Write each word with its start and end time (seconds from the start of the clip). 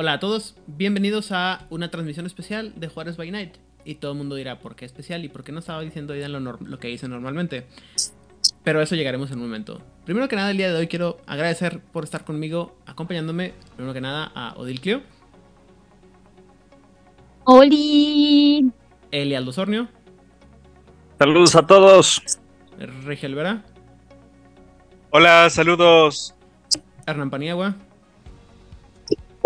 Hola 0.00 0.12
a 0.12 0.20
todos, 0.20 0.54
bienvenidos 0.68 1.32
a 1.32 1.66
una 1.70 1.90
transmisión 1.90 2.24
especial 2.24 2.72
de 2.76 2.86
Juárez 2.86 3.16
by 3.16 3.32
Night. 3.32 3.56
Y 3.84 3.96
todo 3.96 4.12
el 4.12 4.18
mundo 4.18 4.36
dirá, 4.36 4.60
¿por 4.60 4.76
qué 4.76 4.84
especial? 4.84 5.24
¿Y 5.24 5.28
por 5.28 5.42
qué 5.42 5.50
no 5.50 5.58
estaba 5.58 5.80
diciendo 5.80 6.12
Aidan 6.12 6.32
lo, 6.32 6.52
lo 6.52 6.78
que 6.78 6.86
dice 6.86 7.08
normalmente? 7.08 7.66
Pero 8.62 8.78
a 8.78 8.84
eso 8.84 8.94
llegaremos 8.94 9.32
en 9.32 9.38
un 9.38 9.46
momento. 9.46 9.82
Primero 10.04 10.28
que 10.28 10.36
nada, 10.36 10.52
el 10.52 10.56
día 10.56 10.72
de 10.72 10.78
hoy 10.78 10.86
quiero 10.86 11.16
agradecer 11.26 11.80
por 11.80 12.04
estar 12.04 12.24
conmigo, 12.24 12.76
acompañándome, 12.86 13.54
primero 13.74 13.92
que 13.92 14.00
nada, 14.00 14.30
a 14.36 14.54
Odil 14.56 14.80
Clio, 14.80 15.02
¡Oli! 17.42 18.70
Eli 19.10 19.34
Aldo 19.34 19.52
Sornio, 19.52 19.88
Saludos 21.18 21.56
a 21.56 21.66
todos. 21.66 22.22
Rigel 23.04 23.34
Vera, 23.34 23.64
Hola, 25.10 25.50
saludos. 25.50 26.36
Hernán 27.04 27.30
Paniagua, 27.30 27.74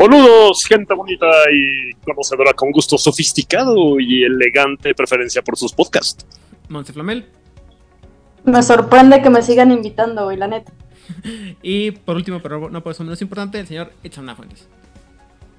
Saludos, 0.03 0.65
gente 0.65 0.95
bonita 0.95 1.29
y 1.55 1.93
conocedora 2.05 2.53
con 2.55 2.73
gusto 2.73 2.99
sofisticado 2.99 4.01
y 4.01 4.25
elegante 4.25 4.97
preferencia 4.97 5.43
por 5.43 5.57
sus 5.57 5.73
podcasts. 5.73 6.27
Monse 6.69 6.93
Flamel 6.93 7.25
Me 8.43 8.65
sorprende 8.65 9.23
que 9.23 9.31
me 9.31 9.43
sigan 9.43 9.71
invitando 9.71 10.27
hoy, 10.27 10.37
la 10.37 10.49
neta. 10.49 10.73
y 11.63 11.93
por 11.93 12.17
último, 12.17 12.43
pero 12.43 12.69
no 12.69 12.83
por 12.83 12.91
eso 12.91 13.05
menos 13.05 13.23
importante, 13.23 13.61
el 13.61 13.69
señor 13.69 13.93
Itzamna 14.03 14.35
Fuentes. 14.35 14.67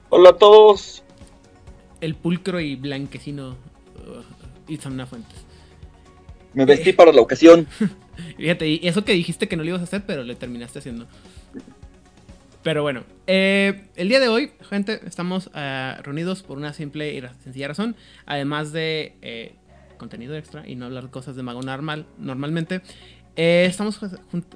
Hola 0.09 0.31
a 0.31 0.37
todos. 0.37 1.05
El 2.01 2.15
pulcro 2.15 2.59
y 2.59 2.75
blanquecino 2.75 3.51
uh, 3.51 4.69
Itzamna 4.69 5.05
Fuentes. 5.05 5.39
Me 6.53 6.65
vestí 6.65 6.91
para 6.91 7.13
la 7.13 7.21
ocasión. 7.21 7.65
Fíjate, 8.37 8.67
y 8.67 8.81
eso 8.83 9.05
que 9.05 9.13
dijiste 9.13 9.47
que 9.47 9.55
no 9.55 9.63
lo 9.63 9.69
ibas 9.69 9.81
a 9.81 9.85
hacer, 9.85 10.03
pero 10.05 10.23
le 10.23 10.35
terminaste 10.35 10.79
haciendo. 10.79 11.07
Pero 12.63 12.81
bueno, 12.81 13.03
eh, 13.27 13.87
el 13.95 14.07
día 14.07 14.19
de 14.21 14.29
hoy, 14.29 14.51
gente, 14.69 15.01
estamos 15.05 15.49
eh, 15.53 15.95
reunidos 16.01 16.43
por 16.43 16.57
una 16.57 16.73
simple 16.73 17.13
y 17.13 17.21
sencilla 17.43 17.67
razón. 17.67 17.95
Además 18.25 18.71
de 18.71 19.15
eh, 19.21 19.55
contenido 19.97 20.35
extra 20.35 20.67
y 20.67 20.75
no 20.75 20.85
hablar 20.85 21.09
cosas 21.09 21.35
de 21.35 21.43
mago 21.43 21.61
normal, 21.61 22.05
normalmente. 22.17 22.81
eh, 23.35 23.65
estamos 23.69 23.99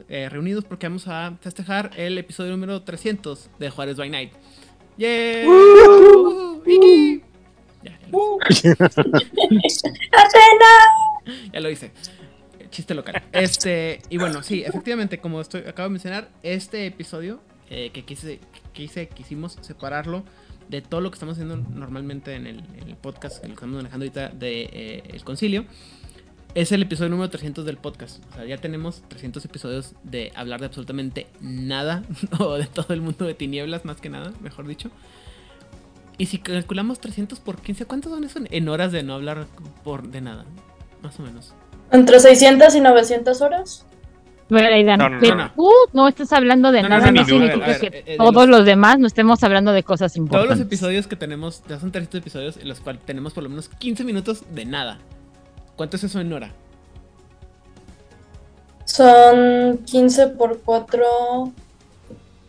eh, 0.08 0.30
reunidos 0.30 0.64
porque 0.64 0.88
vamos 0.88 1.08
a 1.08 1.34
festejar 1.42 1.92
el 1.98 2.18
episodio 2.18 2.52
número 2.52 2.82
300 2.84 3.50
de 3.60 3.70
Juárez 3.70 3.98
by 3.98 4.10
Night. 4.10 4.32
¡Yeah! 4.98 5.44
Uh. 5.46 6.62
Ya, 7.84 8.00
ya 8.00 9.48
lo 9.50 9.60
hice. 9.66 9.92
Ya 11.54 11.60
lo 11.60 11.70
hice. 11.70 11.92
Chiste 12.70 12.94
local. 12.94 13.22
Este, 13.34 14.02
y 14.10 14.18
bueno, 14.18 14.44
sí, 14.44 14.64
efectivamente, 14.66 15.20
como 15.20 15.42
estoy, 15.42 15.62
acabo 15.62 15.90
de 15.90 15.94
mencionar, 15.94 16.30
este 16.42 16.86
episodio 16.86 17.42
eh, 17.70 17.92
que 17.94 18.04
quise, 18.06 18.40
quise, 18.74 19.08
quisimos 19.10 19.58
separarlo 19.62 20.24
de 20.70 20.82
todo 20.82 21.02
lo 21.02 21.10
que 21.12 21.16
estamos 21.16 21.34
haciendo 21.34 21.56
normalmente 21.58 22.36
en 22.36 22.46
el, 22.48 22.60
en 22.82 22.90
el 22.90 22.96
podcast, 22.96 23.40
que 23.42 23.48
lo 23.48 23.54
estamos 23.54 23.76
manejando 23.78 24.04
ahorita 24.04 24.30
de 24.30 24.64
eh, 24.72 25.04
El 25.08 25.24
Concilio, 25.24 25.66
es 26.56 26.72
el 26.72 26.82
episodio 26.82 27.10
número 27.10 27.30
300 27.30 27.66
del 27.66 27.78
podcast. 27.78 28.24
O 28.32 28.36
sea, 28.36 28.46
ya 28.46 28.58
tenemos 28.58 29.04
300 29.10 29.46
episodios 29.46 29.94
de 30.04 30.32
hablar 30.36 30.60
de 30.60 30.66
absolutamente 30.66 31.28
nada, 31.40 32.04
o 32.40 32.56
de 32.56 32.66
todo 32.66 32.94
el 32.94 33.02
mundo 33.02 33.26
de 33.26 33.34
tinieblas, 33.34 33.86
más 33.86 34.02
que 34.02 34.10
nada, 34.10 34.34
mejor 34.42 34.68
dicho. 34.68 34.90
Y 36.18 36.26
si 36.26 36.40
calculamos 36.40 37.00
300 37.00 37.40
por 37.40 37.62
15, 37.62 37.86
¿cuántos 37.86 38.12
son 38.12 38.24
eso 38.24 38.40
en- 38.50 38.70
horas 38.70 38.92
de 38.92 39.04
no 39.04 39.14
hablar 39.14 39.46
por, 39.84 40.08
de 40.10 40.22
nada? 40.22 40.46
Más 41.04 41.20
o 41.20 41.24
menos. 41.24 41.54
Entre 41.92 42.20
600 42.20 42.74
y 42.76 42.82
900 42.82 43.42
horas. 43.42 43.86
No, 44.50 45.10
no, 45.10 45.18
pero 45.20 45.36
no, 45.36 45.44
no. 45.46 45.52
tú 45.56 45.70
no 45.94 46.08
estás 46.08 46.32
hablando 46.32 46.72
de 46.72 46.82
nada, 46.84 47.08
no, 47.08 47.12
no, 47.12 47.22
no, 47.22 47.26
significa 47.28 47.80
que 47.80 47.90
ver, 47.90 48.04
eh, 48.08 48.18
todos 48.18 48.48
los- 48.48 48.60
los 48.60 48.66
demás 48.66 48.98
no 48.98 49.08
estemos 49.08 49.44
hablando 49.44 49.74
de 49.74 49.84
cosas 49.84 50.14
Todos 50.14 50.18
importantes. 50.26 50.58
los 50.58 50.66
episodios 50.68 51.06
que 51.08 51.16
tenemos, 51.18 51.64
ya 51.68 51.80
son 51.80 51.92
300 51.92 52.20
episodios 52.22 52.58
en 52.58 52.68
los 52.70 52.80
cuales 52.80 53.02
tenemos 53.06 53.34
por 53.34 53.44
lo 53.44 53.50
menos 53.50 53.68
15 53.68 54.04
minutos 54.06 54.44
de 54.54 54.66
nada. 54.66 55.00
¿Cuánto 55.76 55.98
es 55.98 56.04
eso 56.06 56.20
en 56.22 56.32
hora? 56.32 56.52
Son 58.86 59.80
15 59.86 60.28
por 60.28 60.62
4. 60.64 61.52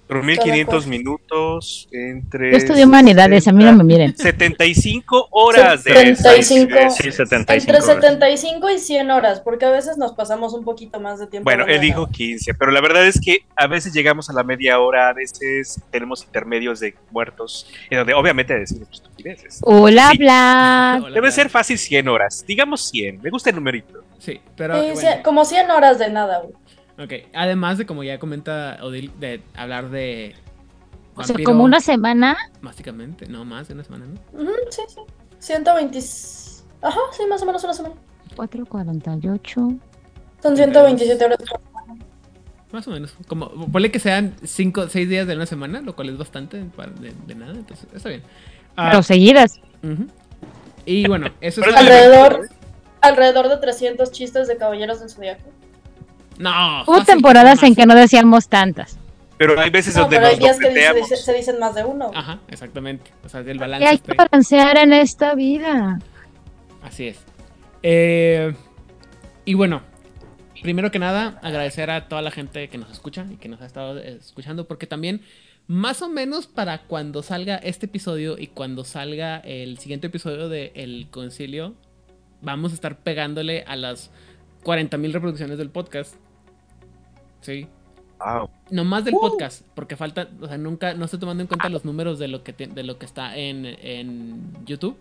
4.500 0.08 0.86
minutos 0.86 1.88
entre. 1.92 2.52
Yo 2.52 2.56
estudio 2.56 2.86
humanidades, 2.86 3.46
a 3.48 3.52
mí 3.52 3.62
no 3.64 3.72
me 3.74 3.84
miren. 3.84 4.16
75 4.16 5.28
horas 5.30 5.84
de 5.84 5.92
75. 6.16 6.74
Sí, 6.90 7.12
75 7.12 7.52
Entre 7.52 7.72
horas. 7.76 7.84
75 7.86 8.70
y 8.70 8.78
100 8.78 9.10
horas, 9.10 9.40
porque 9.40 9.66
a 9.66 9.70
veces 9.70 9.98
nos 9.98 10.12
pasamos 10.12 10.54
un 10.54 10.64
poquito 10.64 11.00
más 11.00 11.18
de 11.18 11.26
tiempo. 11.26 11.44
Bueno, 11.44 11.64
él 11.66 11.80
de 11.80 11.86
dijo 11.86 12.02
nada. 12.02 12.12
15, 12.12 12.54
pero 12.54 12.70
la 12.72 12.80
verdad 12.80 13.06
es 13.06 13.20
que 13.20 13.44
a 13.56 13.66
veces 13.66 13.92
llegamos 13.92 14.30
a 14.30 14.32
la 14.32 14.42
media 14.44 14.78
hora, 14.80 15.08
a 15.08 15.12
veces 15.12 15.80
tenemos 15.90 16.24
intermedios 16.24 16.80
de 16.80 16.94
muertos, 17.10 17.66
en 17.90 17.98
donde 17.98 18.14
obviamente 18.14 18.58
decimos 18.58 18.88
estupideces. 18.92 19.60
Hola, 19.62 20.10
Sí. 20.12 20.18
Bla. 20.18 20.96
Hola, 21.00 21.08
Debe 21.14 21.26
hola. 21.28 21.30
ser 21.30 21.50
fácil 21.50 21.78
100 21.78 22.08
horas. 22.08 22.44
Digamos 22.46 22.88
100. 22.88 23.20
Me 23.20 23.30
gusta 23.30 23.50
el 23.50 23.56
numerito. 23.56 24.02
Sí, 24.18 24.40
pero. 24.56 24.74
Sí, 24.80 24.90
bueno, 24.92 25.00
cien- 25.00 25.22
como 25.22 25.44
100 25.44 25.70
horas 25.70 25.98
de 25.98 26.10
nada, 26.10 26.38
güey. 26.40 26.54
Ok. 26.98 27.12
Además 27.34 27.78
de, 27.78 27.86
como 27.86 28.02
ya 28.04 28.18
comenta 28.18 28.78
Odil, 28.82 29.10
de 29.18 29.42
hablar 29.54 29.90
de. 29.90 30.34
O 31.14 31.22
sea, 31.24 31.32
vampiro, 31.34 31.50
como 31.50 31.64
una 31.64 31.80
semana. 31.80 32.36
Básicamente, 32.62 33.26
no 33.26 33.44
más 33.44 33.68
de 33.68 33.74
una 33.74 33.84
semana, 33.84 34.06
¿no? 34.06 34.40
Ujú, 34.40 34.52
sí, 34.70 34.82
sí. 34.88 35.00
120. 35.40 35.98
Ajá, 36.82 37.00
sí, 37.12 37.22
más 37.28 37.42
o 37.42 37.46
menos 37.46 37.64
una 37.64 37.74
semana. 37.74 37.94
448. 38.36 39.68
Son 40.42 40.56
127 40.56 41.24
horas. 41.24 41.38
Más 42.70 42.86
o 42.86 42.90
menos. 42.90 43.14
Como, 43.26 43.48
ponle 43.72 43.90
que 43.90 43.98
sean 43.98 44.34
5, 44.44 44.88
6 44.88 45.08
días 45.08 45.26
de 45.26 45.34
una 45.34 45.46
semana, 45.46 45.80
lo 45.80 45.96
cual 45.96 46.10
es 46.10 46.18
bastante 46.18 46.62
para- 46.76 46.92
de, 46.92 47.12
de 47.26 47.34
nada, 47.34 47.52
entonces 47.54 47.88
está 47.94 48.08
bien. 48.10 48.22
Ah, 48.76 48.88
Pero 48.90 49.02
seguidas. 49.02 49.58
ujú. 49.82 50.06
Y 50.84 51.06
bueno, 51.08 51.28
eso 51.40 51.62
es. 51.62 51.74
Alrededor, 51.74 52.48
alrededor 53.00 53.48
de 53.48 53.56
300 53.56 54.12
chistes 54.12 54.46
de 54.48 54.56
Caballeros 54.56 55.00
del 55.00 55.10
Zodiaco. 55.10 55.50
No. 56.38 56.82
Hubo 56.86 57.04
temporadas 57.04 57.62
en 57.62 57.74
que 57.74 57.84
no 57.86 57.94
decíamos 57.94 58.48
tantas. 58.48 58.98
Pero 59.36 59.58
hay 59.60 59.70
veces 59.70 59.94
No, 59.94 60.02
donde 60.02 60.16
pero 60.16 60.28
hay 60.28 60.32
nos 60.34 60.40
días 60.40 60.58
que 60.58 60.68
dice- 60.68 60.80
dobleteamos. 60.80 61.10
dice- 61.10 61.22
se 61.22 61.32
dicen 61.34 61.58
más 61.60 61.74
de 61.74 61.84
uno. 61.84 62.10
Ajá, 62.14 62.40
exactamente. 62.48 63.10
O 63.24 63.28
sea, 63.28 63.40
el 63.40 63.56
Y 63.56 63.58
balance. 63.58 63.86
hay 63.86 63.98
que 63.98 64.14
balancear 64.14 64.78
en 64.78 64.92
esta 64.92 65.34
vida. 65.34 66.00
Así 66.82 67.08
es. 67.08 67.18
Eh, 67.82 68.54
y 69.44 69.54
bueno, 69.54 69.82
primero 70.62 70.90
que 70.90 70.98
nada, 70.98 71.38
agradecer 71.42 71.90
a 71.90 72.08
toda 72.08 72.22
la 72.22 72.30
gente 72.32 72.68
que 72.68 72.78
nos 72.78 72.90
escucha 72.90 73.26
y 73.30 73.36
que 73.36 73.48
nos 73.48 73.60
ha 73.60 73.66
estado 73.66 73.98
eh, 73.98 74.18
escuchando, 74.20 74.66
porque 74.66 74.86
también, 74.88 75.22
más 75.68 76.02
o 76.02 76.08
menos 76.08 76.46
para 76.48 76.78
cuando 76.82 77.22
salga 77.22 77.56
este 77.56 77.86
episodio 77.86 78.36
y 78.38 78.48
cuando 78.48 78.84
salga 78.84 79.36
el 79.38 79.78
siguiente 79.78 80.08
episodio 80.08 80.48
de 80.48 80.72
El 80.74 81.08
Concilio, 81.10 81.74
vamos 82.42 82.72
a 82.72 82.74
estar 82.74 82.98
pegándole 82.98 83.62
a 83.68 83.76
las 83.76 84.10
40.000 84.64 85.12
reproducciones 85.12 85.58
del 85.58 85.70
podcast. 85.70 86.14
Sí. 87.40 87.66
Wow. 88.18 88.50
No 88.70 88.84
más 88.84 89.02
Uh. 89.02 89.04
del 89.06 89.14
podcast, 89.14 89.64
porque 89.74 89.96
falta, 89.96 90.28
o 90.40 90.46
sea, 90.48 90.58
nunca, 90.58 90.94
no 90.94 91.04
estoy 91.04 91.20
tomando 91.20 91.42
en 91.42 91.46
cuenta 91.46 91.68
los 91.68 91.84
números 91.84 92.18
de 92.18 92.28
lo 92.28 92.42
que, 92.42 92.52
te- 92.52 92.66
de 92.66 92.82
lo 92.82 92.98
que 92.98 93.06
está 93.06 93.36
en, 93.36 93.64
en 93.64 94.52
YouTube. 94.66 94.96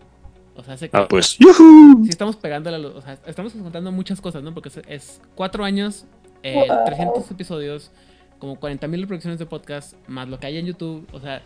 O 0.56 0.62
sea, 0.64 0.74
hace 0.74 0.88
que, 0.88 0.96
Ah, 0.96 1.06
pues. 1.08 1.26
Sí 1.38 2.08
estamos 2.08 2.36
los, 2.42 2.94
o 2.96 3.00
sea, 3.02 3.18
estamos 3.26 3.52
contando 3.52 3.92
muchas 3.92 4.20
cosas, 4.20 4.42
¿no? 4.42 4.54
Porque 4.54 4.68
es, 4.70 4.80
es 4.88 5.20
cuatro 5.34 5.64
años, 5.64 6.04
eh, 6.42 6.64
Wow. 6.68 6.84
300 6.86 7.30
episodios, 7.30 7.90
como 8.38 8.56
40.000 8.58 9.00
reproducciones 9.00 9.38
de 9.38 9.46
podcast, 9.46 9.94
más 10.08 10.28
lo 10.28 10.38
que 10.38 10.46
hay 10.46 10.58
en 10.58 10.66
YouTube, 10.66 11.06
o 11.12 11.18
sea, 11.20 11.42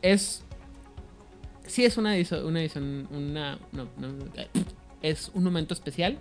es, 0.00 0.44
sí 1.66 1.84
es 1.84 1.96
una 1.96 2.16
edición, 2.16 2.44
una 2.44 2.60
edición, 2.60 3.06
una, 3.12 3.58
no, 3.72 3.84
no, 3.96 4.08
es 5.02 5.30
un 5.34 5.44
momento 5.44 5.74
especial, 5.74 6.18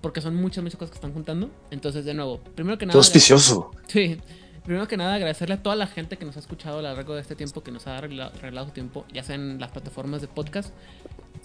porque 0.00 0.20
son 0.20 0.36
muchas, 0.36 0.62
muchas 0.62 0.78
cosas 0.78 0.90
que 0.90 0.96
están 0.96 1.12
juntando. 1.12 1.50
Entonces, 1.70 2.04
de 2.04 2.14
nuevo, 2.14 2.38
primero 2.54 2.78
que 2.78 2.86
nada... 2.86 2.98
Auspicioso. 2.98 3.70
Sí, 3.86 4.18
primero 4.64 4.86
que 4.86 4.96
nada 4.96 5.14
agradecerle 5.14 5.54
a 5.54 5.62
toda 5.62 5.76
la 5.76 5.86
gente 5.86 6.16
que 6.16 6.24
nos 6.24 6.36
ha 6.36 6.40
escuchado 6.40 6.78
a 6.78 6.82
lo 6.82 6.94
largo 6.94 7.14
de 7.14 7.20
este 7.20 7.34
tiempo, 7.34 7.62
que 7.62 7.70
nos 7.70 7.86
ha 7.86 7.98
arreglado, 7.98 8.32
arreglado 8.38 8.68
su 8.68 8.72
tiempo, 8.72 9.04
ya 9.12 9.22
sea 9.22 9.34
en 9.34 9.58
las 9.58 9.70
plataformas 9.72 10.20
de 10.20 10.28
podcast 10.28 10.72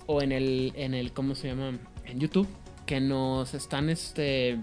o 0.05 0.21
en 0.21 0.31
el, 0.31 0.73
en 0.75 0.93
el, 0.93 1.13
¿cómo 1.13 1.35
se 1.35 1.47
llama? 1.47 1.79
En 2.05 2.19
YouTube, 2.19 2.47
que 2.85 2.99
nos 2.99 3.53
están, 3.53 3.89
este, 3.89 4.59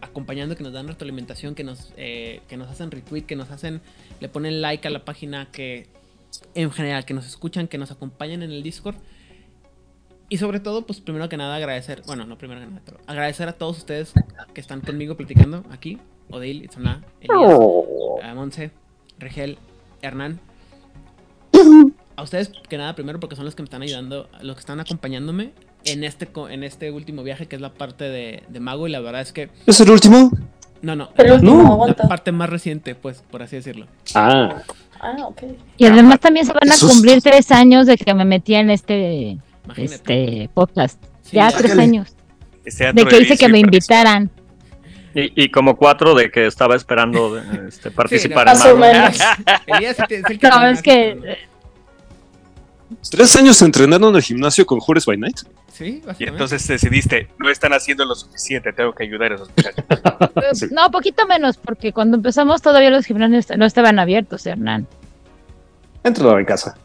acompañando, 0.00 0.56
que 0.56 0.62
nos 0.62 0.72
dan 0.72 0.88
retroalimentación, 0.88 1.54
que 1.54 1.64
nos, 1.64 1.92
eh, 1.96 2.42
que 2.48 2.56
nos 2.56 2.68
hacen 2.68 2.90
retweet, 2.90 3.22
que 3.22 3.36
nos 3.36 3.50
hacen, 3.50 3.80
le 4.20 4.28
ponen 4.28 4.60
like 4.60 4.86
a 4.86 4.90
la 4.90 5.04
página, 5.04 5.48
que 5.50 5.88
en 6.54 6.70
general, 6.70 7.04
que 7.04 7.14
nos 7.14 7.26
escuchan, 7.26 7.68
que 7.68 7.78
nos 7.78 7.90
acompañan 7.90 8.42
en 8.42 8.50
el 8.50 8.62
Discord. 8.62 8.96
Y 10.32 10.38
sobre 10.38 10.60
todo, 10.60 10.86
pues 10.86 10.98
primero 11.00 11.28
que 11.28 11.36
nada 11.36 11.56
agradecer, 11.56 12.02
bueno, 12.06 12.24
no 12.24 12.38
primero 12.38 12.58
que 12.60 12.66
nada, 12.66 12.80
pero 12.86 12.96
agradecer 13.06 13.48
a 13.50 13.52
todos 13.52 13.76
ustedes 13.76 14.14
que 14.54 14.62
están 14.62 14.80
conmigo 14.80 15.14
platicando 15.14 15.62
aquí. 15.70 15.98
Odil, 16.30 16.64
Itzana, 16.64 17.02
Elías, 17.20 17.58
a 18.24 18.34
Monse, 18.34 18.70
Regel, 19.18 19.58
Hernán. 20.00 20.40
A 22.16 22.22
ustedes, 22.22 22.50
que 22.68 22.76
nada, 22.78 22.94
primero 22.94 23.20
porque 23.20 23.36
son 23.36 23.44
los 23.46 23.54
que 23.54 23.62
me 23.62 23.64
están 23.64 23.82
ayudando, 23.82 24.28
los 24.42 24.56
que 24.56 24.60
están 24.60 24.80
acompañándome 24.80 25.52
en 25.84 26.04
este, 26.04 26.26
co- 26.26 26.48
en 26.48 26.62
este 26.62 26.90
último 26.90 27.22
viaje 27.22 27.46
que 27.46 27.56
es 27.56 27.62
la 27.62 27.72
parte 27.74 28.04
de, 28.04 28.42
de 28.48 28.60
Mago. 28.60 28.86
Y 28.86 28.90
la 28.90 29.00
verdad 29.00 29.20
es 29.22 29.32
que, 29.32 29.48
¿Es 29.66 29.80
el 29.80 29.90
último? 29.90 30.30
no, 30.82 30.94
no, 30.96 31.08
El 31.16 31.26
la- 31.26 31.34
último, 31.34 31.86
parte 32.08 32.30
más 32.32 32.48
reciente, 32.50 32.94
pues, 32.94 33.22
por 33.30 33.42
así 33.42 33.56
decirlo. 33.56 33.86
Ah. 34.14 34.62
Ah, 35.00 35.16
ok. 35.26 35.42
Y 35.78 35.86
además 35.86 36.20
también 36.20 36.46
se 36.46 36.52
van 36.52 36.70
a 36.70 36.74
cumplir 36.78 37.20
tres 37.22 37.50
años 37.50 37.86
de 37.86 37.96
que 37.98 38.14
me 38.14 38.24
metí 38.26 38.54
en 38.54 38.70
este, 38.70 39.38
Imagínate. 39.64 39.94
este 39.94 40.50
podcast. 40.52 41.02
Sí, 41.22 41.36
ya 41.36 41.50
tres 41.50 41.78
años. 41.78 42.14
Este 42.64 42.92
De 42.92 43.04
que 43.04 43.18
hice 43.20 43.36
que 43.36 43.48
me 43.48 43.58
invitaran. 43.58 44.30
Y, 45.14 45.44
y 45.44 45.50
como 45.50 45.76
cuatro 45.76 46.14
de 46.14 46.30
que 46.30 46.46
estaba 46.46 46.74
esperando 46.74 47.38
este, 47.68 47.90
participar 47.90 48.46
Más 48.46 48.64
en 48.64 48.78
sí 49.78 49.84
es 49.84 49.98
el 49.98 50.38
que 50.38 50.48
No, 50.48 50.66
es 50.66 50.82
que 50.82 51.38
¿Tres 53.10 53.36
años 53.36 53.60
entrenando 53.62 54.08
en 54.10 54.16
el 54.16 54.22
gimnasio 54.22 54.66
con 54.66 54.80
Jures 54.80 55.06
by 55.06 55.16
Night? 55.16 55.38
Sí, 55.72 56.02
Y 56.18 56.24
entonces 56.24 56.66
decidiste, 56.66 57.28
no 57.38 57.48
están 57.48 57.72
haciendo 57.72 58.04
lo 58.04 58.14
suficiente, 58.14 58.72
tengo 58.72 58.92
que 58.92 59.04
ayudar 59.04 59.32
a 59.32 59.34
esos 59.36 59.48
muchachos. 59.48 59.84
eh, 60.62 60.68
no, 60.70 60.90
poquito 60.90 61.26
menos, 61.26 61.56
porque 61.56 61.92
cuando 61.92 62.18
empezamos 62.18 62.60
todavía 62.60 62.90
los 62.90 63.06
gimnasios 63.06 63.56
no 63.56 63.64
estaban 63.64 63.98
abiertos, 63.98 64.46
Hernán. 64.46 64.86
Entralo 66.04 66.38
en 66.38 66.44
casa. 66.44 66.76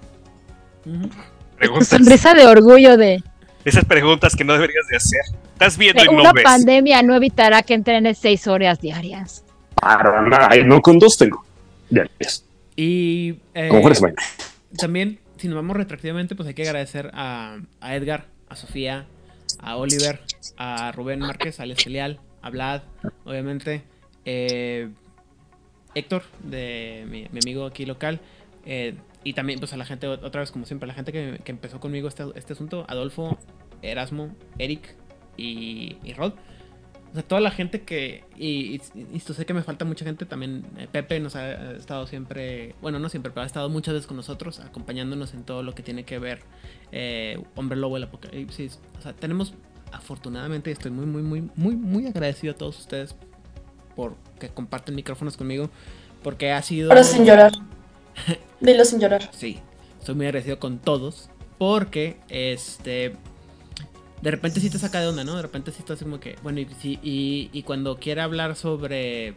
Preguntas, 1.57 1.88
Sonrisa 1.88 2.33
de 2.33 2.45
orgullo 2.45 2.98
de, 2.98 3.24
esas 3.68 3.83
preguntas 3.83 4.36
que 4.36 4.44
no 4.44 4.54
deberías 4.54 4.88
de 4.88 4.95
hacer. 4.95 5.21
Estás 5.54 5.77
viendo 5.77 6.01
de 6.01 6.07
y 6.09 6.13
no 6.13 6.21
una 6.21 6.31
ves. 6.31 6.44
pandemia 6.44 7.04
no 7.04 7.15
evitará 7.15 7.63
que 7.63 7.74
entrenes 7.74 8.18
seis 8.18 8.48
horas 8.48 8.80
diarias. 8.80 9.44
Para 9.75 10.21
nada, 10.21 10.50
no 10.63 10.81
con 10.81 11.00
dos 11.00 11.18
tengo. 11.18 11.44
Yes. 11.89 12.45
Y 12.75 13.39
eh, 13.54 13.69
también, 14.77 15.19
si 15.38 15.48
nos 15.48 15.56
vamos 15.56 15.75
retroactivamente, 15.75 16.36
pues 16.36 16.48
hay 16.48 16.54
que 16.54 16.63
agradecer 16.63 17.12
a, 17.13 17.57
a 17.81 17.95
Edgar, 17.95 18.27
a 18.50 18.56
Sofía, 18.56 19.06
a 19.59 19.75
Oliver, 19.75 20.21
a 20.57 20.92
Rubén 20.92 21.19
Márquez, 21.19 21.59
a 21.59 21.65
Leal, 21.65 22.19
a 22.42 22.50
Vlad, 22.50 22.83
obviamente, 23.25 23.83
eh, 24.25 24.89
Héctor, 25.95 26.24
de 26.44 27.06
mi, 27.09 27.27
mi 27.31 27.39
amigo 27.44 27.65
aquí 27.65 27.86
local, 27.86 28.21
eh, 28.65 28.95
y 29.24 29.34
también 29.34 29.60
pues 29.60 29.74
a 29.74 29.78
la 29.78 29.86
gente, 29.86 30.08
otra 30.08 30.42
vez 30.42 30.52
como 30.52 30.66
siempre, 30.66 30.86
a 30.86 30.88
la 30.88 30.94
gente 30.94 31.12
que, 31.12 31.40
que 31.44 31.52
empezó 31.52 31.80
conmigo 31.80 32.08
este, 32.08 32.24
este 32.36 32.54
asunto, 32.54 32.86
Adolfo, 32.88 33.38
Erasmo, 33.81 34.36
Eric 34.58 34.96
y, 35.36 35.98
y 36.04 36.14
Rod. 36.14 36.34
O 37.10 37.14
sea, 37.14 37.24
toda 37.24 37.40
la 37.40 37.52
gente 37.52 37.81
que. 37.84 38.25
Y, 38.36 38.75
y, 38.75 38.81
y 39.14 39.19
sé 39.19 39.46
que 39.46 39.54
me 39.54 39.64
falta 39.64 39.86
mucha 39.86 40.04
gente 40.04 40.25
también. 40.25 40.66
eh, 40.78 40.88
Pepe 40.92 41.19
nos 41.22 41.38
ha 41.38 41.72
estado 41.72 42.06
siempre. 42.06 42.75
Bueno, 42.81 43.00
no 43.00 43.08
siempre, 43.08 43.31
pero 43.31 43.44
ha 43.44 43.46
estado 43.46 43.69
muchas 43.69 43.94
veces 43.94 44.08
con 44.08 44.18
nosotros, 44.18 44.60
acompañándonos 44.60 45.34
en 45.34 45.44
todo 45.44 45.64
lo 45.64 45.74
que 45.74 45.84
tiene 45.84 46.04
que 46.04 46.19
ver. 46.19 46.42
eh, 46.92 47.42
Hombre 47.56 47.78
Lobo, 47.78 47.96
el 47.96 48.04
Apocalipsis. 48.04 48.80
O 48.98 49.02
sea, 49.02 49.14
tenemos. 49.14 49.54
Afortunadamente, 49.94 50.69
estoy 50.69 50.92
muy, 50.92 51.06
muy, 51.06 51.22
muy, 51.22 51.50
muy, 51.56 51.78
muy 51.78 52.08
agradecido 52.08 52.54
a 52.54 52.58
todos 52.58 52.78
ustedes 52.78 53.16
por 53.96 54.16
que 54.38 54.50
comparten 54.50 54.94
micrófonos 54.94 55.38
conmigo. 55.38 55.69
Porque 56.24 56.52
ha 56.52 56.62
sido. 56.62 56.92
Ahora 56.92 57.04
sin 57.06 57.25
llorar. 57.25 57.54
Dilo 58.60 58.86
sin 58.86 59.00
llorar. 59.00 59.30
Sí, 59.34 59.60
estoy 60.00 60.16
muy 60.16 60.25
agradecido 60.25 60.60
con 60.60 60.80
todos. 60.80 61.30
Porque, 61.58 62.18
este. 62.30 63.16
De 64.22 64.31
repente 64.31 64.60
sí 64.60 64.69
te 64.69 64.80
saca 64.80 65.00
de 65.00 65.08
onda, 65.08 65.24
¿no? 65.24 65.36
De 65.36 65.42
repente 65.42 65.72
sí 65.72 65.80
estás 65.80 66.00
como 66.00 66.19
que. 66.19 66.36
Bueno, 66.44 66.60
y, 66.60 66.68
y, 66.84 67.50
y 67.52 67.64
cuando 67.64 67.98
quiera 67.98 68.24
hablar 68.24 68.56
sobre. 68.56 69.36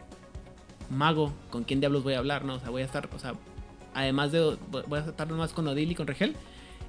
Mago, 0.91 1.33
¿con 1.51 1.65
quién 1.65 1.81
diablos 1.81 2.03
voy 2.03 2.15
a 2.15 2.19
hablar, 2.19 2.45
no? 2.45 2.55
O 2.55 2.61
sea, 2.61 2.71
voy 2.71 2.83
a 2.83 2.87
estar. 2.87 3.09
O 3.15 3.19
sea, 3.19 3.35
además 3.95 4.33
de. 4.33 4.57
Voy 4.71 4.99
a 4.99 5.05
estar 5.05 5.29
nomás 5.29 5.53
con 5.53 5.69
Odil 5.69 5.91
y 5.93 5.95
con 5.95 6.07
Regel. 6.07 6.37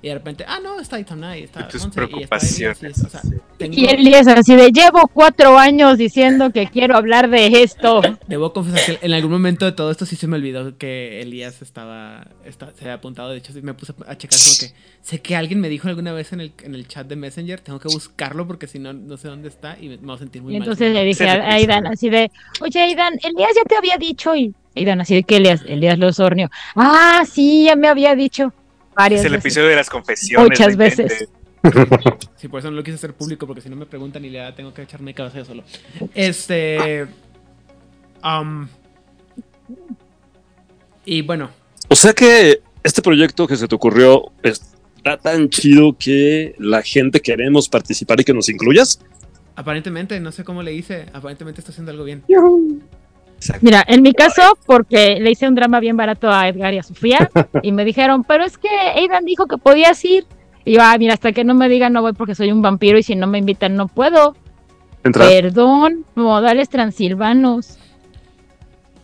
Y 0.04 0.08
de 0.08 0.16
repente, 0.16 0.44
ah, 0.48 0.60
no, 0.64 0.80
está 0.80 1.00
Itamnai, 1.00 1.44
está 1.44 1.68
tus 1.68 1.82
Monse, 1.84 2.00
y 2.02 2.04
está 2.04 2.08
preocupaciones. 2.08 2.82
Elias, 2.82 2.98
y- 3.00 3.06
o 3.06 3.10
sea, 3.10 3.22
sí. 3.22 3.30
tengo- 3.60 3.74
Y 3.78 3.86
Elías 3.86 4.28
así 4.28 4.56
de, 4.56 4.72
llevo 4.72 5.08
cuatro 5.14 5.60
años 5.60 5.98
diciendo 6.00 6.50
que 6.52 6.68
quiero 6.68 6.96
hablar 6.98 7.30
de 7.30 7.62
esto. 7.62 8.02
Debo 8.28 8.52
confesar 8.52 8.98
que 9.00 9.06
en 9.06 9.14
algún 9.14 9.30
momento 9.32 9.66
de 9.66 9.74
todo 9.74 9.92
esto 9.92 10.08
sí 10.08 10.16
se 10.16 10.26
me 10.26 10.38
olvidó 10.38 10.76
que 10.80 11.22
Elías 11.22 11.62
estaba, 11.62 12.26
esta- 12.46 12.72
se 12.74 12.86
había 12.86 12.96
apuntado. 12.96 13.30
De 13.30 13.38
hecho, 13.38 13.54
sí 13.54 13.62
me 13.62 13.76
puse 13.76 13.94
a 14.08 14.18
checar 14.18 14.40
como 14.40 14.58
que 14.60 14.74
sé 15.04 15.22
que 15.22 15.36
alguien 15.36 15.60
me 15.60 15.70
dijo 15.70 15.88
alguna 15.88 16.14
vez 16.14 16.34
en 16.34 16.42
el, 16.42 16.54
en 16.64 16.74
el 16.74 16.88
chat 16.88 17.06
de 17.08 17.16
Messenger. 17.16 17.60
Tengo 17.60 17.80
que 17.80 17.88
buscarlo 17.90 18.48
porque 18.48 18.66
si 18.66 18.80
no, 18.80 18.94
no 18.94 19.18
sé 19.18 19.28
dónde 19.28 19.50
está 19.50 19.78
y 19.80 19.88
me, 19.90 19.98
me 19.98 20.08
voy 20.08 20.16
a 20.16 20.18
sentir 20.20 20.42
muy 20.42 20.56
Y 20.56 20.58
mal. 20.60 20.68
entonces 20.68 20.94
le 20.96 21.04
dije 21.04 21.30
a 21.30 21.54
Aidan 21.54 21.86
así 21.86 22.10
de, 22.10 22.32
oye 22.62 22.82
Aidan, 22.82 23.14
Elías 23.22 23.52
ya 23.56 23.64
te 23.66 23.76
había 23.76 23.98
dicho 23.98 24.36
y 24.36 24.52
Aidan 24.76 25.00
así 25.02 25.14
de 25.14 25.24
que 25.24 25.36
Elías, 25.38 25.62
Elías 25.68 26.00
lo 26.00 26.12
sornió. 26.12 26.50
Ah, 26.76 27.24
sí, 27.32 27.66
ya 27.66 27.76
me 27.76 27.88
había 27.88 28.16
dicho 28.16 28.52
varias 28.96 29.22
Es 29.22 29.26
el 29.26 29.32
veces. 29.34 29.46
episodio 29.46 29.68
de 29.70 29.76
las 29.76 29.90
confesiones. 29.90 30.50
Muchas 30.50 30.76
veces. 30.78 31.30
Sí, 32.38 32.48
por 32.48 32.58
eso 32.60 32.72
no 32.72 32.78
lo 32.78 32.84
quise 32.84 32.96
hacer 32.96 33.14
público 33.14 33.46
porque 33.46 33.62
si 33.62 33.70
no 33.70 33.76
me 33.76 33.86
preguntan 33.86 34.26
y 34.26 34.32
le 34.32 34.52
tengo 34.54 34.74
que 34.74 34.82
echarme 34.82 35.14
cabeza 35.14 35.38
yo 35.38 35.46
solo. 35.46 35.64
Este. 36.16 37.06
am, 38.24 38.68
y 41.06 41.22
bueno, 41.22 41.52
O 41.88 41.96
sea 41.96 42.14
que 42.14 42.62
este 42.84 43.04
proyecto 43.04 43.46
que 43.48 43.58
se 43.58 43.68
te 43.68 43.76
ocurrió 43.76 44.32
está 44.42 45.18
tan 45.18 45.50
chido 45.50 45.96
que 46.00 46.56
la 46.58 46.82
gente 46.82 47.20
queremos 47.22 47.70
participar 47.70 48.20
y 48.20 48.24
que 48.24 48.34
nos 48.34 48.50
incluyas. 48.50 49.00
aparentemente, 49.56 50.20
no 50.20 50.32
sé 50.32 50.44
cómo 50.44 50.64
le 50.64 50.74
hice. 50.74 51.06
Aparentemente 51.14 51.62
está 51.62 51.72
haciendo 51.72 51.92
algo 51.92 52.04
bien. 52.06 52.24
Exacto. 53.42 53.66
Mira, 53.66 53.84
en 53.88 54.04
mi 54.04 54.14
caso, 54.14 54.56
porque 54.68 55.20
le 55.20 55.32
hice 55.32 55.48
un 55.48 55.56
drama 55.56 55.80
bien 55.80 55.98
barato 55.98 56.30
a 56.30 56.48
Edgar 56.48 56.76
y 56.76 56.78
a 56.78 56.84
Sofía, 56.84 57.32
y 57.64 57.72
me 57.72 57.84
dijeron, 57.84 58.24
pero 58.24 58.44
es 58.44 58.60
que 58.60 58.70
Aidan 58.70 59.26
dijo 59.26 59.48
que 59.48 59.58
podías 59.58 60.06
ir. 60.06 60.28
Y 60.64 60.74
yo, 60.74 60.82
ah, 60.84 60.96
mira, 61.00 61.16
hasta 61.16 61.32
que 61.32 61.44
no 61.44 61.56
me 61.56 61.68
digan 61.68 61.92
no 61.92 62.04
voy 62.04 62.14
porque 62.14 62.36
soy 62.36 62.52
un 62.52 62.62
vampiro 62.62 63.00
y 63.00 63.04
si 63.04 63.16
no 63.16 63.26
me 63.26 63.40
invitan 63.40 63.76
no 63.76 63.88
puedo. 63.88 64.36
Entra. 65.04 65.28
Perdón, 65.28 66.06
modales 66.14 66.70
transilvanos. 66.70 67.80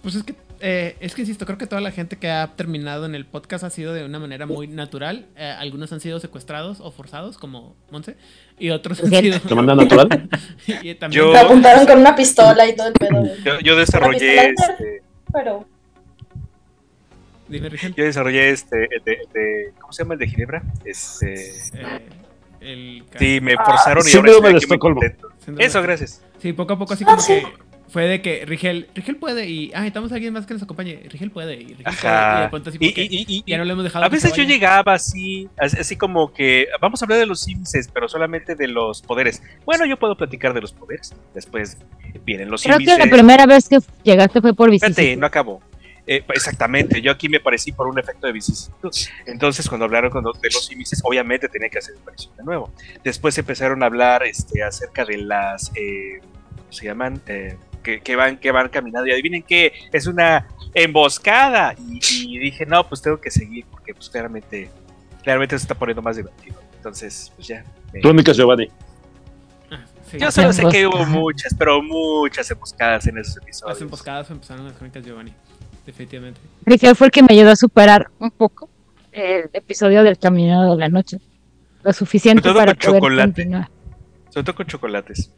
Pues 0.04 0.14
es 0.14 0.24
que, 0.24 0.36
eh, 0.62 0.96
es 1.00 1.14
que 1.16 1.22
insisto, 1.22 1.46
creo 1.46 1.58
que 1.58 1.68
toda 1.68 1.82
la 1.82 1.92
gente 1.92 2.18
que 2.18 2.30
ha 2.30 2.56
terminado 2.56 3.06
en 3.06 3.16
el 3.16 3.26
podcast 3.26 3.64
ha 3.64 3.70
sido 3.70 3.94
de 3.94 4.04
una 4.06 4.20
manera 4.20 4.46
muy 4.46 4.68
natural. 4.68 5.26
Eh, 5.36 5.44
algunos 5.58 5.92
han 5.94 6.00
sido 6.00 6.20
secuestrados 6.20 6.80
o 6.82 6.92
forzados, 6.92 7.38
como 7.38 7.76
Monse, 7.92 8.16
y 8.60 8.70
otros 8.72 9.04
han 9.04 9.10
sido. 9.10 9.40
¿De 9.40 9.56
manera 9.56 9.76
natural? 9.76 10.30
y 10.82 10.96
también- 10.96 11.24
Yo- 11.26 11.32
Me 11.32 11.40
apuntaron 11.40 11.86
con 11.86 12.00
una 12.00 12.16
pistola 12.16 12.68
y 12.68 12.76
todo 12.76 12.88
el 12.88 12.94
pedo. 12.94 13.24
Yo, 13.46 13.60
yo 13.60 13.76
desarrollé 13.76 14.50
este, 14.50 15.02
Pero. 15.34 15.66
Dime, 17.48 17.70
Rigel. 17.70 17.96
yo 17.96 18.04
desarrollé 18.04 18.50
este, 18.50 18.90
¿cómo 19.80 19.94
se 19.94 20.04
llama 20.04 20.16
el 20.16 20.20
de 20.20 20.28
Ginebra? 20.28 20.64
Este, 20.84 21.34
Eh, 21.74 22.10
el 22.60 23.04
sí, 23.18 23.40
me 23.42 23.56
forzaron 23.56 24.04
y 24.06 24.16
ahora 24.18 24.32
estoy 24.32 24.56
aquí 24.56 24.66
muy 24.68 24.80
contento. 24.80 25.30
Eso, 25.58 25.82
gracias. 25.82 26.22
Sí, 26.42 26.52
poco 26.52 26.74
a 26.74 26.78
poco 26.80 26.94
así 26.94 27.06
Ah, 27.06 27.12
como 27.12 27.22
sí. 27.22 27.34
que 27.36 27.46
fue 27.90 28.04
de 28.08 28.22
que 28.22 28.46
Rigel, 28.46 28.88
Rigel 28.96 29.16
puede 29.16 29.48
y, 29.48 29.72
ah, 29.74 29.80
necesitamos 29.80 30.12
a 30.12 30.16
alguien 30.16 30.34
más 30.34 30.46
que 30.46 30.54
nos 30.54 30.64
acompañe. 30.64 31.02
Rigel 31.10 31.32
puede 31.32 31.56
y 31.56 31.60
Rigel 31.74 31.76
puede. 31.84 31.96
Y 31.96 32.02
de 32.02 32.10
Ajá. 32.10 32.50
pronto 32.50 32.70
así 32.70 32.78
Y, 32.82 32.88
porque 32.90 33.04
y- 33.04 33.08
y- 33.10 33.26
y- 33.28 33.44
ya 33.48 33.58
no 33.58 33.66
lo 33.66 33.72
hemos 33.74 33.84
dejado. 33.86 34.06
a 34.06 34.10
que 34.10 34.16
veces 34.16 34.34
yo 34.34 34.44
llegaba 34.44 34.94
así, 34.94 35.50
así 35.58 35.96
como 35.96 36.34
que 36.34 36.68
vamos 36.82 37.02
a 37.02 37.06
hablar 37.06 37.20
de 37.20 37.26
los 37.26 37.48
índices, 37.48 37.90
pero 37.94 38.08
solamente 38.10 38.56
de 38.56 38.68
los 38.68 39.02
poderes. 39.02 39.42
Bueno, 39.66 39.86
yo 39.86 39.98
puedo 39.98 40.16
platicar 40.18 40.54
de 40.54 40.62
los 40.62 40.74
poderes. 40.74 41.14
Después 41.34 41.78
vienen 42.26 42.50
los 42.52 42.64
Creo 42.64 42.78
que 42.78 42.84
índices. 42.84 43.06
la 43.06 43.12
primera 43.12 43.46
vez 43.46 43.70
que 43.70 43.80
llegaste 44.04 44.42
fue 44.42 44.54
por 44.54 44.74
Espérate, 44.74 45.02
visita. 45.02 45.20
no 45.22 45.26
acabó. 45.28 45.62
Eh, 46.10 46.24
exactamente, 46.30 47.02
yo 47.02 47.12
aquí 47.12 47.28
me 47.28 47.42
parecí 47.42 47.74
por 47.74 47.86
un 47.88 48.00
efecto 48.00 48.28
de 48.28 48.34
vicisitud. 48.34 48.92
Entonces, 49.26 49.68
cuando 49.68 49.84
hablaron 49.86 50.10
con 50.10 50.24
los- 50.24 50.40
de 50.40 50.50
los 50.54 50.72
índices, 50.72 51.02
obviamente 51.04 51.50
tenía 51.50 51.68
que 51.68 51.80
hacer 51.80 51.96
aparición 52.02 52.34
de 52.38 52.44
nuevo. 52.46 52.72
Después 53.04 53.38
empezaron 53.38 53.84
a 53.84 53.88
hablar 53.88 54.24
este, 54.24 54.64
acerca 54.64 55.04
de 55.04 55.18
las. 55.18 55.70
Eh, 55.76 56.20
¿Cómo 56.56 56.72
se 56.72 56.86
llaman? 56.86 57.22
Eh, 57.28 57.58
que, 57.88 58.02
que 58.02 58.16
van, 58.18 58.38
que 58.38 58.52
van 58.52 58.68
caminando. 58.70 59.08
Y 59.08 59.12
adivinen 59.14 59.44
qué, 59.44 59.72
es 59.94 60.08
una 60.08 60.46
emboscada. 60.74 61.74
Y, 61.88 62.00
y 62.36 62.38
dije, 62.40 62.66
no, 62.66 62.88
pues 62.88 63.02
tengo 63.02 63.20
que 63.22 63.32
seguir, 63.32 63.66
porque 63.72 63.94
pues 63.94 64.10
claramente, 64.10 64.70
claramente 65.24 65.58
se 65.58 65.64
está 65.64 65.76
poniendo 65.76 66.02
más 66.02 66.18
divertido. 66.18 66.60
Entonces, 66.76 67.32
pues 67.36 67.48
ya. 67.48 67.64
me- 67.94 68.02
Crónicas 68.02 68.36
Giovanni. 68.38 68.68
Sí. 70.12 70.18
Yo 70.20 70.32
solo 70.32 70.54
sé 70.54 70.64
que 70.72 70.88
hubo 70.88 71.06
muchas, 71.06 71.54
pero 71.54 71.82
muchas 71.82 72.50
emboscadas 72.52 73.06
en 73.08 73.18
esos 73.18 73.36
Las 73.36 73.44
episodios. 73.44 73.82
emboscadas 73.82 74.30
empezaron 74.32 74.66
las 74.66 74.74
crónicas 74.74 75.04
Giovanni. 75.06 75.34
Definitivamente. 75.86 76.40
Rigel 76.66 76.96
fue 76.96 77.08
el 77.08 77.12
que 77.12 77.24
me 77.24 77.30
ayudó 77.32 77.52
a 77.52 77.56
superar 77.58 78.10
un 78.20 78.32
poco 78.32 78.70
el 79.12 79.50
episodio 79.54 80.04
del 80.04 80.18
Camino 80.18 80.72
de 80.76 80.78
la 80.80 80.88
Noche. 80.90 81.20
Lo 81.84 81.92
suficiente 81.94 82.42
Sobre 82.42 82.54
todo 82.54 82.60
para 82.60 82.74
con 82.74 82.80
poder 82.80 83.02
chocolate. 83.02 83.28
continuar. 83.34 83.70
Sobre 84.30 84.44
todo 84.46 84.56
con 84.56 84.66
chocolates. 84.68 85.32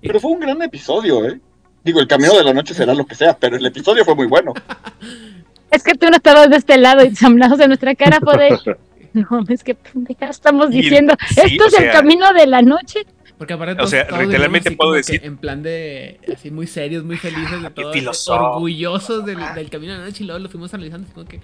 Pero 0.00 0.20
fue 0.20 0.30
un 0.30 0.40
gran 0.40 0.62
episodio, 0.62 1.26
¿eh? 1.26 1.40
Digo, 1.86 2.00
el 2.00 2.08
camino 2.08 2.36
de 2.36 2.42
la 2.44 2.52
noche 2.52 2.74
será 2.74 2.92
lo 2.94 3.06
que 3.06 3.14
sea, 3.14 3.36
pero 3.38 3.56
el 3.56 3.64
episodio 3.64 4.04
fue 4.04 4.14
muy 4.14 4.26
bueno. 4.26 4.52
Es 5.70 5.82
que 5.82 5.94
tú 5.94 6.06
no 6.08 6.16
estabas 6.16 6.48
de 6.48 6.56
este 6.56 6.76
lado 6.78 7.04
y 7.04 7.08
ensamblados 7.08 7.58
de 7.58 7.66
nuestra 7.66 7.94
cara 7.94 8.18
fue 8.22 8.36
de... 8.38 8.76
No, 9.14 9.44
es 9.48 9.64
que 9.64 9.74
pendeja 9.74 10.26
estamos 10.26 10.68
Y- 10.70 10.82
diciendo. 10.82 11.14
sí, 11.28 11.40
Esto 11.44 11.66
es 11.66 11.78
el 11.78 11.90
camino 11.90 12.32
de 12.34 12.46
la 12.46 12.60
noche. 12.62 13.06
Porque 13.38 13.54
aparte 13.54 13.72
O 13.72 13.76
todos- 13.76 13.90
sea, 13.90 14.06
todos 14.06 14.22
literalmente 14.24 14.70
puedo 14.72 14.92
decir- 14.92 15.20
en 15.24 15.36
plan 15.38 15.62
de 15.62 16.20
así 16.34 16.50
muy 16.50 16.66
serios, 16.66 17.02
muy 17.04 17.16
felices 17.16 17.62
de 17.62 17.70
todo, 17.70 17.92
filosófico. 17.92 18.50
orgullosos 18.56 19.24
del, 19.26 19.38
del 19.54 19.70
camino 19.70 19.92
de 19.94 19.98
la 20.00 20.04
noche 20.06 20.22
y 20.24 20.26
luego 20.26 20.40
lo 20.42 20.48
fuimos 20.48 20.72
analizando 20.74 21.04
así 21.06 21.14
como 21.14 21.26
que 21.26 21.40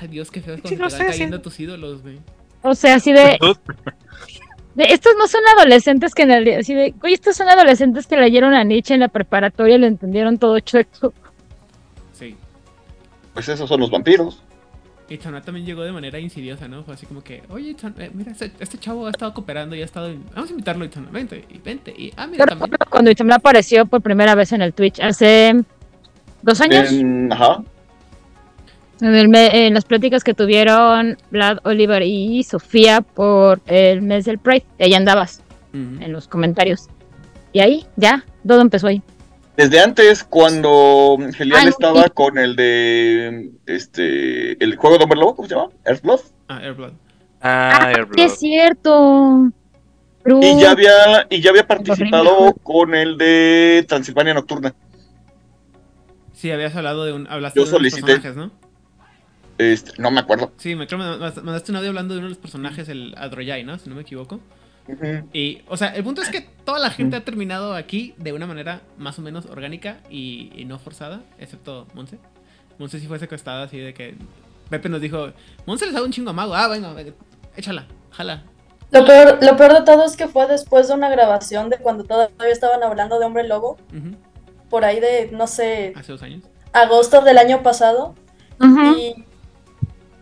ay 0.00 0.08
Dios, 0.08 0.30
qué 0.30 0.40
feo 0.40 0.54
es 0.54 0.60
Sí, 0.60 0.76
cuando 0.76 0.84
lo 0.84 0.90
te 0.90 0.96
sé, 0.96 1.02
van 1.04 1.12
sí. 1.12 1.18
cayendo 1.18 1.40
tus 1.40 1.58
ídolos, 1.60 2.02
güey. 2.02 2.18
O 2.62 2.74
sea, 2.74 2.94
así 2.96 3.12
de, 3.12 3.38
de, 4.74 4.84
Estos 4.84 5.14
no 5.18 5.26
son 5.28 5.40
adolescentes 5.56 6.14
que 6.14 6.22
en 6.22 6.30
el, 6.32 6.58
así 6.58 6.74
de, 6.74 6.94
oye, 7.02 7.14
estos 7.14 7.36
son 7.36 7.48
adolescentes 7.48 8.06
que 8.06 8.16
leyeron 8.16 8.54
a 8.54 8.64
Nietzsche 8.64 8.94
en 8.94 9.00
la 9.00 9.08
preparatoria 9.08 9.76
y 9.76 9.78
lo 9.78 9.86
entendieron 9.86 10.38
todo 10.38 10.58
chueco. 10.60 11.12
Sí. 12.12 12.36
Pues 13.32 13.48
esos 13.48 13.68
son 13.68 13.80
los 13.80 13.90
vampiros. 13.90 14.42
Y 15.08 15.18
Chana 15.18 15.42
también 15.42 15.66
llegó 15.66 15.82
de 15.82 15.92
manera 15.92 16.18
insidiosa, 16.18 16.66
¿no? 16.66 16.82
Fue 16.82 16.94
así 16.94 17.04
como 17.04 17.22
que, 17.22 17.42
oye, 17.50 17.76
eh, 17.98 18.10
mira, 18.14 18.32
este, 18.32 18.50
este 18.58 18.78
chavo 18.78 19.06
ha 19.06 19.10
estado 19.10 19.34
cooperando 19.34 19.76
y 19.76 19.82
ha 19.82 19.84
estado. 19.84 20.08
en- 20.08 20.24
Vamos 20.34 20.48
a 20.48 20.52
invitarlo, 20.52 20.86
Chana, 20.86 21.08
vente, 21.10 21.44
y 21.50 21.58
vente. 21.58 21.94
Y, 21.96 22.10
ah, 22.16 22.26
mira, 22.26 22.46
Pero 22.46 22.58
también. 22.58 22.78
cuando 22.88 23.10
Itzamla 23.10 23.34
apareció 23.36 23.84
por 23.84 24.00
primera 24.00 24.34
vez 24.34 24.52
en 24.52 24.62
el 24.62 24.72
Twitch 24.72 25.00
hace 25.00 25.62
dos 26.40 26.60
años, 26.62 26.90
En- 26.90 27.30
ajá. 27.30 27.62
En, 29.00 29.14
el 29.14 29.28
me- 29.28 29.66
en 29.66 29.74
las 29.74 29.84
pláticas 29.84 30.22
que 30.24 30.34
tuvieron 30.34 31.16
Vlad, 31.30 31.58
Oliver 31.64 32.02
y 32.02 32.42
Sofía 32.44 33.00
por 33.00 33.60
el 33.66 34.02
mes 34.02 34.24
del 34.24 34.38
Pride, 34.38 34.64
y 34.78 34.84
ahí 34.84 34.94
andabas 34.94 35.40
en 35.72 36.12
los 36.12 36.28
comentarios. 36.28 36.88
Y 37.52 37.60
ahí, 37.60 37.84
ya, 37.96 38.24
todo 38.46 38.60
empezó 38.60 38.86
ahí. 38.86 39.02
Desde 39.56 39.80
antes, 39.80 40.24
cuando 40.24 41.16
Gelial 41.36 41.62
Ah, 41.66 41.68
estaba 41.68 42.02
sí. 42.04 42.10
con 42.14 42.38
el 42.38 42.56
de 42.56 43.50
este 43.66 44.62
el 44.64 44.76
juego 44.76 44.98
de 44.98 45.04
Hombre 45.04 45.18
Lobo, 45.20 45.36
¿cómo 45.36 45.48
se 45.48 45.54
llama? 45.54 45.70
Earthblood. 45.84 46.20
Ah, 46.48 46.58
Airblood. 46.58 46.92
Ah, 47.40 47.86
Airblood. 47.94 48.18
es 48.26 48.38
cierto. 48.38 49.50
Y 50.40 50.58
ya 50.60 50.70
había, 50.72 51.26
y 51.30 51.40
ya 51.40 51.50
había 51.50 51.66
participado 51.66 52.54
con 52.62 52.94
el 52.94 53.16
de 53.18 53.84
Transilvania 53.86 54.34
Nocturna. 54.34 54.74
Sí, 56.32 56.50
habías 56.50 56.74
hablado 56.76 57.04
de 57.04 57.12
un. 57.12 57.26
Hablaste 57.28 57.58
Yo 57.60 57.64
de 57.66 57.70
solicité. 57.70 58.18
personajes, 58.18 58.36
¿no? 58.36 58.50
Este, 59.58 59.92
no 60.00 60.10
me 60.10 60.20
acuerdo. 60.20 60.52
Sí, 60.56 60.74
me 60.74 60.86
creo 60.86 60.98
que 60.98 61.04
me 61.04 61.42
mandaste 61.42 61.70
un 61.70 61.76
audio 61.76 61.90
hablando 61.90 62.14
de 62.14 62.18
uno 62.18 62.26
de 62.28 62.30
los 62.30 62.38
personajes, 62.38 62.88
el 62.88 63.14
Adroyai, 63.16 63.64
¿no? 63.64 63.78
Si 63.78 63.88
no 63.88 63.94
me 63.94 64.02
equivoco. 64.02 64.40
Y, 65.32 65.62
o 65.68 65.76
sea, 65.78 65.94
el 65.94 66.04
punto 66.04 66.20
es 66.20 66.28
que 66.28 66.42
toda 66.42 66.78
la 66.78 66.90
gente 66.90 67.16
ha 67.16 67.24
terminado 67.24 67.74
aquí 67.74 68.14
de 68.18 68.32
una 68.34 68.46
manera 68.46 68.82
más 68.98 69.18
o 69.18 69.22
menos 69.22 69.46
orgánica 69.46 70.00
y, 70.10 70.52
y 70.54 70.66
no 70.66 70.78
forzada, 70.78 71.22
excepto 71.38 71.86
Monse. 71.94 72.18
Monse 72.78 73.00
sí 73.00 73.06
fue 73.06 73.18
secuestrada 73.18 73.62
así 73.62 73.78
de 73.78 73.94
que 73.94 74.14
Pepe 74.68 74.88
nos 74.90 75.00
dijo, 75.00 75.32
Monse 75.66 75.86
les 75.86 75.94
da 75.94 76.02
un 76.02 76.12
chingo 76.12 76.30
a 76.30 76.32
Mago, 76.34 76.54
ah, 76.54 76.68
venga, 76.68 76.92
venga, 76.92 77.12
échala, 77.56 77.86
jala. 78.10 78.42
Lo 78.90 79.04
peor, 79.06 79.38
lo 79.42 79.56
peor 79.56 79.72
de 79.72 79.82
todo 79.82 80.04
es 80.04 80.16
que 80.16 80.28
fue 80.28 80.46
después 80.46 80.88
de 80.88 80.94
una 80.94 81.08
grabación 81.08 81.70
de 81.70 81.78
cuando 81.78 82.04
todavía 82.04 82.52
estaban 82.52 82.82
hablando 82.82 83.18
de 83.18 83.24
Hombre 83.24 83.48
Lobo, 83.48 83.78
por 84.68 84.84
ahí 84.84 85.00
de, 85.00 85.30
no 85.32 85.46
sé, 85.46 85.94
Hace 85.96 86.12
dos 86.12 86.22
años. 86.22 86.42
agosto 86.72 87.22
del 87.22 87.38
año 87.38 87.62
pasado. 87.62 88.14
Y, 88.60 89.24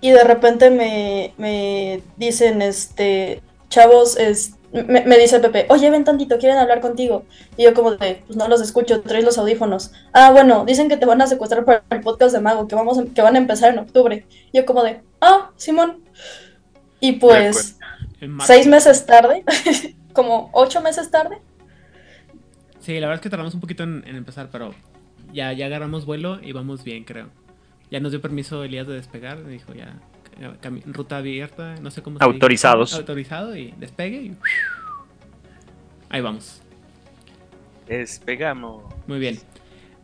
y 0.02 0.10
de 0.10 0.22
repente 0.24 0.68
me, 0.70 1.32
me 1.38 2.02
dicen, 2.18 2.60
este, 2.60 3.40
chavos, 3.70 4.18
es, 4.18 4.56
me, 4.72 5.02
me 5.06 5.16
dice 5.18 5.38
Pepe, 5.40 5.64
oye, 5.70 5.88
ven 5.90 6.04
tantito, 6.04 6.38
quieren 6.38 6.58
hablar 6.58 6.80
contigo. 6.80 7.24
Y 7.56 7.62
yo 7.64 7.72
como 7.72 7.92
de, 7.92 8.22
pues 8.26 8.36
no 8.36 8.48
los 8.48 8.60
escucho, 8.60 9.00
traes 9.02 9.24
los 9.24 9.38
audífonos. 9.38 9.92
Ah, 10.12 10.30
bueno, 10.32 10.64
dicen 10.66 10.88
que 10.90 10.96
te 10.98 11.06
van 11.06 11.22
a 11.22 11.26
secuestrar 11.26 11.64
para 11.64 11.84
el 11.90 12.00
podcast 12.00 12.34
de 12.34 12.40
Mago, 12.40 12.68
que, 12.68 12.74
vamos 12.74 12.98
a- 12.98 13.04
que 13.04 13.22
van 13.22 13.36
a 13.36 13.38
empezar 13.38 13.72
en 13.72 13.78
octubre. 13.78 14.26
Y 14.52 14.58
yo 14.58 14.66
como 14.66 14.82
de, 14.82 15.00
ah, 15.22 15.50
Simón. 15.56 16.02
Y 17.00 17.12
pues, 17.12 17.78
mar- 18.26 18.46
seis 18.46 18.66
meses 18.66 19.06
tarde, 19.06 19.44
como 20.12 20.50
ocho 20.52 20.80
meses 20.82 21.10
tarde, 21.10 21.38
Sí, 22.80 22.94
la 22.94 23.06
verdad 23.06 23.16
es 23.16 23.20
que 23.22 23.30
tardamos 23.30 23.54
un 23.54 23.60
poquito 23.60 23.84
en, 23.84 24.02
en 24.08 24.16
empezar, 24.16 24.48
pero 24.50 24.74
ya, 25.32 25.52
ya 25.52 25.66
agarramos 25.66 26.04
vuelo 26.04 26.40
y 26.42 26.50
vamos 26.50 26.82
bien, 26.82 27.04
creo. 27.04 27.28
Ya 27.92 28.00
nos 28.00 28.10
dio 28.10 28.22
permiso 28.22 28.64
Elías 28.64 28.86
de 28.86 28.94
despegar, 28.94 29.44
dijo 29.46 29.74
ya, 29.74 30.00
eh, 30.40 30.82
ruta 30.86 31.18
abierta, 31.18 31.74
no 31.82 31.90
sé 31.90 32.02
cómo 32.02 32.18
se 32.18 32.24
dice. 32.24 32.34
Autorizados. 32.34 32.94
Autorizado 32.94 33.54
y 33.54 33.74
despegue 33.78 34.22
y... 34.22 34.36
Ahí 36.08 36.22
vamos. 36.22 36.62
Despegamos. 37.86 38.82
Muy 39.06 39.18
bien. 39.18 39.38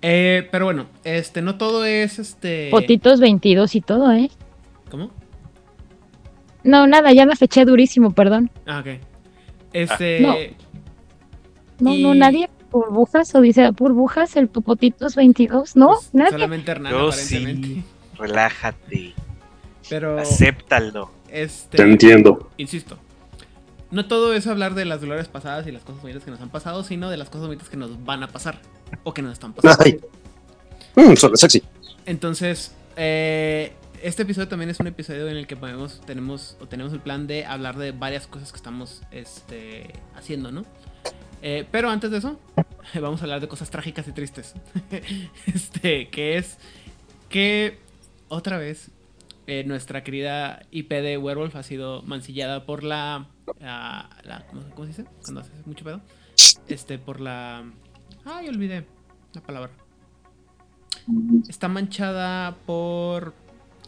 Eh, 0.02 0.46
pero 0.52 0.66
bueno, 0.66 0.84
este, 1.02 1.40
no 1.40 1.56
todo 1.56 1.86
es 1.86 2.18
este. 2.18 2.68
Fotitos 2.70 3.20
22 3.20 3.74
y 3.74 3.80
todo, 3.80 4.12
¿eh? 4.12 4.30
¿Cómo? 4.90 5.10
No, 6.64 6.86
nada, 6.86 7.14
ya 7.14 7.24
me 7.24 7.36
feché 7.36 7.64
durísimo, 7.64 8.12
perdón. 8.12 8.50
Ah, 8.66 8.80
ok. 8.80 9.00
Este. 9.72 10.20
No. 10.20 10.34
No, 11.80 11.90
no, 11.96 12.14
Y- 12.14 12.18
nadie. 12.18 12.50
Burbujas 12.70 13.34
o 13.34 13.40
dice 13.40 13.70
burbujas 13.70 14.36
el 14.36 14.48
Popotitos 14.48 15.16
22, 15.16 15.76
¿no? 15.76 15.88
pues, 15.94 16.10
nadie. 16.12 16.32
Solamente 16.32 16.70
Hernán, 16.70 16.92
Yo 16.92 17.08
aparentemente. 17.08 17.68
sí. 17.68 17.84
Relájate. 18.18 19.14
Pero. 19.88 20.18
Acéptalo. 20.18 21.10
Este. 21.30 21.76
Te 21.76 21.82
entiendo. 21.82 22.50
Insisto. 22.56 22.98
No 23.90 24.06
todo 24.06 24.34
es 24.34 24.46
hablar 24.46 24.74
de 24.74 24.84
las 24.84 25.00
glorias 25.00 25.28
pasadas 25.28 25.66
y 25.66 25.72
las 25.72 25.82
cosas 25.82 26.02
bonitas 26.02 26.22
que 26.22 26.30
nos 26.30 26.40
han 26.40 26.50
pasado, 26.50 26.84
sino 26.84 27.08
de 27.08 27.16
las 27.16 27.30
cosas 27.30 27.46
bonitas 27.46 27.70
que 27.70 27.78
nos 27.78 28.04
van 28.04 28.22
a 28.22 28.28
pasar. 28.28 28.60
O 29.04 29.14
que 29.14 29.22
nos 29.22 29.32
están 29.32 29.54
pasando. 29.54 29.82
Ay. 29.82 29.98
Mm, 30.94 31.14
suena 31.16 31.36
sexy. 31.36 31.62
Entonces, 32.04 32.72
eh, 32.96 33.72
este 34.02 34.22
episodio 34.22 34.48
también 34.48 34.70
es 34.70 34.80
un 34.80 34.86
episodio 34.86 35.28
en 35.28 35.36
el 35.36 35.46
que 35.46 35.56
podemos, 35.56 36.00
tenemos, 36.06 36.56
o 36.60 36.66
tenemos 36.66 36.92
el 36.92 37.00
plan 37.00 37.26
de 37.26 37.44
hablar 37.46 37.76
de 37.78 37.92
varias 37.92 38.26
cosas 38.26 38.52
que 38.52 38.56
estamos 38.56 39.02
este, 39.10 39.92
haciendo, 40.16 40.52
¿no? 40.52 40.64
Eh, 41.42 41.66
pero 41.70 41.90
antes 41.90 42.10
de 42.10 42.18
eso, 42.18 42.38
vamos 43.00 43.20
a 43.20 43.24
hablar 43.24 43.40
de 43.40 43.48
cosas 43.48 43.70
trágicas 43.70 44.06
y 44.08 44.12
tristes. 44.12 44.54
este, 45.46 46.08
que 46.08 46.36
es 46.36 46.58
que 47.28 47.78
otra 48.28 48.58
vez 48.58 48.90
eh, 49.46 49.64
nuestra 49.64 50.02
querida 50.04 50.60
IP 50.70 50.90
de 50.90 51.16
Werewolf 51.18 51.54
ha 51.56 51.62
sido 51.62 52.02
mancillada 52.02 52.64
por 52.66 52.82
la. 52.84 53.26
la- 53.60 54.08
la- 54.24 54.46
¿cómo, 54.46 54.62
cómo 54.70 54.82
se 54.84 55.02
dice? 55.02 55.04
Cuando 55.22 55.40
haces 55.40 55.66
mucho 55.66 55.84
pedo. 55.84 56.00
Este, 56.68 56.98
por 56.98 57.20
la. 57.20 57.64
Ay, 58.24 58.48
olvidé 58.48 58.84
la 59.32 59.40
palabra. 59.40 59.70
Está 61.48 61.68
manchada 61.68 62.56
por 62.66 63.32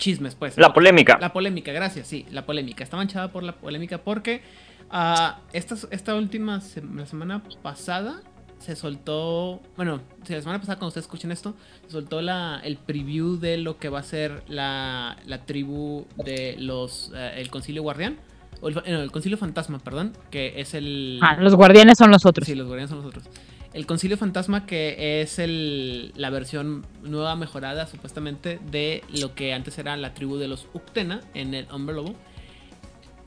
chismes, 0.00 0.35
pues. 0.35 0.57
La 0.59 0.73
polémica. 0.73 1.19
La 1.21 1.33
polémica, 1.33 1.71
gracias, 1.73 2.07
sí, 2.09 2.26
la 2.30 2.45
polémica. 2.47 2.83
Está 2.83 2.97
manchada 2.97 3.30
por 3.30 3.42
la 3.45 3.52
polémica 3.52 3.99
porque 3.99 4.42
ah, 4.90 5.38
esta, 5.52 5.76
esta 5.90 6.14
última 6.16 6.61
se- 6.61 6.83
la 6.83 7.07
semana 7.07 7.42
pasada 7.62 8.23
se 8.59 8.76
soltó, 8.76 9.61
bueno, 9.76 10.00
sí, 10.25 10.35
la 10.35 10.40
semana 10.40 10.59
pasada 10.59 10.76
cuando 10.76 10.88
ustedes 10.88 11.04
escuchen 11.07 11.30
esto, 11.33 11.54
se 11.87 11.92
soltó 11.92 12.21
la, 12.21 12.61
el 12.64 12.76
preview 12.76 13.37
de 13.38 13.57
lo 13.57 13.78
que 13.78 13.88
va 13.88 14.00
a 14.00 14.02
ser 14.02 14.42
la, 14.49 15.16
la 15.26 15.47
tribu 15.47 16.07
de 16.16 16.57
los, 16.59 17.11
eh, 17.14 17.35
el 17.37 17.49
concilio 17.50 17.83
guardián, 17.83 18.19
o 18.61 18.69
el, 18.69 18.75
fa- 18.75 18.83
no, 18.87 19.00
el 19.00 19.11
concilio 19.11 19.38
fantasma, 19.38 19.78
perdón, 19.78 20.12
que 20.30 20.61
es 20.61 20.75
el... 20.75 21.19
Ah, 21.23 21.37
los 21.38 21.54
guardianes 21.54 21.97
son 21.97 22.11
los 22.11 22.26
otros. 22.26 22.47
Sí, 22.47 22.54
los 22.54 22.66
guardianes 22.66 22.90
son 22.90 22.99
los 22.99 23.07
otros. 23.07 23.25
El 23.73 23.87
Concilio 23.87 24.17
Fantasma, 24.17 24.67
que 24.67 25.23
es 25.23 25.39
el, 25.39 26.12
la 26.17 26.31
versión 26.31 26.85
nueva, 27.03 27.37
mejorada, 27.37 27.87
supuestamente, 27.87 28.59
de 28.71 29.05
lo 29.09 29.35
que 29.35 29.53
antes 29.55 29.79
era 29.79 29.97
la 29.97 30.12
tribu 30.12 30.37
de 30.37 30.49
los 30.49 30.67
Uctena 30.75 31.21
en 31.35 31.55
el 31.55 31.67
Hombre 31.71 31.95
Lobo. 31.95 32.15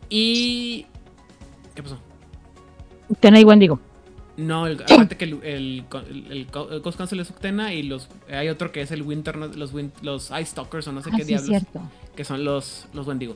Y. 0.09 0.85
¿Qué 1.75 1.81
pasó? 1.83 1.97
Ten 3.19 3.35
ahí, 3.35 3.45
digo. 3.57 3.79
No, 4.35 4.65
el, 4.67 4.81
aparte 4.81 5.15
que 5.15 5.25
el, 5.25 5.43
el, 5.43 5.85
el, 6.31 6.47
Ghost 6.51 6.97
Council 6.97 7.19
es 7.19 7.29
Uctena 7.29 7.73
y 7.73 7.83
los 7.83 8.09
hay 8.29 8.49
otro 8.49 8.71
que 8.71 8.81
es 8.81 8.91
el 8.91 9.03
Winter, 9.03 9.35
los, 9.35 9.73
los 10.01 10.31
Ice 10.31 10.45
Stalkers 10.45 10.87
o 10.87 10.91
no 10.91 11.01
sé 11.03 11.11
Ah, 11.13 11.17
qué 11.17 11.23
sí, 11.23 11.27
diablos, 11.29 11.49
cierto. 11.49 11.81
que 12.15 12.23
son 12.23 12.43
los, 12.43 12.87
los 12.93 13.05
Wendigo. 13.07 13.35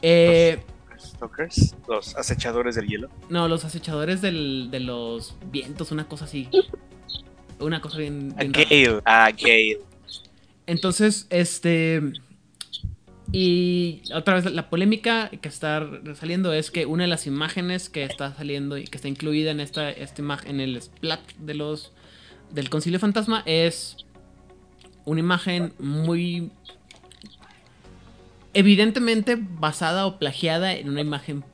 Eh, 0.00 0.62
Stalkers, 1.02 1.76
los 1.88 2.16
acechadores 2.16 2.74
del 2.74 2.86
hielo. 2.86 3.08
no, 3.28 3.48
los 3.48 3.64
acechadores 3.64 4.20
del, 4.22 4.68
de 4.70 4.80
los 4.80 5.34
vientos, 5.50 5.92
una 5.92 6.08
cosa 6.08 6.24
así. 6.24 6.48
Una 7.58 7.80
cosa 7.80 7.98
bien. 7.98 8.34
A 8.36 8.40
bien 8.40 8.54
rara. 8.54 8.66
Gale. 8.68 9.02
A 9.04 9.30
Gale. 9.30 9.78
Entonces, 10.66 11.26
este. 11.30 12.02
Y 13.30 14.02
otra 14.14 14.34
vez 14.34 14.52
la 14.52 14.68
polémica 14.68 15.30
que 15.30 15.48
está 15.48 15.88
saliendo 16.14 16.52
es 16.52 16.70
que 16.70 16.84
una 16.84 17.04
de 17.04 17.08
las 17.08 17.26
imágenes 17.26 17.88
que 17.88 18.04
está 18.04 18.34
saliendo 18.34 18.76
y 18.76 18.84
que 18.84 18.96
está 18.96 19.08
incluida 19.08 19.50
en 19.50 19.60
esta, 19.60 19.90
esta 19.90 20.20
imagen, 20.20 20.60
en 20.60 20.60
el 20.60 20.82
splat 20.82 21.20
de 21.38 21.54
los 21.54 21.92
del 22.50 22.68
Concilio 22.68 22.98
Fantasma 22.98 23.42
es 23.46 23.96
una 25.06 25.20
imagen 25.20 25.72
muy 25.78 26.50
evidentemente 28.54 29.36
basada 29.40 30.06
o 30.06 30.18
plagiada 30.18 30.74
en 30.74 30.88
una 30.88 31.00
imagen 31.00 31.44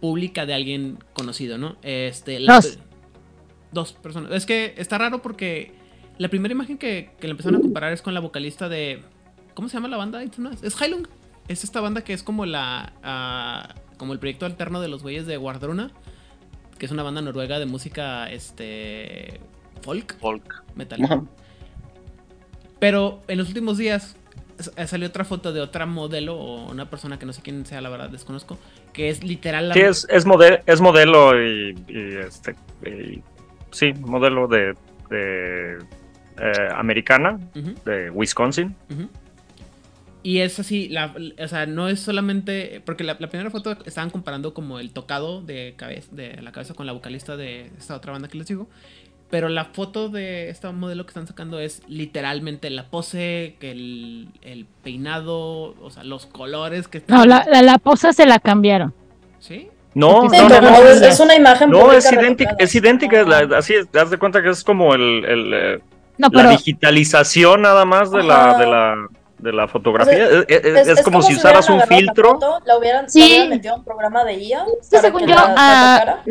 pública 0.00 0.44
de 0.46 0.54
alguien 0.54 0.98
conocido, 1.14 1.56
¿no? 1.58 1.76
Este, 1.82 2.38
la- 2.40 2.56
Dos. 2.56 2.78
dos 3.72 3.92
personas. 3.92 4.32
Es 4.32 4.44
que 4.46 4.74
está 4.76 4.98
raro 4.98 5.22
porque 5.22 5.72
la 6.18 6.28
primera 6.28 6.52
imagen 6.52 6.78
que, 6.78 7.10
que 7.18 7.26
le 7.26 7.32
empezaron 7.32 7.58
a 7.58 7.62
comparar 7.62 7.92
es 7.92 8.02
con 8.02 8.14
la 8.14 8.20
vocalista 8.20 8.68
de. 8.68 9.02
¿Cómo 9.54 9.68
se 9.68 9.74
llama 9.76 9.88
la 9.88 9.96
banda? 9.96 10.22
Es 10.22 10.80
Heilung. 10.80 11.06
Es 11.48 11.64
esta 11.64 11.80
banda 11.80 12.02
que 12.04 12.12
es 12.12 12.22
como 12.22 12.44
la. 12.46 12.92
ah, 13.02 13.74
como 13.96 14.12
el 14.12 14.18
proyecto 14.18 14.44
alterno 14.46 14.80
de 14.80 14.88
los 14.88 15.02
güeyes 15.02 15.26
de 15.26 15.36
Guardruna. 15.36 15.90
Que 16.78 16.86
es 16.86 16.92
una 16.92 17.02
banda 17.02 17.22
noruega 17.22 17.58
de 17.58 17.66
música. 17.66 18.30
Este. 18.30 19.40
folk, 19.82 20.18
Folk. 20.18 20.64
metal. 20.74 21.26
Pero 22.78 23.22
en 23.28 23.38
los 23.38 23.48
últimos 23.48 23.78
días 23.78 24.16
salió 24.86 25.08
otra 25.08 25.24
foto 25.24 25.52
de 25.52 25.60
otra 25.60 25.86
modelo 25.86 26.36
o 26.36 26.70
una 26.70 26.88
persona 26.88 27.18
que 27.18 27.26
no 27.26 27.32
sé 27.32 27.42
quién 27.42 27.66
sea, 27.66 27.80
la 27.80 27.88
verdad, 27.88 28.10
desconozco. 28.10 28.58
Que 28.92 29.08
es 29.08 29.22
literal 29.24 29.68
la. 29.68 29.74
Sí, 29.74 29.80
es, 29.80 30.06
es, 30.10 30.24
es 30.66 30.80
modelo 30.80 31.42
y, 31.44 31.74
y, 31.88 32.16
este. 32.16 32.54
y- 32.86 33.22
sí, 33.70 33.92
modelo 33.94 34.46
de. 34.48 34.74
de, 35.10 35.78
eh, 36.36 36.68
americana, 36.74 37.38
de 37.84 38.10
Wisconsin. 38.10 38.74
Y 40.22 40.38
es 40.38 40.58
así, 40.58 40.88
la, 40.88 41.14
o 41.38 41.48
sea, 41.48 41.66
no 41.66 41.88
es 41.88 42.00
solamente. 42.00 42.80
Porque 42.84 43.04
la, 43.04 43.16
la 43.18 43.28
primera 43.28 43.50
foto 43.50 43.76
estaban 43.84 44.08
comparando 44.10 44.54
como 44.54 44.80
el 44.80 44.90
tocado 44.92 45.42
de, 45.42 45.74
cabeza, 45.76 46.08
de 46.12 46.40
la 46.40 46.50
cabeza 46.50 46.72
con 46.74 46.86
la 46.86 46.92
vocalista 46.92 47.36
de 47.36 47.66
esta 47.78 47.94
otra 47.94 48.12
banda 48.12 48.28
que 48.28 48.38
les 48.38 48.46
digo. 48.46 48.68
Pero 49.34 49.48
la 49.48 49.64
foto 49.64 50.10
de 50.10 50.48
este 50.48 50.68
modelo 50.70 51.04
que 51.06 51.10
están 51.10 51.26
sacando 51.26 51.58
es 51.58 51.82
literalmente 51.88 52.70
la 52.70 52.84
pose, 52.88 53.56
que 53.58 53.72
el, 53.72 54.28
el 54.42 54.64
peinado, 54.84 55.74
o 55.82 55.90
sea, 55.90 56.04
los 56.04 56.26
colores 56.26 56.86
que 56.86 56.98
están. 56.98 57.18
No, 57.18 57.24
la, 57.24 57.44
la, 57.50 57.60
la 57.62 57.78
posa 57.78 58.12
se 58.12 58.26
la 58.26 58.38
cambiaron. 58.38 58.94
¿Sí? 59.40 59.70
No, 59.94 60.30
Sí, 60.30 60.36
no, 60.36 60.42
no, 60.44 60.48
pero 60.48 60.70
no. 60.70 60.76
es, 60.88 61.02
es 61.02 61.18
una 61.18 61.34
imagen 61.34 61.68
No, 61.70 61.90
es 61.90 62.12
idéntica, 62.12 62.54
es 62.60 62.72
idéntica, 62.76 63.22
es 63.22 63.26
la- 63.26 63.58
así 63.58 63.74
es, 63.74 63.88
haz 64.00 64.10
de 64.10 64.18
cuenta 64.18 64.40
que 64.40 64.50
es 64.50 64.62
como 64.62 64.94
el, 64.94 65.24
el, 65.24 65.52
eh, 65.52 65.80
la 66.16 66.50
digitalización 66.50 67.62
nada 67.62 67.84
más 67.84 68.12
de 68.12 68.22
la, 68.22 68.56
de 68.56 68.66
la, 68.66 68.94
de 69.38 69.52
la 69.52 69.66
fotografía. 69.66 70.26
O 70.26 70.30
sea, 70.30 70.40
es, 70.46 70.64
es- 70.64 70.88
es 70.98 71.02
como, 71.02 71.22
si 71.22 71.34
usaras 71.34 71.68
un 71.68 71.78
la 71.78 71.86
filtro. 71.88 72.34
foto, 72.34 72.60
la 72.66 72.78
hubieran, 72.78 73.10
Sí. 73.10 73.18
la 73.18 73.26
hubieran 73.26 73.48
metido 73.48 73.74
a 73.74 73.78
un 73.78 73.84
programa 73.84 74.22
de 74.22 74.34
IA. 74.34 74.64
para 74.92 75.02
según 75.02 75.22
yo, 75.22 75.34
la- 75.34 76.22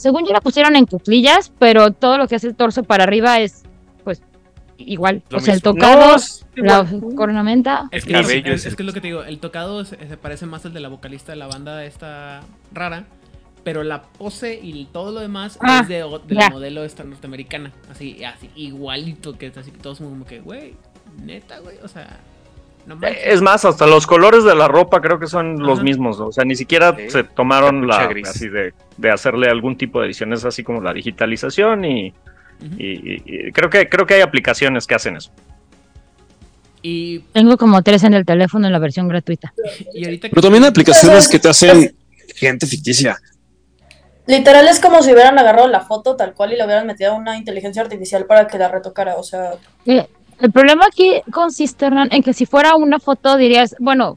según 0.00 0.24
yo 0.26 0.32
la 0.32 0.40
pusieron 0.40 0.76
en 0.76 0.86
cuclillas, 0.86 1.52
pero 1.58 1.90
todo 1.92 2.16
lo 2.16 2.26
que 2.26 2.34
hace 2.36 2.46
el 2.46 2.54
torso 2.54 2.82
para 2.84 3.04
arriba 3.04 3.38
es, 3.38 3.64
pues, 4.02 4.22
igual. 4.78 5.22
Lo 5.28 5.36
o 5.36 5.40
sea, 5.40 5.52
el 5.52 5.60
tocado, 5.60 6.16
No, 6.56 6.64
la 6.64 6.86
cornamenta. 7.14 7.86
Es 7.90 8.06
que, 8.06 8.12
Cabello 8.14 8.52
es, 8.54 8.60
es 8.62 8.66
es 8.66 8.72
el- 8.72 8.76
que 8.76 8.82
es 8.82 8.86
lo 8.86 8.92
que 8.94 9.02
te 9.02 9.08
digo, 9.08 9.22
el 9.24 9.38
tocado 9.38 9.84
se, 9.84 9.96
se 10.08 10.16
parece 10.16 10.46
más 10.46 10.64
al 10.64 10.72
de 10.72 10.80
la 10.80 10.88
vocalista 10.88 11.32
de 11.32 11.36
la 11.36 11.48
banda 11.48 11.84
esta 11.84 12.40
rara, 12.72 13.04
pero 13.62 13.82
la 13.82 14.00
pose 14.02 14.58
y 14.62 14.86
todo 14.86 15.12
lo 15.12 15.20
demás 15.20 15.58
Ah, 15.60 15.80
es 15.82 15.88
de, 15.88 16.02
modelo 16.50 16.82
esta 16.82 17.04
norteamericana, 17.04 17.70
así, 17.90 18.24
así 18.24 18.48
igualito, 18.56 19.36
que 19.36 19.48
es 19.48 19.56
así 19.58 19.70
que 19.70 19.80
todos 19.80 19.98
como 19.98 20.24
que, 20.24 20.40
güey, 20.40 20.76
neta, 21.22 21.58
güey, 21.58 21.76
o 21.82 21.88
sea, 21.88 22.20
no. 22.96 23.06
Eh, 23.06 23.18
Es 23.24 23.40
más, 23.42 23.64
hasta 23.64 23.86
los 23.86 24.06
colores 24.06 24.44
de 24.44 24.54
la 24.54 24.68
ropa 24.68 25.00
creo 25.00 25.18
que 25.18 25.26
son 25.26 25.58
los 25.60 25.82
mismos. 25.82 26.20
O 26.20 26.32
sea, 26.32 26.44
ni 26.44 26.54
siquiera 26.56 26.94
Sí. 26.96 27.10
se 27.10 27.24
tomaron 27.24 27.80
Capucha 27.82 28.02
la 28.02 28.06
gris. 28.08 28.28
así 28.28 28.48
de, 28.48 28.74
de 28.96 29.10
hacerle 29.10 29.48
algún 29.48 29.76
tipo 29.76 30.00
de 30.00 30.06
edición. 30.06 30.32
Es 30.32 30.44
así 30.44 30.62
como 30.62 30.80
la 30.80 30.92
digitalización 30.92 31.84
y, 31.84 32.08
Ujú. 32.10 32.74
y- 32.78 32.84
y- 33.14 33.22
y 33.48 33.52
creo 33.52 33.70
que 33.70 33.88
creo 33.88 34.06
que 34.06 34.14
hay 34.14 34.20
aplicaciones 34.20 34.86
que 34.86 34.94
hacen 34.94 35.16
eso. 35.16 35.30
Y, 36.82 37.18
Tengo 37.34 37.56
como 37.58 37.82
tres 37.82 38.04
en 38.04 38.14
el 38.14 38.24
teléfono 38.24 38.66
en 38.66 38.72
la 38.72 38.78
versión 38.78 39.06
gratuita. 39.08 39.52
y 39.92 40.04
ahorita 40.04 40.28
Pero 40.30 40.42
también 40.42 40.64
hay 40.64 40.70
aplicaciones 40.70 41.28
que 41.28 41.38
te 41.38 41.48
hacen 41.48 41.94
gente 42.34 42.66
ficticia. 42.66 43.18
Literal 44.26 44.66
es 44.68 44.78
como 44.80 45.02
si 45.02 45.12
hubieran 45.12 45.38
agarrado 45.38 45.66
la 45.68 45.80
foto 45.80 46.14
tal 46.16 46.34
cual 46.34 46.52
y 46.52 46.56
le 46.56 46.64
hubieran 46.64 46.86
metido 46.86 47.12
a 47.12 47.14
una 47.16 47.36
inteligencia 47.36 47.82
artificial 47.82 48.26
para 48.26 48.46
que 48.46 48.58
la 48.58 48.68
retocara. 48.68 49.16
O 49.16 49.22
sea, 49.22 49.54
Eh, 49.84 50.06
El 50.40 50.52
problema 50.52 50.86
aquí 50.86 51.20
consiste, 51.30 51.86
Hernán, 51.86 52.08
en 52.12 52.22
que 52.22 52.32
si 52.32 52.46
fuera 52.46 52.74
una 52.74 52.98
foto 52.98 53.36
dirías, 53.36 53.76
bueno, 53.78 54.16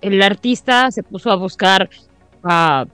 el 0.00 0.20
artista 0.22 0.90
se 0.90 1.02
puso 1.02 1.30
a 1.30 1.36
buscar 1.36 1.88
a 2.42 2.86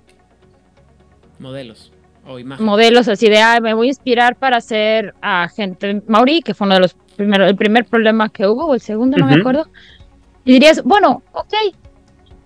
modelos 1.38 1.90
o 2.26 2.38
imágenes. 2.38 2.66
modelos 2.66 3.08
así 3.08 3.28
de, 3.28 3.38
ah, 3.40 3.60
me 3.60 3.72
voy 3.72 3.86
a 3.86 3.90
inspirar 3.90 4.36
para 4.36 4.58
hacer 4.58 5.14
a 5.22 5.48
gente 5.48 6.02
maorí, 6.06 6.42
que 6.42 6.52
fue 6.52 6.66
uno 6.66 6.74
de 6.74 6.80
los 6.82 6.94
primeros, 7.16 7.48
el 7.48 7.56
primer 7.56 7.86
problema 7.86 8.28
que 8.28 8.46
hubo, 8.46 8.66
o 8.66 8.74
el 8.74 8.80
segundo, 8.80 9.16
no 9.16 9.26
me 9.26 9.36
acuerdo. 9.36 9.66
Y 10.44 10.52
dirías, 10.52 10.82
bueno, 10.84 11.22
ok, 11.32 11.54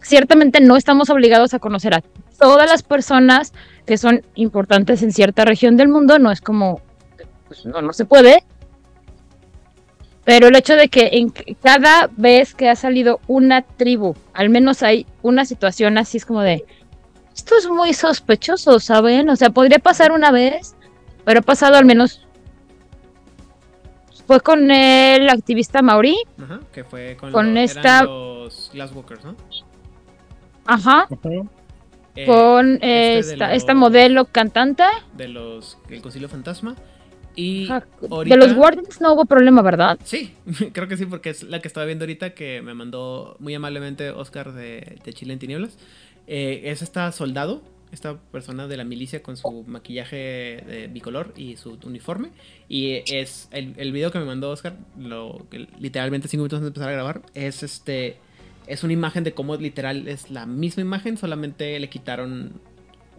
ciertamente 0.01 0.61
no 0.61 0.77
estamos 0.77 1.11
obligados 1.11 1.55
a 1.55 1.59
conocer 1.59 1.95
a 1.95 2.03
todas 2.39 2.71
las 2.71 2.85
personas 2.85 3.53
que 3.85 3.99
son 3.99 4.23
importantes 4.37 5.03
en 5.03 5.13
cierta 5.13 5.45
región 5.45 5.77
del 5.77 5.89
mundo, 5.89 6.19
no 6.21 6.31
es 6.31 6.41
como, 6.41 6.81
pues 7.49 7.67
no, 7.67 7.83
no 7.83 7.93
se 7.93 8.05
puede. 8.05 8.45
Pero 10.25 10.49
el 10.49 10.57
hecho 10.57 10.75
de 10.77 10.89
que 10.89 11.11
en 11.13 11.31
cada 11.63 12.09
vez 12.17 12.55
que 12.55 12.71
ha 12.71 12.77
salido 12.77 13.21
una 13.27 13.63
tribu, 13.63 14.15
al 14.33 14.49
menos 14.49 14.83
hay 14.83 15.07
una 15.23 15.45
situación 15.45 15.99
así, 15.99 16.17
es 16.17 16.25
como 16.25 16.41
de, 16.41 16.65
esto 17.35 17.57
es 17.59 17.69
muy 17.69 17.93
sospechoso, 17.93 18.81
¿saben? 18.81 19.29
O 19.29 19.37
sea, 19.37 19.51
podría 19.51 19.79
pasar 19.79 20.13
una 20.13 20.31
vez, 20.31 20.77
pero 21.25 21.41
ha 21.41 21.43
pasado 21.43 21.77
al 21.77 21.85
menos. 21.85 22.21
Fue 24.27 24.41
con 24.41 24.71
el 24.71 25.29
activista 25.29 25.83
Maori, 25.83 26.17
Ajá, 26.43 26.61
que 26.73 26.83
fue 26.85 27.17
con, 27.19 27.31
Con 27.31 27.45
lo- 27.47 27.51
eran 27.61 27.65
esta- 27.65 28.05
los 28.05 28.71
Glasswalkers, 28.73 29.25
¿no? 29.25 29.37
ajá, 30.65 31.07
Eh, 32.17 32.25
con 32.27 32.75
este 32.77 33.19
esta, 33.19 33.49
los- 33.49 33.57
esta 33.59 33.75
modelo 33.75 34.25
cantante. 34.25 34.85
de 35.15 35.29
los 35.29 35.77
el 35.91 36.01
Concilio 36.01 36.31
Fantasma 36.31 36.75
y 37.37 37.69
ahorita- 37.69 38.37
De 38.37 38.37
los 38.37 38.55
Guardians 38.55 39.01
no 39.01 39.13
hubo 39.15 39.25
problema, 39.25 39.63
¿verdad? 39.63 39.99
Sí, 40.05 40.33
creo 40.73 40.89
que 40.89 40.97
sí, 40.97 41.07
porque 41.07 41.31
es 41.31 41.43
la 41.43 41.61
que 41.61 41.69
estaba 41.69 41.87
viendo 41.87 42.05
ahorita 42.05 42.35
que 42.35 42.63
me 42.63 42.75
mandó 42.75 43.37
muy 43.41 43.55
amablemente 43.55 44.11
Oscar 44.11 44.53
de, 44.53 44.99
de 45.05 45.13
Chile 45.13 45.33
en 45.33 45.39
Tinieblas. 45.39 45.77
Eh, 46.27 46.63
es 46.65 46.81
esta 46.83 47.13
soldado, 47.13 47.63
esta 47.93 48.17
persona 48.19 48.67
de 48.67 48.77
la 48.77 48.85
milicia 48.85 49.23
con 49.23 49.37
su 49.37 49.63
maquillaje 49.67 50.17
de 50.17 50.89
bicolor 50.93 51.33
y 51.37 51.57
su 51.57 51.79
uniforme. 51.85 52.31
Y 52.69 53.03
es 53.13 53.49
el, 53.53 53.75
el 53.77 53.93
video 53.93 54.11
que 54.11 54.19
me 54.19 54.25
mandó 54.25 54.51
Oscar, 54.51 54.77
lo, 54.99 55.47
literalmente 55.79 56.29
cinco 56.29 56.43
minutos 56.43 56.57
antes 56.59 56.65
de 56.65 56.69
empezar 56.69 56.89
a 56.89 56.93
grabar, 56.93 57.23
es 57.35 57.63
este. 57.63 58.17
Es 58.67 58.83
una 58.83 58.95
imagen 58.95 59.25
de 59.25 59.33
cómo 59.35 59.55
literal 59.57 60.09
es 60.09 60.31
la 60.31 60.47
misma 60.47 60.81
imagen, 60.83 61.19
solamente 61.19 61.79
le 61.79 61.89
quitaron. 61.91 62.53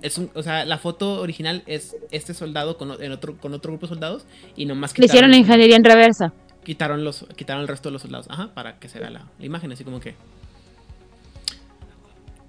Es 0.02 0.18
un, 0.18 0.30
o 0.36 0.44
sea, 0.44 0.66
la 0.66 0.78
foto 0.78 1.22
original 1.22 1.64
es 1.66 1.96
este 2.12 2.34
soldado 2.34 2.78
con, 2.78 3.02
en 3.02 3.12
otro, 3.12 3.38
con 3.38 3.54
otro 3.54 3.72
grupo 3.72 3.88
de 3.88 3.90
soldados 3.94 4.26
y 4.56 4.66
nomás 4.66 4.98
Le 4.98 5.06
hicieron 5.06 5.32
la 5.32 5.38
ingeniería 5.38 5.76
en 5.76 5.84
reversa. 5.84 6.34
quitaron 6.64 7.04
los 7.04 7.26
quitaron 7.36 7.62
el 7.62 7.68
resto 7.68 7.90
de 7.90 7.94
los 7.94 8.02
soldados 8.02 8.28
ajá 8.30 8.54
para 8.54 8.78
que 8.80 8.90
se 8.90 9.00
vea 9.00 9.10
la, 9.10 9.26
la 9.40 9.46
imagen 9.46 9.72
así 9.72 9.84
como 9.84 10.00
que 10.00 10.16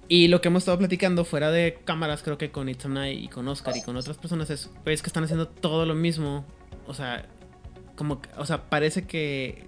y 0.09 0.27
lo 0.29 0.39
que 0.41 0.47
hemos 0.47 0.61
estado 0.63 0.77
platicando 0.77 1.25
fuera 1.25 1.51
de 1.51 1.79
cámaras 1.83 2.23
creo 2.23 2.37
que 2.37 2.49
con 2.51 2.69
Itzamna 2.69 3.11
y 3.11 3.27
con 3.27 3.47
Oscar 3.47 3.75
y 3.75 3.81
con 3.81 3.97
otras 3.97 4.17
personas 4.17 4.49
es 4.49 4.69
pues 4.83 5.01
que 5.01 5.07
están 5.07 5.23
haciendo 5.25 5.47
todo 5.47 5.85
lo 5.85 5.95
mismo 5.95 6.45
o 6.87 6.93
sea 6.93 7.25
como 7.95 8.21
que- 8.21 8.29
o 8.37 8.45
sea 8.45 8.69
parece 8.69 9.05
que 9.05 9.67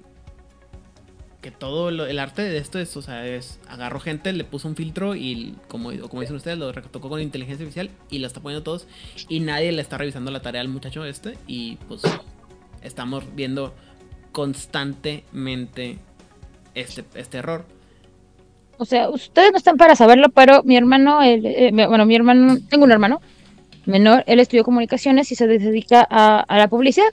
que 1.41 1.51
todo 1.51 1.89
lo- 1.91 2.05
el 2.05 2.19
arte 2.19 2.41
de 2.41 2.57
esto 2.57 2.79
es 2.79 2.97
o 2.97 3.01
sea 3.01 3.25
es 3.25 3.59
agarró 3.69 3.99
gente 4.01 4.33
le 4.33 4.43
puso 4.43 4.67
un 4.67 4.75
filtro 4.75 5.15
y 5.15 5.55
como 5.69 5.91
dicen 5.91 6.35
ustedes 6.35 6.57
lo 6.57 6.71
retocó 6.73 7.07
con 7.07 7.21
inteligencia 7.21 7.63
artificial 7.63 7.89
y 8.09 8.19
lo 8.19 8.27
está 8.27 8.41
poniendo 8.41 8.63
todos 8.63 8.87
y 9.29 9.39
nadie 9.39 9.71
le 9.71 9.81
está 9.81 9.97
revisando 9.97 10.31
la 10.31 10.41
tarea 10.41 10.59
al 10.61 10.67
muchacho 10.67 11.05
este 11.05 11.37
y 11.47 11.77
pues 11.87 12.01
estamos 12.81 13.23
viendo 13.35 13.73
constantemente 14.31 15.97
este, 16.75 17.03
este 17.15 17.37
error. 17.39 17.65
O 18.77 18.85
sea, 18.85 19.09
ustedes 19.09 19.51
no 19.51 19.57
están 19.57 19.75
para 19.77 19.95
saberlo, 19.95 20.29
pero 20.29 20.63
mi 20.63 20.77
hermano, 20.77 21.21
él, 21.21 21.45
eh, 21.45 21.71
bueno, 21.73 22.05
mi 22.05 22.15
hermano, 22.15 22.57
tengo 22.69 22.85
un 22.85 22.91
hermano 22.91 23.19
menor, 23.85 24.23
él 24.27 24.39
estudió 24.39 24.63
comunicaciones 24.63 25.31
y 25.31 25.35
se 25.35 25.47
dedica 25.47 26.01
a 26.09 26.57
la 26.57 26.67
publicidad. 26.69 27.09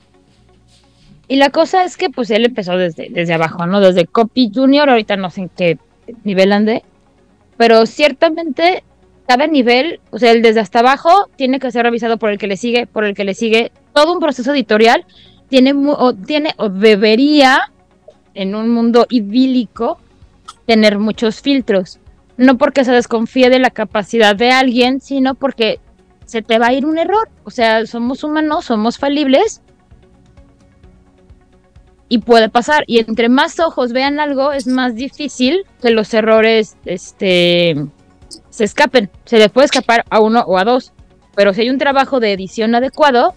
Y 1.28 1.36
la 1.36 1.50
cosa 1.50 1.84
es 1.84 1.96
que 1.96 2.10
pues 2.10 2.30
él 2.30 2.44
empezó 2.44 2.76
desde, 2.76 3.08
desde 3.10 3.34
abajo, 3.34 3.66
¿no? 3.66 3.80
Desde 3.80 4.06
copy 4.06 4.50
junior, 4.54 4.88
ahorita 4.88 5.16
no 5.16 5.30
sé 5.30 5.42
en 5.42 5.48
qué 5.48 5.78
nivel 6.24 6.52
ande, 6.52 6.84
pero 7.56 7.84
ciertamente 7.86 8.84
cada 9.26 9.46
nivel, 9.46 10.00
o 10.10 10.18
sea, 10.18 10.30
el 10.30 10.42
desde 10.42 10.60
hasta 10.60 10.78
abajo 10.80 11.28
tiene 11.36 11.58
que 11.58 11.72
ser 11.72 11.82
revisado 11.82 12.16
por 12.16 12.30
el 12.30 12.38
que 12.38 12.46
le 12.46 12.56
sigue, 12.56 12.86
por 12.86 13.04
el 13.04 13.14
que 13.14 13.24
le 13.24 13.34
sigue, 13.34 13.72
todo 13.92 14.12
un 14.12 14.20
proceso 14.20 14.52
editorial 14.52 15.04
tiene, 15.48 15.72
o, 15.74 16.14
tiene 16.14 16.54
o 16.58 16.68
debería 16.68 17.72
en 18.34 18.54
un 18.54 18.68
mundo 18.70 19.06
idílico 19.08 19.98
tener 20.66 20.98
muchos 20.98 21.40
filtros. 21.40 21.98
No 22.36 22.58
porque 22.58 22.84
se 22.84 22.92
desconfíe 22.92 23.48
de 23.48 23.58
la 23.58 23.70
capacidad 23.70 24.36
de 24.36 24.50
alguien, 24.50 25.00
sino 25.00 25.34
porque 25.34 25.80
se 26.26 26.42
te 26.42 26.58
va 26.58 26.66
a 26.66 26.72
ir 26.72 26.84
un 26.84 26.98
error. 26.98 27.30
O 27.44 27.50
sea, 27.50 27.86
somos 27.86 28.22
humanos, 28.24 28.66
somos 28.66 28.98
falibles. 28.98 29.62
Y 32.08 32.18
puede 32.18 32.48
pasar. 32.48 32.84
Y 32.86 32.98
entre 32.98 33.28
más 33.28 33.58
ojos 33.58 33.92
vean 33.92 34.20
algo, 34.20 34.52
es 34.52 34.66
más 34.66 34.94
difícil 34.94 35.64
que 35.82 35.90
los 35.90 36.14
errores 36.14 36.76
este, 36.84 37.86
se 38.50 38.64
escapen. 38.64 39.10
Se 39.24 39.38
le 39.38 39.48
puede 39.48 39.66
escapar 39.66 40.04
a 40.10 40.20
uno 40.20 40.40
o 40.46 40.58
a 40.58 40.64
dos. 40.64 40.92
Pero 41.34 41.52
si 41.52 41.62
hay 41.62 41.70
un 41.70 41.78
trabajo 41.78 42.20
de 42.20 42.32
edición 42.32 42.74
adecuado, 42.74 43.34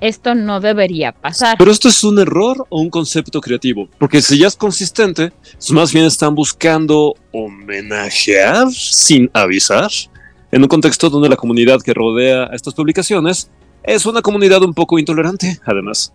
esto 0.00 0.34
no 0.34 0.60
debería 0.60 1.12
pasar. 1.12 1.56
Pero 1.58 1.70
esto 1.70 1.88
es 1.88 2.04
un 2.04 2.18
error 2.18 2.66
o 2.68 2.80
un 2.80 2.90
concepto 2.90 3.40
creativo. 3.40 3.88
Porque 3.98 4.22
si 4.22 4.38
ya 4.38 4.46
es 4.46 4.56
consistente, 4.56 5.32
pues 5.52 5.70
más 5.72 5.92
bien 5.92 6.04
están 6.04 6.34
buscando 6.34 7.14
homenajear 7.32 8.70
sin 8.70 9.30
avisar. 9.32 9.90
En 10.50 10.62
un 10.62 10.68
contexto 10.68 11.10
donde 11.10 11.28
la 11.28 11.36
comunidad 11.36 11.80
que 11.82 11.92
rodea 11.92 12.44
estas 12.52 12.74
publicaciones 12.74 13.50
es 13.82 14.06
una 14.06 14.22
comunidad 14.22 14.62
un 14.62 14.72
poco 14.72 14.98
intolerante, 14.98 15.58
además. 15.64 16.12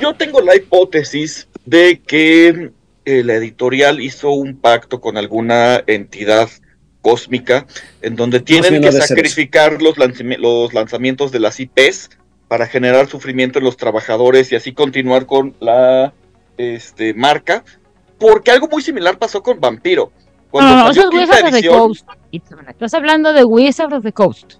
Yo 0.00 0.14
tengo 0.14 0.40
la 0.40 0.56
hipótesis 0.56 1.48
de 1.64 2.00
que 2.00 2.70
eh, 3.04 3.22
la 3.24 3.34
editorial 3.34 4.00
hizo 4.00 4.30
un 4.30 4.56
pacto 4.56 5.00
con 5.00 5.16
alguna 5.16 5.82
entidad 5.86 6.48
cósmica 7.00 7.66
en 8.00 8.14
donde 8.16 8.40
tienen 8.40 8.80
que 8.80 8.92
sacrificar 8.92 9.82
los, 9.82 9.96
lanzami- 9.96 10.38
los 10.38 10.72
lanzamientos 10.72 11.32
de 11.32 11.40
las 11.40 11.58
IPs 11.58 12.10
para 12.48 12.66
generar 12.66 13.08
sufrimiento 13.08 13.58
en 13.58 13.64
los 13.64 13.76
trabajadores 13.76 14.52
y 14.52 14.56
así 14.56 14.72
continuar 14.72 15.26
con 15.26 15.54
la 15.60 16.12
este, 16.58 17.14
marca, 17.14 17.64
porque 18.18 18.50
algo 18.50 18.68
muy 18.68 18.82
similar 18.82 19.18
pasó 19.18 19.42
con 19.42 19.58
Vampiro. 19.58 20.12
No, 20.14 20.48
Cuando 20.50 20.76
no, 20.76 20.84
no, 20.84 20.90
eso 20.90 21.02
salió 21.02 21.18
Wizards 21.20 21.42
of 21.44 21.50
the 21.50 21.56
edición, 21.56 21.78
Coast. 21.78 22.08
Estás 22.68 22.94
hablando 22.94 23.32
de 23.32 23.44
Wizards 23.44 23.94
of 23.94 24.04
the 24.04 24.12
Coast. 24.12 24.54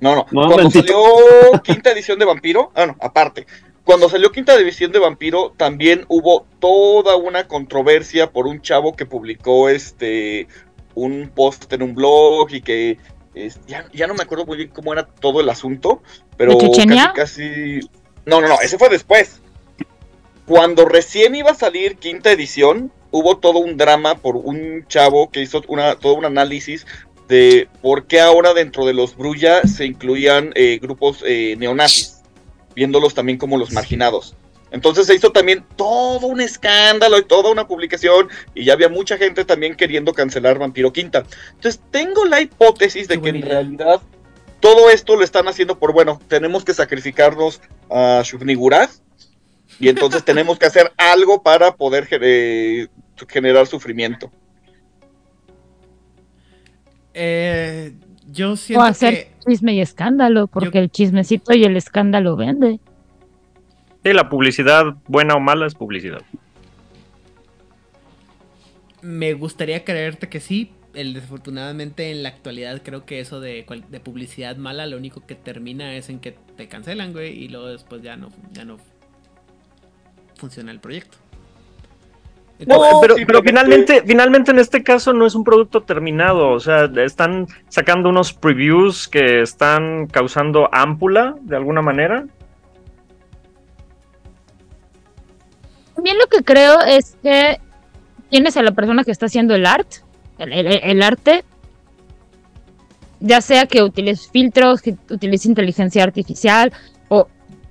No, 0.00 0.14
no. 0.14 0.26
No, 0.30 0.46
Cuando 0.46 0.56
mentito. 0.58 0.80
salió 0.86 1.62
quinta 1.62 1.90
edición 1.92 2.18
de 2.18 2.24
Vampiro, 2.24 2.72
ah, 2.74 2.86
no, 2.86 2.96
aparte. 3.00 3.46
Cuando 3.88 4.10
salió 4.10 4.30
quinta 4.30 4.54
edición 4.54 4.92
de 4.92 4.98
Vampiro, 4.98 5.54
también 5.56 6.04
hubo 6.08 6.44
toda 6.60 7.16
una 7.16 7.48
controversia 7.48 8.30
por 8.30 8.46
un 8.46 8.60
chavo 8.60 8.94
que 8.94 9.06
publicó 9.06 9.70
este 9.70 10.46
un 10.94 11.30
post 11.34 11.72
en 11.72 11.80
un 11.82 11.94
blog 11.94 12.52
y 12.52 12.60
que 12.60 12.98
es- 13.34 13.58
ya, 13.66 13.86
ya 13.94 14.06
no 14.06 14.12
me 14.12 14.24
acuerdo 14.24 14.44
muy 14.44 14.58
bien 14.58 14.68
cómo 14.68 14.92
era 14.92 15.06
todo 15.06 15.40
el 15.40 15.48
asunto, 15.48 16.02
pero 16.36 16.52
casi, 17.14 17.14
casi. 17.14 17.80
No, 18.26 18.42
no, 18.42 18.48
no, 18.48 18.60
ese 18.60 18.76
fue 18.76 18.90
después. 18.90 19.40
Cuando 20.46 20.84
recién 20.84 21.34
iba 21.34 21.52
a 21.52 21.54
salir 21.54 21.96
quinta 21.96 22.30
edición, 22.30 22.92
hubo 23.10 23.38
todo 23.38 23.58
un 23.58 23.78
drama 23.78 24.16
por 24.16 24.36
un 24.36 24.84
chavo 24.86 25.30
que 25.30 25.40
hizo 25.40 25.62
una, 25.66 25.94
todo 25.94 26.12
un 26.12 26.26
análisis 26.26 26.86
de 27.26 27.68
por 27.80 28.06
qué 28.06 28.20
ahora 28.20 28.52
dentro 28.52 28.84
de 28.84 28.92
los 28.92 29.16
Brulla 29.16 29.62
se 29.62 29.86
incluían 29.86 30.52
eh, 30.56 30.78
grupos 30.78 31.24
eh, 31.26 31.56
neonazis, 31.58 32.17
viéndolos 32.78 33.12
también 33.12 33.38
como 33.38 33.58
los 33.58 33.72
marginados. 33.72 34.36
Entonces 34.70 35.08
se 35.08 35.14
hizo 35.16 35.32
también 35.32 35.64
todo 35.74 36.28
un 36.28 36.40
escándalo 36.40 37.18
y 37.18 37.24
toda 37.24 37.50
una 37.50 37.66
publicación 37.66 38.28
y 38.54 38.64
ya 38.64 38.74
había 38.74 38.88
mucha 38.88 39.18
gente 39.18 39.44
también 39.44 39.74
queriendo 39.74 40.12
cancelar 40.12 40.60
Vampiro 40.60 40.92
Quinta. 40.92 41.24
Entonces 41.54 41.80
tengo 41.90 42.24
la 42.24 42.40
hipótesis 42.40 43.08
de 43.08 43.20
que 43.20 43.30
en 43.30 43.42
realidad 43.42 44.00
todo 44.60 44.90
esto 44.90 45.16
lo 45.16 45.24
están 45.24 45.48
haciendo 45.48 45.76
por, 45.76 45.92
bueno, 45.92 46.20
tenemos 46.28 46.64
que 46.64 46.72
sacrificarnos 46.72 47.60
a 47.90 48.22
Shubnigurat 48.24 48.90
y 49.80 49.88
entonces 49.88 50.24
tenemos 50.30 50.56
que 50.56 50.66
hacer 50.66 50.92
algo 50.96 51.42
para 51.42 51.74
poder 51.74 52.06
eh, 52.12 52.86
generar 53.28 53.66
sufrimiento. 53.66 54.30
Eh, 57.12 57.92
yo 58.30 58.52
O 58.52 58.56
siento 58.56 58.84
hacer 58.84 59.14
que... 59.14 59.37
chisme 59.48 59.74
y 59.74 59.80
escándalo, 59.80 60.46
porque 60.46 60.78
el 60.78 60.90
chismecito 60.90 61.54
y 61.54 61.64
el 61.64 61.76
escándalo 61.76 62.36
vende. 62.36 62.80
Sí, 64.04 64.12
la 64.12 64.28
publicidad, 64.28 64.96
buena 65.06 65.34
o 65.34 65.40
mala, 65.40 65.66
es 65.66 65.74
publicidad. 65.74 66.22
Me 69.02 69.32
gustaría 69.34 69.84
creerte 69.84 70.28
que 70.28 70.40
sí. 70.40 70.72
El, 70.94 71.14
desafortunadamente 71.14 72.10
en 72.10 72.22
la 72.22 72.30
actualidad 72.30 72.82
creo 72.82 73.04
que 73.04 73.20
eso 73.20 73.40
de, 73.40 73.64
de 73.88 74.00
publicidad 74.00 74.56
mala 74.56 74.86
lo 74.86 74.96
único 74.96 75.26
que 75.26 75.34
termina 75.34 75.94
es 75.94 76.08
en 76.08 76.18
que 76.18 76.36
te 76.56 76.66
cancelan, 76.66 77.12
güey, 77.12 77.44
y 77.44 77.48
luego 77.48 77.66
después 77.68 78.02
ya 78.02 78.16
no, 78.16 78.30
ya 78.52 78.64
no 78.64 78.78
funciona 80.36 80.72
el 80.72 80.80
proyecto. 80.80 81.18
No, 82.66 83.00
pero, 83.00 83.42
finalmente, 83.42 84.02
finalmente 84.04 84.50
en 84.50 84.58
este 84.58 84.82
caso 84.82 85.12
no 85.12 85.26
es 85.26 85.34
un 85.36 85.44
producto 85.44 85.82
terminado, 85.82 86.50
o 86.50 86.58
sea, 86.58 86.90
están 86.96 87.46
sacando 87.68 88.08
unos 88.08 88.32
previews 88.32 89.06
que 89.06 89.42
están 89.42 90.08
causando 90.08 90.68
ámpula 90.72 91.36
de 91.42 91.56
alguna 91.56 91.82
manera. 91.82 92.26
También 95.94 96.16
lo 96.18 96.26
que 96.26 96.42
creo 96.42 96.80
es 96.80 97.16
que 97.22 97.60
tienes 98.30 98.56
a 98.56 98.62
la 98.62 98.72
persona 98.72 99.04
que 99.04 99.10
está 99.10 99.26
haciendo 99.26 99.54
el 99.54 99.66
art, 99.66 99.88
el, 100.38 100.52
el- 100.52 100.80
el 100.82 101.02
arte, 101.02 101.44
ya 103.20 103.40
sea 103.40 103.66
que 103.66 103.82
utilice 103.82 104.30
filtros, 104.30 104.80
que 104.80 104.96
utilice 105.10 105.48
inteligencia 105.48 106.04
artificial 106.04 106.72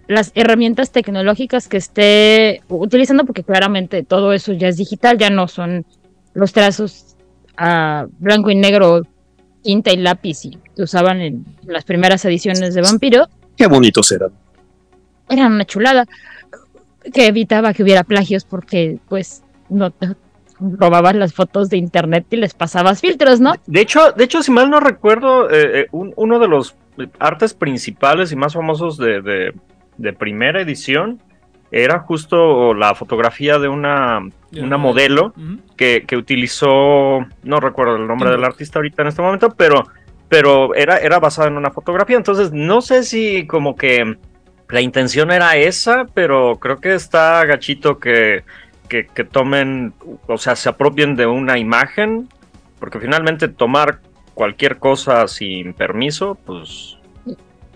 las 0.07 0.31
herramientas 0.35 0.91
tecnológicas 0.91 1.67
que 1.67 1.77
esté 1.77 2.61
utilizando, 2.69 3.25
porque 3.25 3.43
claramente 3.43 4.03
todo 4.03 4.33
eso 4.33 4.53
ya 4.53 4.67
es 4.69 4.77
digital, 4.77 5.17
ya 5.17 5.29
no 5.29 5.47
son 5.47 5.85
los 6.33 6.53
trazos 6.53 7.15
a 7.57 8.05
blanco 8.19 8.49
y 8.51 8.55
negro, 8.55 9.01
tinta 9.63 9.91
y 9.91 9.97
lápiz 9.97 10.45
y 10.45 10.51
que 10.75 10.83
usaban 10.83 11.19
en 11.21 11.45
las 11.65 11.83
primeras 11.83 12.23
ediciones 12.25 12.73
de 12.73 12.81
Vampiro 12.81 13.27
Qué 13.57 13.67
bonitos 13.67 14.11
eran. 14.11 14.29
era 15.29 15.47
una 15.47 15.65
chulada 15.65 16.05
que 17.13 17.27
evitaba 17.27 17.73
que 17.73 17.83
hubiera 17.83 18.03
plagios 18.03 18.45
porque 18.45 18.99
pues 19.09 19.43
no 19.69 19.91
te 19.91 20.15
robabas 20.59 21.15
las 21.15 21.33
fotos 21.33 21.69
de 21.69 21.77
internet 21.77 22.25
y 22.31 22.37
les 22.37 22.53
pasabas 22.53 23.01
filtros, 23.01 23.39
¿no? 23.39 23.53
De 23.65 23.81
hecho, 23.81 24.11
de 24.13 24.23
hecho, 24.23 24.41
si 24.41 24.51
mal 24.51 24.69
no 24.69 24.79
recuerdo, 24.79 25.49
eh, 25.49 25.81
eh, 25.81 25.87
un- 25.91 26.13
uno 26.15 26.39
de 26.39 26.47
los 26.47 26.75
artes 27.19 27.53
principales 27.53 28.31
y 28.31 28.35
más 28.35 28.53
famosos 28.53 28.97
de, 28.97 29.21
de- 29.21 29.53
de 29.97 30.13
primera 30.13 30.62
edición 30.62 31.21
era 31.71 31.99
justo 31.99 32.73
la 32.73 32.95
fotografía 32.95 33.60
de 33.60 33.67
una, 33.67 34.21
una 34.57 34.77
modelo 34.77 35.33
que, 35.75 36.05
que 36.07 36.15
utilizó, 36.15 37.25
no 37.43 37.60
recuerdo 37.60 37.97
el 37.97 38.07
nombre 38.07 38.29
del 38.29 38.43
artista 38.43 38.79
ahorita 38.79 39.01
en 39.01 39.10
este 39.10 39.21
momento, 39.21 39.53
pero, 39.57 39.86
pero 40.29 40.73
era, 40.75 40.97
era 40.97 41.19
basada 41.19 41.49
en 41.49 41.57
una 41.57 41.71
fotografía. 41.71 42.15
Entonces, 42.15 42.51
no 42.53 42.81
sé 42.81 43.03
si 43.03 43.45
como 43.47 43.75
que 43.75 44.17
la 44.69 44.81
intención 44.81 45.31
era 45.31 45.57
esa, 45.57 46.05
pero 46.13 46.57
creo 46.57 46.77
que 46.77 46.93
está 46.93 47.43
gachito 47.45 47.99
que, 47.99 48.43
que, 48.88 49.07
que 49.07 49.23
tomen, 49.23 49.93
o 50.27 50.38
sea, 50.38 50.55
se 50.55 50.69
apropien 50.69 51.15
de 51.15 51.25
una 51.25 51.57
imagen, 51.57 52.29
porque 52.79 52.99
finalmente 52.99 53.49
tomar 53.49 53.99
cualquier 54.33 54.77
cosa 54.77 55.27
sin 55.27 55.73
permiso, 55.73 56.36
pues... 56.45 56.96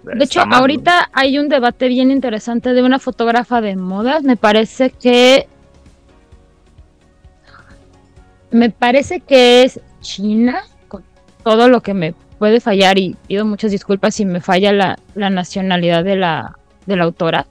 De 0.04 0.24
hecho, 0.24 0.42
ahorita 0.42 1.10
hay 1.14 1.38
un 1.38 1.50
debate 1.50 1.88
bien 1.88 2.12
interesante 2.12 2.74
de 2.74 2.82
una 2.82 3.00
fotógrafa 3.00 3.62
de 3.62 3.76
modas. 3.76 4.24
Me 4.24 4.36
parece 4.36 4.90
que. 4.90 5.48
Me 8.50 8.70
parece 8.70 9.22
que 9.22 9.64
es 9.64 9.80
China, 10.02 10.64
con 10.88 11.04
todo 11.44 11.70
lo 11.70 11.82
que 11.82 11.94
me 11.94 12.14
puede 12.38 12.60
fallar, 12.60 12.98
y 12.98 13.16
pido 13.28 13.46
muchas 13.46 13.72
disculpas 13.72 14.16
si 14.16 14.26
me 14.26 14.42
falla 14.42 14.74
la, 14.74 15.00
la 15.16 15.30
nacionalidad 15.30 16.04
de 16.04 16.16
la, 16.16 16.58
de 16.86 16.96
la 16.96 17.04
autora. 17.04 17.46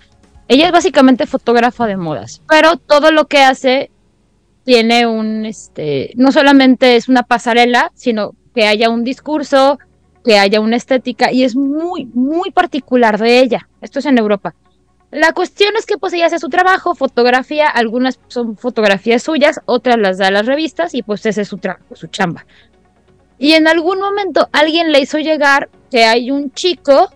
Ella 0.48 0.66
es 0.66 0.72
básicamente 0.72 1.26
fotógrafa 1.26 1.86
de 1.86 1.96
modas, 1.96 2.42
pero 2.48 2.76
todo 2.76 3.12
lo 3.12 3.28
que 3.28 3.38
hace 3.38 3.90
tiene 4.64 5.06
un, 5.06 5.46
este, 5.46 6.12
no 6.16 6.32
solamente 6.32 6.96
es 6.96 7.08
una 7.08 7.22
pasarela, 7.22 7.92
sino 7.94 8.32
que 8.54 8.66
haya 8.66 8.90
un 8.90 9.04
discurso, 9.04 9.78
que 10.24 10.38
haya 10.38 10.60
una 10.60 10.76
estética 10.76 11.32
y 11.32 11.44
es 11.44 11.56
muy, 11.56 12.06
muy 12.14 12.50
particular 12.50 13.18
de 13.18 13.40
ella. 13.40 13.68
Esto 13.80 13.98
es 14.00 14.06
en 14.06 14.18
Europa. 14.18 14.54
La 15.10 15.32
cuestión 15.32 15.72
es 15.76 15.86
que 15.86 15.98
pues 15.98 16.12
ella 16.12 16.26
hace 16.26 16.38
su 16.38 16.48
trabajo, 16.48 16.94
fotografía, 16.94 17.66
algunas 17.68 18.20
son 18.28 18.56
fotografías 18.56 19.22
suyas, 19.22 19.60
otras 19.66 19.96
las 19.98 20.18
da 20.18 20.28
a 20.28 20.30
las 20.30 20.46
revistas 20.46 20.94
y 20.94 21.02
pues 21.02 21.26
ese 21.26 21.42
es 21.42 21.48
su 21.48 21.58
trabajo, 21.58 21.96
su 21.96 22.06
chamba. 22.06 22.46
Y 23.38 23.52
en 23.54 23.66
algún 23.66 23.98
momento 24.00 24.48
alguien 24.52 24.92
le 24.92 25.00
hizo 25.00 25.18
llegar 25.18 25.68
que 25.90 26.04
hay 26.04 26.30
un 26.30 26.52
chico 26.52 27.10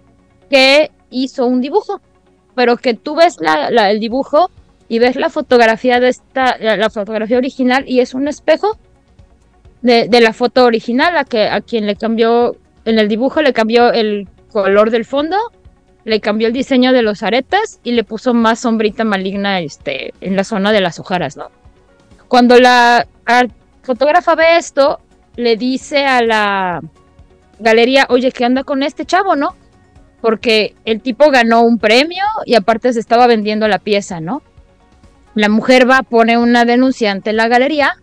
que 0.51 0.91
hizo 1.11 1.47
un 1.47 1.61
dibujo, 1.61 2.01
pero 2.57 2.77
que 2.77 2.95
tú 2.95 3.15
ves 3.15 3.37
la- 3.41 3.91
el 3.91 4.01
dibujo 4.01 4.51
y 4.89 4.99
ves 4.99 5.15
la 5.17 5.31
fotografía 5.31 6.01
de 6.01 6.09
esta, 6.09 6.57
la, 6.59 6.77
la 6.77 6.91
fotografía 6.91 7.37
original 7.39 7.85
y 7.87 8.01
es 8.01 8.15
un 8.15 8.27
espejo 8.27 8.77
de, 9.83 10.09
de 10.09 10.21
la 10.21 10.33
foto 10.33 10.65
original 10.65 11.17
a, 11.17 11.25
que, 11.25 11.47
a 11.49 11.61
quien 11.61 11.87
le 11.87 11.95
cambió, 11.97 12.57
en 12.85 12.99
el 12.99 13.09
dibujo 13.09 13.43
le 13.43 13.53
cambió 13.53 13.93
el 13.93 14.29
color 14.53 14.91
del 14.91 15.05
fondo, 15.05 15.37
le 16.05 16.21
cambió 16.21 16.49
el 16.49 16.53
diseño 16.53 16.93
de 16.93 17.03
los 17.03 17.23
aretes 17.23 17.81
y 17.83 17.93
le 17.93 18.05
puso 18.05 18.35
más 18.35 18.61
sombrita 18.61 19.05
maligna 19.05 19.61
este, 19.61 20.13
en 20.21 20.37
la 20.37 20.45
zona 20.45 20.73
de 20.73 20.81
las 20.81 21.01
ojeras, 21.01 21.37
¿no? 21.37 21.49
Cuando 22.29 22.59
la 22.59 23.07
fotógrafa 23.83 24.35
ve 24.35 24.57
esto, 24.57 24.99
le 25.37 25.57
dice 25.57 26.05
a 26.05 26.23
la 26.23 26.81
galería, 27.59 28.07
oye, 28.09 28.33
¿qué 28.33 28.45
anda 28.45 28.65
con 28.65 28.83
este 28.83 29.05
chavo, 29.05 29.37
no? 29.37 29.55
Porque 30.21 30.75
el 30.85 31.01
tipo 31.01 31.31
ganó 31.31 31.63
un 31.63 31.79
premio 31.79 32.25
y 32.45 32.55
aparte 32.55 32.93
se 32.93 33.01
estaba 33.01 33.27
vendiendo 33.27 33.69
la 33.69 33.79
pieza, 33.79 34.21
¿no? 34.21 34.43
La 35.35 35.49
mujer 35.49 35.89
va, 35.89 36.03
pone 36.03 36.39
una 36.39 36.65
denuncia 36.65 37.11
ante 37.11 37.33
la 37.33 37.49
galería. 37.49 37.95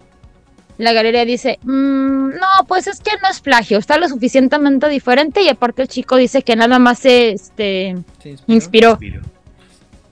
La 0.82 0.94
galería 0.94 1.26
dice, 1.26 1.60
"Mm, 1.64 2.30
no, 2.30 2.66
pues 2.68 2.88
es 2.88 3.00
que 3.02 3.12
no 3.22 3.30
es 3.30 3.40
plagio, 3.40 3.78
está 3.78 3.98
lo 3.98 4.08
suficientemente 4.10 4.90
diferente 4.90 5.44
y 5.44 5.50
aparte 5.50 5.84
el 5.84 5.88
chico 5.88 6.16
dice 6.16 6.42
que 6.42 6.56
nada 6.56 6.80
más 6.80 7.00
se 7.00 7.32
este, 7.34 7.96
Se 8.22 8.36
inspiró. 8.48 8.98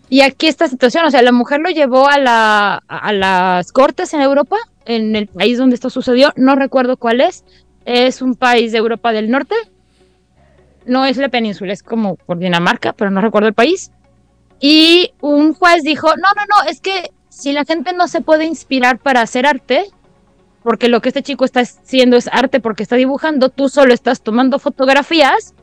Y 0.09 0.21
aquí 0.21 0.47
esta 0.47 0.67
situación, 0.67 1.05
o 1.05 1.11
sea, 1.11 1.21
la 1.23 1.31
mujer 1.31 1.59
lo 1.59 1.69
llevó 1.69 2.07
a, 2.07 2.19
la, 2.19 2.83
a 2.87 3.13
las 3.13 3.71
cortes 3.71 4.13
en 4.13 4.21
Europa, 4.21 4.57
en 4.85 5.15
el 5.15 5.27
país 5.27 5.57
donde 5.57 5.75
esto 5.75 5.89
sucedió, 5.89 6.33
no 6.35 6.55
recuerdo 6.55 6.97
cuál 6.97 7.21
es, 7.21 7.43
es 7.85 8.21
un 8.21 8.35
país 8.35 8.71
de 8.71 8.77
Europa 8.77 9.11
del 9.11 9.31
Norte, 9.31 9.55
no 10.85 11.05
es 11.05 11.17
la 11.17 11.29
península, 11.29 11.73
es 11.73 11.81
como 11.81 12.15
por 12.15 12.37
Dinamarca, 12.37 12.93
pero 12.93 13.09
no 13.09 13.21
recuerdo 13.21 13.47
el 13.47 13.53
país. 13.55 13.91
Y 14.59 15.13
un 15.21 15.53
juez 15.53 15.83
dijo, 15.83 16.09
no, 16.09 16.27
no, 16.35 16.43
no, 16.47 16.69
es 16.69 16.81
que 16.81 17.11
si 17.29 17.53
la 17.53 17.65
gente 17.65 17.93
no 17.93 18.07
se 18.07 18.21
puede 18.21 18.45
inspirar 18.45 18.99
para 18.99 19.21
hacer 19.21 19.45
arte, 19.45 19.85
porque 20.69 20.87
lo 20.87 21.01
que 21.01 21.09
este 21.09 21.23
chico 21.23 21.45
está 21.45 21.61
haciendo 21.61 22.15
es 22.15 22.29
arte 22.31 22.59
porque 22.59 22.83
está 22.83 22.95
dibujando, 22.95 23.49
tú 23.49 23.69
solo 23.69 23.91
estás 23.91 24.21
tomando 24.21 24.59
fotografías, 24.59 25.55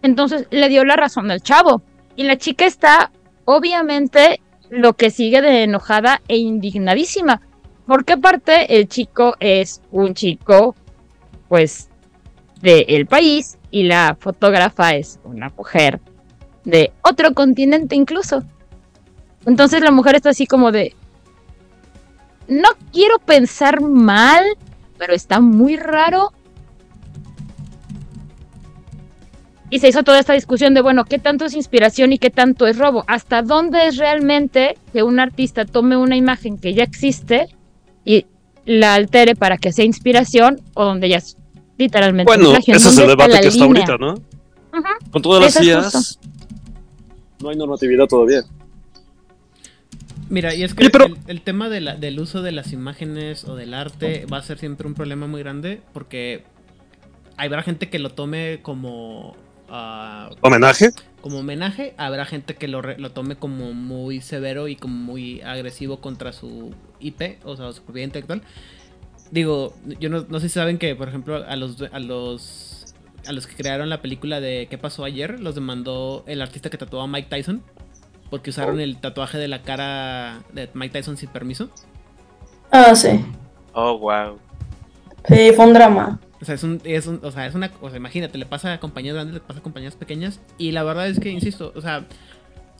entonces 0.00 0.46
le 0.50 0.70
dio 0.70 0.86
la 0.86 0.96
razón 0.96 1.30
al 1.30 1.42
chavo. 1.42 1.82
Y 2.16 2.22
la 2.22 2.38
chica 2.38 2.64
está, 2.64 3.12
obviamente, 3.44 4.40
lo 4.70 4.94
que 4.94 5.10
sigue 5.10 5.42
de 5.42 5.64
enojada 5.64 6.22
e 6.28 6.38
indignadísima. 6.38 7.42
Porque 7.86 8.14
aparte 8.14 8.78
el 8.78 8.88
chico 8.88 9.34
es 9.38 9.82
un 9.90 10.14
chico, 10.14 10.74
pues, 11.50 11.90
del 12.62 13.04
país 13.04 13.58
y 13.70 13.82
la 13.82 14.16
fotógrafa 14.18 14.94
es 14.94 15.20
una 15.24 15.50
mujer 15.50 16.00
de 16.64 16.90
otro 17.02 17.34
continente 17.34 17.96
incluso. 17.96 18.44
Entonces 19.44 19.82
la 19.82 19.90
mujer 19.90 20.14
está 20.14 20.30
así 20.30 20.46
como 20.46 20.72
de, 20.72 20.96
no 22.48 22.68
quiero 22.92 23.18
pensar 23.18 23.80
mal, 23.80 24.44
pero 24.98 25.14
está 25.14 25.40
muy 25.40 25.76
raro. 25.76 26.32
Y 29.70 29.78
se 29.78 29.88
hizo 29.88 30.02
toda 30.02 30.18
esta 30.18 30.34
discusión 30.34 30.74
de, 30.74 30.82
bueno, 30.82 31.04
¿qué 31.06 31.18
tanto 31.18 31.46
es 31.46 31.54
inspiración 31.54 32.12
y 32.12 32.18
qué 32.18 32.28
tanto 32.28 32.66
es 32.66 32.76
robo? 32.76 33.04
¿Hasta 33.06 33.40
dónde 33.40 33.86
es 33.86 33.96
realmente 33.96 34.76
que 34.92 35.02
un 35.02 35.18
artista 35.18 35.64
tome 35.64 35.96
una 35.96 36.14
imagen 36.14 36.58
que 36.58 36.74
ya 36.74 36.82
existe 36.84 37.46
y 38.04 38.26
la 38.66 38.94
altere 38.94 39.34
para 39.34 39.56
que 39.56 39.72
sea 39.72 39.86
inspiración 39.86 40.60
o 40.74 40.84
donde 40.84 41.08
ya 41.08 41.16
es 41.16 41.38
literalmente 41.78 42.30
Bueno, 42.30 42.50
plagio? 42.50 42.74
ese 42.76 42.88
es 42.90 42.98
el 42.98 43.06
¿Dónde 43.06 43.12
está 43.12 43.24
debate 43.24 43.40
que 43.42 43.48
está 43.48 43.64
línea? 43.64 43.84
ahorita, 43.86 44.04
¿no? 44.04 44.14
Con 45.10 45.22
todas 45.22 45.42
las 45.42 45.64
IAs, 45.64 46.18
no 47.40 47.48
hay 47.48 47.56
normatividad 47.56 48.06
todavía. 48.06 48.42
Mira, 50.32 50.54
y 50.54 50.62
es 50.62 50.74
que 50.74 50.88
pero- 50.88 51.04
el, 51.06 51.16
el 51.26 51.42
tema 51.42 51.68
de 51.68 51.80
la- 51.82 51.94
del 51.96 52.18
uso 52.18 52.40
de 52.40 52.52
las 52.52 52.72
imágenes 52.72 53.44
o 53.44 53.54
del 53.54 53.74
arte 53.74 54.24
va 54.32 54.38
a 54.38 54.42
ser 54.42 54.58
siempre 54.58 54.86
un 54.86 54.94
problema 54.94 55.26
muy 55.26 55.42
grande 55.42 55.82
porque 55.92 56.44
habrá 57.36 57.62
gente 57.62 57.90
que 57.90 57.98
lo 57.98 58.10
tome 58.10 58.60
como, 58.62 59.36
ah, 59.68 60.30
¿Homenaje? 60.40 60.88
como 61.20 61.40
homenaje, 61.40 61.92
habrá 61.98 62.24
gente 62.24 62.54
que 62.54 62.66
lo, 62.66 62.80
lo 62.80 63.10
tome 63.12 63.36
como 63.36 63.74
muy 63.74 64.22
severo 64.22 64.68
y 64.68 64.76
como 64.76 64.96
muy 64.96 65.42
agresivo 65.42 66.00
contra 66.00 66.32
su 66.32 66.74
IP, 66.98 67.38
o 67.44 67.54
sea, 67.56 67.70
su 67.72 67.82
propiedad 67.82 68.06
intelectual. 68.06 68.40
Digo, 69.30 69.74
yo 70.00 70.08
no, 70.08 70.24
no 70.28 70.40
sé 70.40 70.48
si 70.48 70.54
saben 70.54 70.78
que, 70.78 70.94
por 70.96 71.08
ejemplo, 71.08 71.36
a 71.46 71.56
los, 71.56 71.76
a 71.92 71.98
los 72.00 72.94
a 73.26 73.32
los 73.32 73.46
que 73.46 73.54
crearon 73.54 73.88
la 73.88 74.02
película 74.02 74.40
de 74.40 74.66
¿Qué 74.68 74.78
pasó 74.78 75.04
ayer? 75.04 75.38
Los 75.40 75.54
demandó 75.54 76.24
el 76.26 76.42
artista 76.42 76.70
que 76.70 76.76
tatuó 76.78 77.02
a 77.02 77.06
Mike 77.06 77.28
Tyson 77.30 77.62
porque 78.32 78.48
usaron 78.48 78.80
el 78.80 78.96
tatuaje 78.96 79.36
de 79.36 79.46
la 79.46 79.60
cara 79.60 80.40
de 80.54 80.70
Mike 80.72 80.94
Tyson 80.98 81.18
sin 81.18 81.28
permiso. 81.28 81.68
Ah, 82.70 82.94
sí. 82.94 83.22
Oh, 83.74 83.98
wow. 83.98 84.38
Sí, 85.28 85.52
fue 85.54 85.66
un 85.66 85.74
drama. 85.74 86.18
O 86.40 86.44
sea, 86.46 86.54
es 86.54 86.62
un, 86.64 86.80
es 86.84 87.06
un- 87.06 87.20
o 87.22 87.30
sea, 87.30 87.44
es 87.46 87.54
una, 87.54 87.70
o 87.82 87.90
sea, 87.90 87.98
imagínate, 87.98 88.38
le 88.38 88.46
pasa 88.46 88.72
a 88.72 88.80
compañías 88.80 89.14
grandes, 89.16 89.34
le 89.34 89.40
pasa 89.40 89.60
a 89.60 89.62
compañías 89.62 89.96
pequeñas. 89.96 90.40
Y 90.56 90.72
la 90.72 90.82
verdad 90.82 91.08
es 91.08 91.20
que, 91.20 91.28
insisto, 91.28 91.74
o 91.76 91.82
sea, 91.82 92.06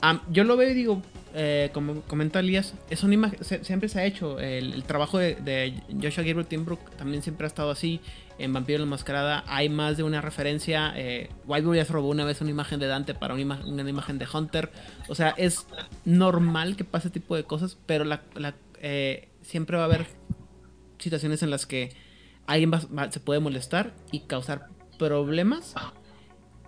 am- 0.02 0.20
yo 0.30 0.44
lo 0.44 0.56
veo 0.58 0.70
y 0.70 0.74
digo, 0.74 1.00
eh, 1.34 1.70
como 1.72 2.02
comenta 2.02 2.40
Elías, 2.40 2.74
es 2.90 3.02
una 3.02 3.14
imagen, 3.14 3.38
siempre 3.64 3.88
se 3.88 4.00
ha 4.00 4.04
hecho. 4.04 4.38
El, 4.38 4.84
trabajo 4.84 5.16
de, 5.18 5.80
Joshua 5.90 6.24
Gabriel 6.24 6.46
Timbrook 6.46 6.90
también 6.96 7.22
siempre 7.22 7.46
ha 7.46 7.48
estado 7.48 7.70
así. 7.70 8.00
En 8.38 8.52
Vampiro 8.52 8.80
la 8.80 8.86
Mascarada 8.86 9.44
hay 9.46 9.68
más 9.68 9.96
de 9.96 10.02
una 10.02 10.20
referencia. 10.20 10.92
Eh, 10.96 11.30
Whitebury 11.46 11.78
ya 11.78 11.84
se 11.86 11.92
robó 11.92 12.08
una 12.08 12.24
vez 12.24 12.40
una 12.40 12.50
imagen 12.50 12.80
de 12.80 12.86
Dante 12.86 13.14
para 13.14 13.32
una, 13.34 13.42
ima- 13.42 13.64
una 13.64 13.88
imagen 13.88 14.18
de 14.18 14.26
Hunter. 14.32 14.70
O 15.08 15.14
sea, 15.14 15.30
es 15.30 15.66
normal 16.04 16.76
que 16.76 16.84
pase 16.84 17.08
ese 17.08 17.14
tipo 17.20 17.34
de 17.36 17.44
cosas, 17.44 17.78
pero 17.86 18.04
eh, 18.80 19.28
siempre 19.42 19.76
va 19.76 19.84
a 19.84 19.86
haber 19.86 20.06
situaciones 20.98 21.42
en 21.42 21.50
las 21.50 21.66
que 21.66 21.92
alguien 22.46 22.72
se 23.10 23.20
puede 23.20 23.40
molestar 23.40 23.94
y 24.10 24.20
causar 24.20 24.68
problemas. 24.98 25.74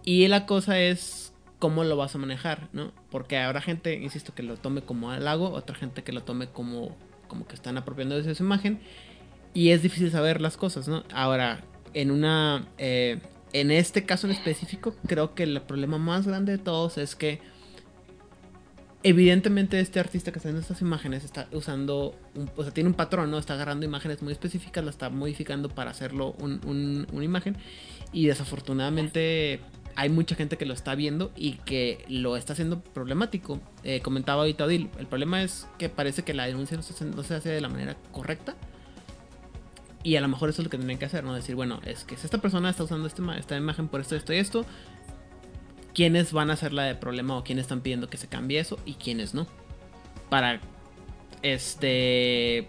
Y 0.04 0.28
la 0.28 0.46
cosa 0.46 0.78
es 0.78 1.33
cómo 1.64 1.82
lo 1.82 1.96
vas 1.96 2.14
a 2.14 2.18
manejar, 2.18 2.68
¿no? 2.74 2.92
Porque 3.10 3.38
habrá 3.38 3.62
gente, 3.62 3.94
insisto, 3.94 4.34
que 4.34 4.42
lo 4.42 4.58
tome 4.58 4.82
como 4.82 5.10
halago, 5.10 5.48
otra 5.48 5.74
gente 5.74 6.02
que 6.04 6.12
lo 6.12 6.22
tome 6.22 6.46
como, 6.48 6.94
como 7.26 7.46
que 7.46 7.54
están 7.54 7.78
apropiando 7.78 8.20
de 8.20 8.34
su 8.34 8.42
imagen. 8.42 8.80
Y 9.54 9.70
es 9.70 9.80
difícil 9.80 10.10
saber 10.10 10.42
las 10.42 10.58
cosas, 10.58 10.88
¿no? 10.88 11.04
Ahora, 11.14 11.64
en 11.94 12.10
una. 12.10 12.66
eh, 12.76 13.18
en 13.54 13.70
este 13.70 14.04
caso 14.04 14.26
en 14.26 14.34
específico, 14.34 14.94
creo 15.06 15.34
que 15.34 15.44
el 15.44 15.58
problema 15.62 15.96
más 15.96 16.26
grande 16.26 16.52
de 16.52 16.58
todos 16.58 16.98
es 16.98 17.16
que. 17.16 17.40
Evidentemente 19.02 19.80
este 19.80 20.00
artista 20.00 20.32
que 20.32 20.38
está 20.38 20.48
haciendo 20.48 20.60
estas 20.60 20.82
imágenes 20.82 21.24
está 21.24 21.48
usando, 21.52 22.14
o 22.56 22.62
sea, 22.62 22.72
tiene 22.74 22.90
un 22.90 22.94
patrón, 22.94 23.30
¿no? 23.30 23.38
Está 23.38 23.54
agarrando 23.54 23.86
imágenes 23.86 24.20
muy 24.22 24.32
específicas, 24.32 24.84
la 24.84 24.90
está 24.90 25.08
modificando 25.08 25.70
para 25.70 25.90
hacerlo 25.92 26.34
un- 26.40 26.60
un- 26.66 27.06
una 27.12 27.24
imagen. 27.24 27.56
Y 28.12 28.26
desafortunadamente 28.26 29.60
hay 29.96 30.08
mucha 30.08 30.34
gente 30.34 30.56
que 30.56 30.66
lo 30.66 30.74
está 30.74 30.94
viendo 30.94 31.32
y 31.36 31.52
que 31.52 32.04
lo 32.08 32.36
está 32.36 32.52
haciendo 32.52 32.80
problemático. 32.80 33.60
Eh, 33.82 34.00
comentaba 34.00 34.42
ahorita 34.42 34.64
Odil, 34.64 34.90
el 34.98 35.06
problema 35.06 35.42
es 35.42 35.66
que 35.78 35.88
parece 35.88 36.22
que 36.22 36.34
la 36.34 36.46
denuncia 36.46 36.76
no 36.76 36.82
se, 36.82 37.34
hace, 37.34 37.48
de 37.48 37.60
la 37.60 37.68
manera 37.68 37.96
correcta. 38.12 38.54
Y 40.02 40.16
a 40.16 40.20
lo 40.20 40.28
mejor 40.28 40.50
eso 40.50 40.60
es 40.60 40.66
lo 40.66 40.70
que 40.70 40.76
tendrían 40.76 40.98
que 40.98 41.06
hacer, 41.06 41.24
¿no? 41.24 41.34
Decir, 41.34 41.54
bueno, 41.54 41.80
es 41.86 42.04
que 42.04 42.16
si 42.16 42.26
esta 42.26 42.38
persona 42.38 42.68
está 42.68 42.84
usando 42.84 43.06
este 43.06 43.22
esta 43.38 43.56
imagen 43.56 43.88
por 43.88 44.00
esto, 44.00 44.16
esto 44.16 44.34
y 44.34 44.36
esto, 44.36 44.66
¿quiénes 45.94 46.32
van 46.32 46.50
a 46.50 46.54
hacerla 46.54 46.82
de 46.84 46.94
problema 46.94 47.36
o 47.38 47.44
quiénes 47.44 47.62
están 47.62 47.80
pidiendo 47.80 48.08
que 48.08 48.18
se 48.18 48.28
cambie 48.28 48.60
eso 48.60 48.78
y 48.84 48.94
quiénes 48.94 49.32
no? 49.32 49.46
Para, 50.28 50.60
este, 51.42 52.68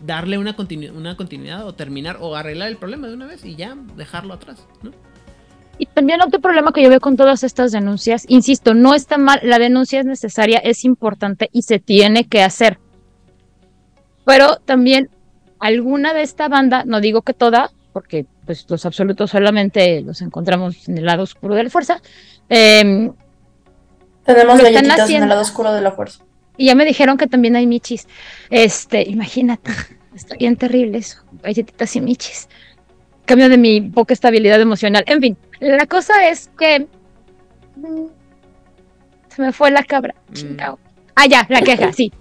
darle 0.00 0.38
una 0.38 0.54
continuidad 0.54 1.66
o 1.66 1.74
terminar 1.74 2.18
o 2.20 2.36
arreglar 2.36 2.68
el 2.68 2.76
problema 2.76 3.08
de 3.08 3.14
una 3.14 3.26
vez 3.26 3.44
y 3.44 3.56
ya 3.56 3.76
dejarlo 3.96 4.34
atrás, 4.34 4.66
¿no? 4.82 4.92
Y 5.78 5.86
también 5.86 6.20
otro 6.20 6.40
problema 6.40 6.72
que 6.72 6.82
yo 6.82 6.88
veo 6.88 7.00
con 7.00 7.16
todas 7.16 7.42
estas 7.42 7.72
denuncias, 7.72 8.24
insisto, 8.28 8.74
no 8.74 8.94
está 8.94 9.18
mal, 9.18 9.40
la 9.42 9.58
denuncia 9.58 10.00
es 10.00 10.06
necesaria, 10.06 10.58
es 10.58 10.84
importante 10.84 11.48
y 11.52 11.62
se 11.62 11.78
tiene 11.78 12.28
que 12.28 12.42
hacer. 12.42 12.78
Pero 14.24 14.56
también 14.56 15.10
alguna 15.58 16.14
de 16.14 16.22
esta 16.22 16.48
banda, 16.48 16.84
no 16.84 17.00
digo 17.00 17.22
que 17.22 17.34
toda, 17.34 17.70
porque 17.92 18.26
pues 18.46 18.66
los 18.68 18.84
absolutos 18.86 19.30
solamente 19.30 20.00
los 20.02 20.22
encontramos 20.22 20.88
en 20.88 20.98
el 20.98 21.06
lado 21.06 21.22
oscuro 21.22 21.54
de 21.54 21.64
la 21.64 21.70
fuerza, 21.70 22.00
eh, 22.48 23.10
Tenemos 24.24 24.60
galletitas 24.60 25.10
en 25.10 25.22
el 25.22 25.28
lado 25.28 25.42
oscuro 25.42 25.72
de 25.72 25.80
la 25.80 25.92
fuerza. 25.92 26.24
y 26.56 26.66
ya 26.66 26.74
me 26.74 26.84
dijeron 26.84 27.16
que 27.16 27.26
también 27.26 27.56
hay 27.56 27.66
michis. 27.66 28.06
Este, 28.50 29.02
imagínate, 29.08 29.72
está 30.14 30.36
bien 30.36 30.56
terrible 30.56 30.98
eso, 30.98 31.18
galletitas 31.42 31.96
y 31.96 32.00
michis. 32.00 32.48
Cambio 33.24 33.48
de 33.48 33.56
mi 33.56 33.80
poca 33.80 34.14
estabilidad 34.14 34.60
emocional. 34.60 35.04
En 35.06 35.20
fin, 35.20 35.36
la 35.62 35.86
cosa 35.86 36.28
es 36.28 36.50
que 36.58 36.86
se 39.28 39.42
me 39.42 39.52
fue 39.52 39.70
la 39.70 39.82
cabra. 39.82 40.14
Mm. 40.30 40.60
Ah, 41.14 41.26
ya, 41.26 41.46
la 41.48 41.62
queja, 41.62 41.92
sí. 41.92 42.12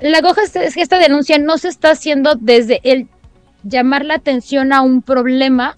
La 0.00 0.20
cosa 0.20 0.42
es- 0.42 0.56
es 0.56 0.74
que 0.74 0.82
esta 0.82 0.98
denuncia 0.98 1.38
no 1.38 1.58
se 1.58 1.68
está 1.68 1.90
haciendo 1.92 2.34
desde 2.34 2.80
el 2.84 3.08
llamar 3.64 4.04
la 4.04 4.14
atención 4.14 4.72
a 4.72 4.82
un 4.82 5.02
problema, 5.02 5.76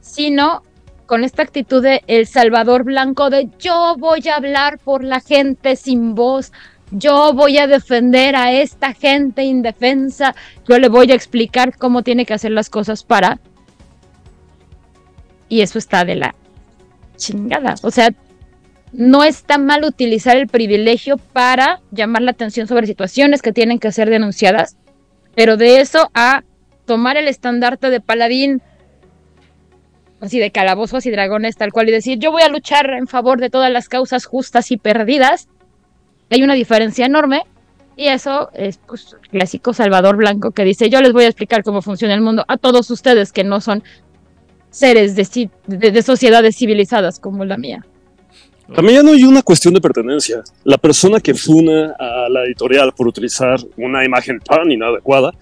sino 0.00 0.62
con 1.06 1.24
esta 1.24 1.42
actitud 1.42 1.82
de 1.82 2.02
El 2.06 2.26
Salvador 2.26 2.84
Blanco 2.84 3.30
de 3.30 3.48
yo 3.58 3.96
voy 3.98 4.26
a 4.28 4.36
hablar 4.36 4.78
por 4.78 5.02
la 5.02 5.20
gente 5.20 5.74
sin 5.74 6.14
voz, 6.14 6.52
yo 6.92 7.32
voy 7.34 7.58
a 7.58 7.66
defender 7.66 8.36
a 8.36 8.52
esta 8.52 8.94
gente 8.94 9.42
indefensa, 9.42 10.34
yo 10.68 10.78
le 10.78 10.88
voy 10.88 11.10
a 11.10 11.16
explicar 11.16 11.76
cómo 11.76 12.02
tiene 12.02 12.24
que 12.26 12.34
hacer 12.34 12.52
las 12.52 12.70
cosas 12.70 13.02
para... 13.04 13.38
Y 15.50 15.60
eso 15.60 15.78
está 15.78 16.06
de 16.06 16.16
la 16.16 16.34
chingada. 17.16 17.74
O 17.82 17.90
sea, 17.90 18.08
no 18.92 19.22
está 19.24 19.58
mal 19.58 19.84
utilizar 19.84 20.36
el 20.36 20.48
privilegio 20.48 21.18
para 21.18 21.80
llamar 21.90 22.22
la 22.22 22.30
atención 22.30 22.66
sobre 22.66 22.86
situaciones 22.86 23.42
que 23.42 23.52
tienen 23.52 23.78
que 23.78 23.92
ser 23.92 24.08
denunciadas, 24.08 24.76
pero 25.34 25.58
de 25.58 25.80
eso 25.80 26.10
a 26.14 26.42
tomar 26.86 27.16
el 27.16 27.28
estandarte 27.28 27.90
de 27.90 28.00
paladín, 28.00 28.62
así 30.20 30.38
de 30.38 30.50
calabozos 30.50 31.04
y 31.06 31.10
dragones, 31.10 31.56
tal 31.56 31.72
cual, 31.72 31.88
y 31.88 31.92
decir 31.92 32.18
yo 32.18 32.32
voy 32.32 32.42
a 32.42 32.48
luchar 32.48 32.90
en 32.90 33.06
favor 33.06 33.40
de 33.40 33.50
todas 33.50 33.70
las 33.70 33.88
causas 33.88 34.24
justas 34.24 34.70
y 34.70 34.76
perdidas, 34.76 35.48
hay 36.30 36.42
una 36.42 36.54
diferencia 36.54 37.06
enorme. 37.06 37.42
Y 37.96 38.06
eso 38.06 38.50
es 38.54 38.78
pues, 38.86 39.16
clásico 39.30 39.74
Salvador 39.74 40.16
Blanco 40.16 40.52
que 40.52 40.64
dice, 40.64 40.88
yo 40.88 41.02
les 41.02 41.12
voy 41.12 41.24
a 41.24 41.26
explicar 41.26 41.62
cómo 41.62 41.82
funciona 41.82 42.14
el 42.14 42.22
mundo 42.22 42.46
a 42.48 42.56
todos 42.56 42.90
ustedes 42.90 43.30
que 43.30 43.44
no 43.44 43.60
son 43.60 43.82
seres 44.70 45.14
de, 45.16 45.22
ci- 45.22 45.50
de- 45.66 45.90
de 45.90 46.02
sociedades 46.02 46.56
civilizadas 46.56 47.18
como 47.18 47.44
la 47.44 47.56
mía. 47.56 47.84
También 48.74 48.98
ya 48.98 49.02
no 49.02 49.10
hay 49.12 49.24
una 49.24 49.42
cuestión 49.42 49.74
de 49.74 49.80
pertenencia. 49.80 50.42
La 50.62 50.78
persona 50.78 51.18
que 51.18 51.34
funa 51.34 51.94
a 51.98 52.28
la 52.28 52.44
editorial 52.44 52.92
por 52.96 53.08
utilizar 53.08 53.58
una 53.76 54.04
imagen 54.04 54.38
tan 54.38 54.70
inadecuada, 54.70 55.32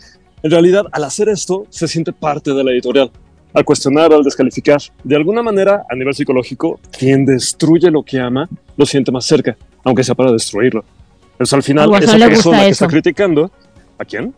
en 0.43 0.51
realidad 0.51 0.85
al 0.93 1.05
hacer 1.05 1.29
esto 1.29 1.67
se 1.69 1.87
siente 1.87 2.13
parte 2.13 2.55
de 2.55 2.65
la 2.65 2.71
editorial. 2.71 3.11
Al 3.53 3.65
cuestionar, 3.65 4.13
al 4.13 4.23
descalificar, 4.23 4.79
de 5.05 5.17
alguna 5.17 5.43
manera, 5.43 5.83
a 5.91 5.95
nivel 5.95 6.15
psicológico, 6.15 6.81
quien 6.97 7.27
destruye 7.27 7.91
lo 7.91 8.03
que 8.03 8.19
ama 8.21 8.49
lo 8.77 8.87
siente 8.87 9.11
más 9.13 9.25
cerca, 9.27 9.57
aunque 9.85 10.05
sea 10.05 10.15
para 10.15 10.33
destruirlo. 10.33 10.85
Entonces 11.33 11.53
al 11.55 11.63
final, 11.63 11.89
Guasón 11.89 12.17
esa 12.17 12.29
persona 12.29 12.61
que 12.63 12.69
está 12.69 12.87
criticando, 12.87 13.51
¿a 13.99 14.05
quién? 14.05 14.35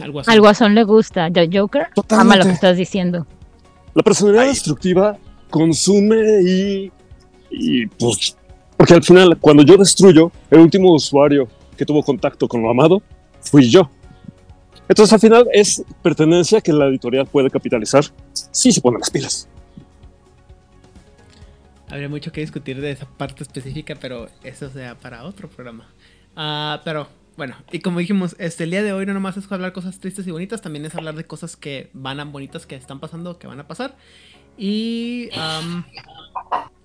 Algo 0.00 0.20
así. 0.20 0.30
Al 0.30 0.40
guasón 0.40 0.74
le 0.74 0.84
gusta, 0.84 1.30
The 1.30 1.48
Joker, 1.52 1.82
ama 1.82 1.90
Totalmente. 1.94 2.38
lo 2.38 2.44
que 2.46 2.50
estás 2.52 2.76
diciendo. 2.78 3.26
La 3.94 4.02
personalidad 4.02 4.44
Ahí. 4.44 4.50
destructiva 4.50 5.18
consume 5.50 6.40
y, 6.42 6.92
y 7.50 7.86
pues 7.86 8.36
Porque 8.76 8.94
al 8.94 9.02
final, 9.02 9.38
cuando 9.38 9.62
yo 9.62 9.76
destruyo, 9.76 10.32
el 10.50 10.60
último 10.60 10.92
usuario 10.92 11.48
que 11.76 11.84
tuvo 11.84 12.02
contacto 12.02 12.48
con 12.48 12.62
lo 12.62 12.70
amado 12.70 13.02
fui 13.40 13.68
yo. 13.68 13.90
Entonces 14.88 15.12
al 15.12 15.20
final 15.20 15.48
es 15.52 15.84
pertenencia 16.02 16.60
que 16.60 16.72
la 16.72 16.86
editorial 16.86 17.26
puede 17.26 17.50
capitalizar 17.50 18.04
si 18.32 18.72
se 18.72 18.80
ponen 18.80 19.00
las 19.00 19.10
pilas. 19.10 19.48
Habría 21.88 22.08
mucho 22.08 22.32
que 22.32 22.40
discutir 22.40 22.80
de 22.80 22.90
esa 22.90 23.06
parte 23.06 23.42
específica, 23.42 23.94
pero 24.00 24.28
eso 24.42 24.70
sea 24.70 24.94
para 24.98 25.24
otro 25.24 25.48
programa. 25.48 25.86
Ah, 26.34 26.80
pero 26.84 27.06
bueno, 27.36 27.56
y 27.70 27.80
como 27.80 27.98
dijimos, 27.98 28.36
este, 28.38 28.64
el 28.64 28.70
día 28.70 28.82
de 28.82 28.92
hoy 28.92 29.06
no 29.06 29.14
nomás 29.14 29.36
es 29.36 29.50
hablar 29.50 29.72
cosas 29.72 29.98
tristes 30.00 30.26
y 30.26 30.30
bonitas, 30.30 30.60
también 30.62 30.84
es 30.84 30.94
hablar 30.94 31.14
de 31.14 31.24
cosas 31.24 31.56
que 31.56 31.88
van 31.92 32.20
a 32.20 32.24
bonitas, 32.24 32.66
que 32.66 32.76
están 32.76 33.00
pasando, 33.00 33.38
que 33.38 33.46
van 33.46 33.60
a 33.60 33.66
pasar. 33.66 33.96
Y... 34.58 35.30
am, 35.36 35.84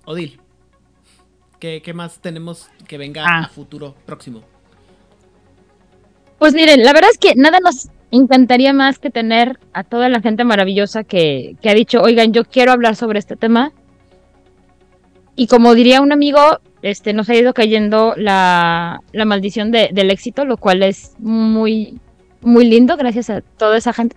Odil, 0.06 0.40
¿qué, 1.60 1.82
qué 1.82 1.92
más 1.92 2.20
tenemos 2.20 2.70
que 2.86 2.96
venga 2.96 3.24
Ah. 3.26 3.44
a 3.44 3.48
futuro 3.48 3.94
próximo? 4.06 4.42
Pues 6.38 6.54
miren, 6.54 6.82
la 6.84 6.92
verdad 6.92 7.10
es 7.12 7.18
que 7.18 7.34
nada 7.34 7.58
nos 7.62 7.88
encantaría 8.10 8.72
más 8.72 8.98
que 8.98 9.10
tener 9.10 9.58
a 9.74 9.84
toda 9.84 10.08
la 10.08 10.20
gente 10.20 10.44
maravillosa 10.44 11.04
que, 11.04 11.56
que 11.60 11.68
ha 11.68 11.74
dicho, 11.74 12.00
oigan, 12.00 12.32
yo 12.32 12.44
quiero 12.44 12.72
hablar 12.72 12.96
sobre 12.96 13.18
este 13.18 13.36
tema. 13.36 13.72
Y 15.40 15.46
como 15.46 15.76
diría 15.76 16.00
un 16.00 16.10
amigo, 16.10 16.40
este, 16.82 17.12
nos 17.12 17.28
ha 17.28 17.36
ido 17.36 17.54
cayendo 17.54 18.14
la, 18.16 18.98
la 19.12 19.24
maldición 19.24 19.70
de- 19.70 19.90
del 19.92 20.10
éxito, 20.10 20.44
lo 20.44 20.56
cual 20.56 20.82
es 20.82 21.14
muy, 21.20 22.00
muy 22.42 22.64
lindo 22.68 22.96
gracias 22.96 23.30
a 23.30 23.40
toda 23.40 23.76
esa 23.76 23.92
gente. 23.92 24.16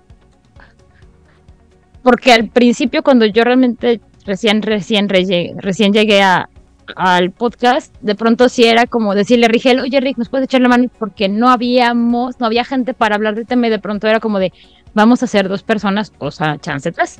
Porque 2.01 2.31
al 2.33 2.49
principio, 2.49 3.03
cuando 3.03 3.27
yo 3.27 3.43
realmente 3.43 4.01
recién, 4.25 4.63
recién, 4.63 5.07
relle- 5.09 5.53
recién 5.57 5.93
llegué 5.93 6.23
a, 6.23 6.49
al 6.95 7.29
podcast, 7.29 7.95
de 8.01 8.15
pronto 8.15 8.49
sí 8.49 8.63
era 8.63 8.87
como 8.87 9.13
decirle 9.13 9.45
a 9.45 9.49
Rigel, 9.49 9.79
oye 9.79 9.99
Rick, 9.99 10.17
¿nos 10.17 10.29
puedes 10.29 10.45
echar 10.45 10.61
la 10.61 10.69
mano? 10.69 10.89
Porque 10.97 11.29
no 11.29 11.49
habíamos, 11.49 12.39
no 12.39 12.47
había 12.47 12.65
gente 12.65 12.95
para 12.95 13.13
hablar 13.13 13.35
del 13.35 13.45
tema 13.45 13.67
y 13.67 13.69
de 13.69 13.77
pronto 13.77 14.07
era 14.07 14.19
como 14.19 14.39
de, 14.39 14.51
vamos 14.95 15.21
a 15.21 15.27
ser 15.27 15.47
dos 15.47 15.61
personas, 15.61 16.13
o 16.17 16.31
sea, 16.31 16.57
chance 16.57 16.91
tres. 16.91 17.19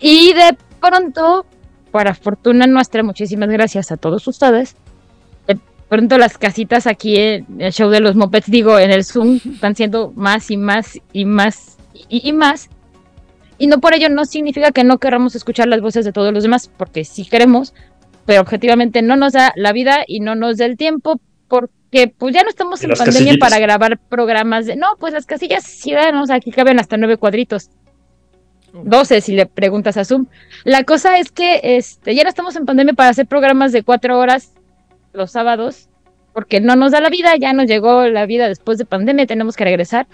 Y 0.00 0.32
de 0.32 0.56
pronto, 0.80 1.46
para 1.90 2.14
fortuna 2.14 2.66
nuestra, 2.66 3.02
muchísimas 3.02 3.48
gracias 3.48 3.92
a 3.92 3.96
todos 3.96 4.26
ustedes. 4.26 4.76
De 5.46 5.58
pronto 5.88 6.18
las 6.18 6.38
casitas 6.38 6.86
aquí 6.86 7.16
en 7.18 7.46
el 7.58 7.72
show 7.72 7.90
de 7.90 8.00
los 8.00 8.14
mopeds, 8.14 8.50
digo, 8.50 8.78
en 8.78 8.90
el 8.90 9.04
Zoom, 9.04 9.40
están 9.54 9.74
siendo 9.74 10.12
más 10.14 10.50
y 10.50 10.56
más 10.56 11.00
y 11.12 11.24
más 11.24 11.76
y, 12.08 12.28
y 12.28 12.32
más. 12.32 12.68
Y 13.58 13.66
no 13.66 13.78
por 13.78 13.94
ello 13.94 14.08
no 14.08 14.24
significa 14.24 14.72
que 14.72 14.84
no 14.84 14.98
queramos 14.98 15.34
escuchar 15.34 15.68
las 15.68 15.82
voces 15.82 16.04
de 16.04 16.12
todos 16.12 16.32
los 16.32 16.42
demás, 16.42 16.70
porque 16.76 17.04
sí 17.04 17.26
queremos, 17.26 17.74
pero 18.24 18.40
objetivamente 18.40 19.02
no 19.02 19.16
nos 19.16 19.34
da 19.34 19.52
la 19.56 19.72
vida 19.72 20.04
y 20.06 20.20
no 20.20 20.34
nos 20.34 20.56
da 20.56 20.64
el 20.64 20.76
tiempo, 20.76 21.20
porque 21.46 22.14
pues 22.16 22.34
ya 22.34 22.42
no 22.42 22.48
estamos 22.48 22.82
en 22.82 22.90
pandemia 22.90 23.12
casillas. 23.12 23.36
para 23.38 23.58
grabar 23.58 23.98
programas 23.98 24.64
de... 24.64 24.76
No, 24.76 24.96
pues 24.98 25.12
las 25.12 25.26
casillas 25.26 25.64
sí, 25.64 25.90
sea, 25.90 26.36
aquí 26.36 26.52
caben 26.52 26.78
hasta 26.80 26.96
nueve 26.96 27.18
cuadritos. 27.18 27.68
12 28.72 29.20
si 29.20 29.34
le 29.34 29.46
preguntas 29.46 29.96
a 29.96 30.04
Zoom. 30.04 30.26
La 30.64 30.84
cosa 30.84 31.18
es 31.18 31.30
que 31.30 31.60
este, 31.62 32.14
ya 32.14 32.22
no 32.22 32.28
estamos 32.28 32.56
en 32.56 32.66
pandemia 32.66 32.94
para 32.94 33.10
hacer 33.10 33.26
programas 33.26 33.72
de 33.72 33.82
cuatro 33.82 34.18
horas 34.18 34.52
los 35.12 35.32
sábados, 35.32 35.88
porque 36.32 36.60
no 36.60 36.76
nos 36.76 36.92
da 36.92 37.00
la 37.00 37.10
vida, 37.10 37.36
ya 37.36 37.52
nos 37.52 37.66
llegó 37.66 38.06
la 38.06 38.26
vida 38.26 38.48
después 38.48 38.78
de 38.78 38.84
pandemia, 38.84 39.26
tenemos 39.26 39.56
que 39.56 39.64
regresar. 39.64 40.06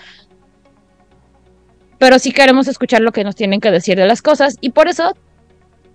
Pero 1.98 2.18
sí 2.18 2.32
queremos 2.32 2.68
escuchar 2.68 3.00
lo 3.00 3.12
que 3.12 3.24
nos 3.24 3.36
tienen 3.36 3.60
que 3.60 3.70
decir 3.70 3.96
de 3.96 4.06
las 4.06 4.22
cosas 4.22 4.56
y 4.60 4.70
por 4.70 4.88
eso 4.88 5.16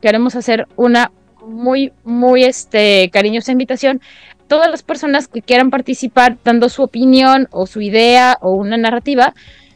queremos 0.02 0.36
hacer 0.36 0.68
una 0.76 1.12
muy, 1.46 1.92
muy 2.04 2.44
este, 2.44 3.10
cariñosa 3.12 3.52
invitación. 3.52 4.02
Todas 4.48 4.70
las 4.70 4.84
personas 4.84 5.28
que 5.28 5.42
quieran 5.42 5.70
participar 5.70 6.38
dando 6.44 6.70
su 6.70 6.84
opinión 6.84 7.48
o 7.52 7.68
su 7.68 7.82
idea 7.82 8.38
o 8.42 8.52
una 8.52 8.78
narrativa, 8.78 9.34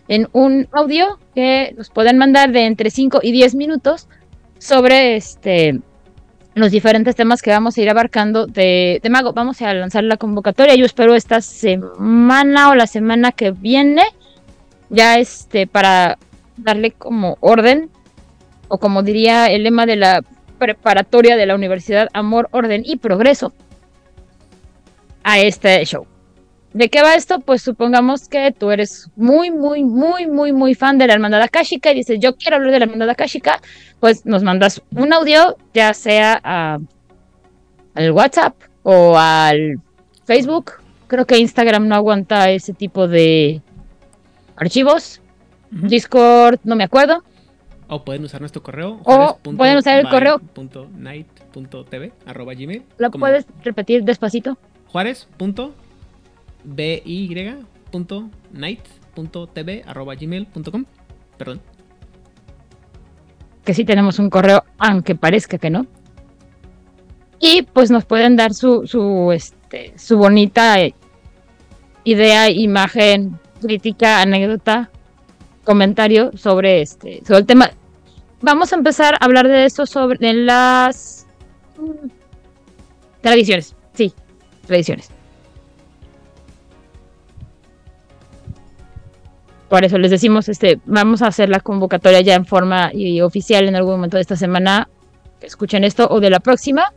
en 0.08 0.28
un 0.34 0.68
audio 0.72 1.20
que 1.34 1.74
nos 1.78 1.89
pueden 1.89 2.18
mandar 2.18 2.52
de 2.52 2.65
entre 2.65 2.89
5 2.89 3.20
y 3.24 3.32
10 3.32 3.56
minutos 3.56 4.08
sobre 4.60 5.15
este 5.15 5.80
los 6.56 6.72
diferentes 6.72 7.15
temas 7.15 7.41
que 7.41 7.52
vamos 7.52 7.78
a 7.78 7.82
ir 7.82 7.89
abarcando 7.89 8.48
de, 8.48 9.02
de 9.04 9.10
Mago. 9.10 9.34
Vamos 9.34 9.62
a 9.62 9.74
lanzar 9.74 10.06
la 10.06 10.15
convocatoria. 10.15 10.76
Yo 10.76 10.86
espero 10.86 11.13
esta 11.13 11.41
semana 11.41 12.70
o 12.70 12.76
la 12.76 12.88
semana 12.88 13.34
que 13.34 13.52
viene, 13.52 14.04
ya 14.89 15.20
este, 15.20 15.68
para 15.68 16.18
darle 16.56 16.91
como 16.91 17.38
orden, 17.41 17.89
o 18.70 18.78
como 18.78 19.04
diría 19.04 19.48
el 19.48 19.63
lema 19.63 19.86
de 19.86 19.98
la 19.98 20.24
preparatoria 20.58 21.36
de 21.36 21.46
la 21.46 21.56
Universidad, 21.56 22.08
Amor, 22.13 22.48
Orden 22.52 22.84
y 22.86 22.96
Progreso, 22.98 23.52
a 25.24 25.39
este 25.39 25.84
show. 25.84 26.08
¿De 26.76 26.90
qué 26.90 27.02
va 27.02 27.16
esto? 27.16 27.40
Pues 27.40 27.62
supongamos 27.62 28.28
que 28.28 28.52
tú 28.52 28.70
eres 28.70 29.10
muy, 29.16 29.50
muy, 29.50 29.86
muy, 29.86 30.28
muy, 30.28 30.52
muy 30.52 30.76
fan 30.76 30.98
de 30.98 31.08
la 31.08 31.14
Hermandad 31.14 31.42
Akashica 31.42 31.90
y 31.92 31.96
dices, 31.96 32.20
yo 32.20 32.36
quiero 32.36 32.58
hablar 32.58 32.74
de 32.74 32.80
la 32.80 32.86
Hermandad 32.86 33.10
Akashica, 33.12 33.62
pues 34.02 34.26
nos 34.26 34.44
mandas 34.44 34.82
un 34.94 35.14
audio, 35.14 35.56
ya 35.74 35.94
sea 35.94 36.42
a- 36.44 36.80
al 37.94 38.12
WhatsApp 38.12 38.56
o 38.84 39.18
al 39.18 39.80
Facebook. 40.26 40.74
Creo 41.08 41.26
que 41.26 41.38
Instagram 41.38 41.88
no 41.88 41.96
aguanta 41.96 42.50
ese 42.52 42.74
tipo 42.74 43.08
de 43.08 43.62
archivos. 44.58 45.22
Discord, 45.72 46.60
no 46.66 46.76
me 46.76 46.84
acuerdo. 46.84 47.24
O 47.88 48.04
pueden 48.04 48.26
usar 48.26 48.42
nuestro 48.42 48.62
correo. 48.62 49.00
O 49.06 49.38
pueden 49.56 49.78
usar 49.78 50.00
el 50.00 50.10
correo. 50.10 50.42
Juárez.night.tv 50.56 52.12
arroba 52.26 52.54
gmail. 52.54 52.84
¿Lo 52.98 53.12
como 53.12 53.22
puedes 53.24 53.46
repetir 53.64 54.04
despacito? 54.04 54.58
Juárez.by.night.tv 54.88 55.64
arroba 55.64 55.85
gmail.com. 60.15 60.86
Perdón. 61.38 61.62
que 63.63 63.73
sí 63.73 63.84
tenemos 63.84 64.19
un 64.19 64.30
correo, 64.30 64.63
aunque 64.78 65.15
parezca 65.15 65.58
que 65.58 65.69
no. 65.69 65.88
Y 67.39 67.63
pues 67.63 67.91
nos 67.91 68.06
pueden 68.06 68.36
dar 68.36 68.54
su, 68.54 68.88
su, 68.88 69.32
este, 69.32 69.93
su 69.97 70.17
bonita 70.17 70.78
idea, 72.04 72.49
imagen, 72.49 73.39
crítica, 73.62 74.21
anécdota, 74.21 74.89
comentario 75.63 76.32
sobre 76.38 76.82
este, 76.82 77.21
sobre 77.25 77.39
el 77.39 77.45
tema. 77.45 77.71
Vamos 78.41 78.71
a 78.71 78.75
empezar 78.75 79.15
a 79.15 79.25
hablar 79.25 79.47
de 79.47 79.65
esto 79.65 79.86
sobre 79.86 80.30
en 80.30 80.45
las 80.45 81.25
mm, 81.78 82.08
tradiciones. 83.21 83.75
Sí, 83.93 84.13
tradiciones. 84.67 85.14
Por 89.76 89.84
eso 89.84 89.98
les 89.98 90.10
decimos, 90.10 90.48
este, 90.48 90.80
vamos 90.86 91.22
a 91.22 91.28
hacer 91.28 91.50
la 91.50 91.60
convocatoria 91.60 92.22
ya 92.22 92.36
en 92.36 92.46
forma 92.46 92.92
y 92.94 93.20
oficial 93.20 93.68
en 93.68 93.76
algún 93.76 93.96
momento 93.96 94.16
de 94.16 94.22
esta 94.22 94.38
semana, 94.38 94.88
escuchen 95.42 95.84
esto, 95.84 96.08
o 96.10 96.22
de 96.22 96.30
la 96.30 96.40
próxima, 96.40 96.94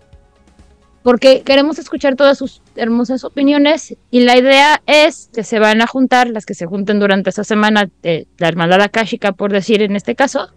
porque 1.02 1.42
queremos 1.42 1.80
escuchar 1.80 2.14
todas 2.14 2.38
sus 2.38 2.62
hermosas 2.76 3.24
opiniones 3.24 3.96
y 4.12 4.20
la 4.20 4.38
idea 4.38 4.80
es 4.86 5.28
que 5.34 5.42
se 5.42 5.58
van 5.58 5.82
a 5.82 5.88
juntar, 5.88 6.28
las 6.28 6.46
que 6.46 6.54
se 6.54 6.66
junten 6.66 7.00
durante 7.00 7.30
esta 7.30 7.42
semana, 7.42 7.90
de 8.00 8.28
la 8.38 8.46
hermandad 8.46 8.80
akáshica, 8.80 9.32
por 9.32 9.50
decir 9.50 9.82
en 9.82 9.96
este 9.96 10.14
caso, 10.14 10.48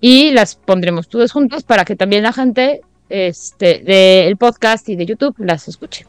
y 0.00 0.30
las 0.30 0.54
pondremos 0.54 1.08
todas 1.08 1.32
juntas 1.32 1.64
para 1.64 1.84
que 1.84 1.96
también 1.96 2.22
la 2.22 2.32
gente 2.32 2.82
este, 3.08 3.80
del 3.80 4.36
podcast 4.36 4.88
y 4.88 4.94
de 4.94 5.06
YouTube 5.06 5.34
las 5.38 5.66
escuche. 5.66 6.06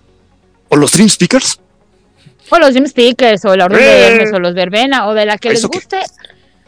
¿O 0.70 0.76
los 0.76 0.92
Dream 0.92 1.10
Speakers? 1.10 1.60
O 2.50 2.60
los 2.60 2.72
Dream 2.74 2.88
Speakers, 2.88 3.44
o 3.46 3.56
la 3.56 3.66
Orden 3.66 3.80
de 3.80 3.86
¡Eh! 3.86 4.08
Hermes, 4.08 4.34
o 4.34 4.40
los 4.40 4.54
Verbena, 4.54 5.08
o 5.08 5.14
de 5.14 5.26
la 5.26 5.38
que 5.38 5.50
les 5.50 5.66
guste. 5.66 6.00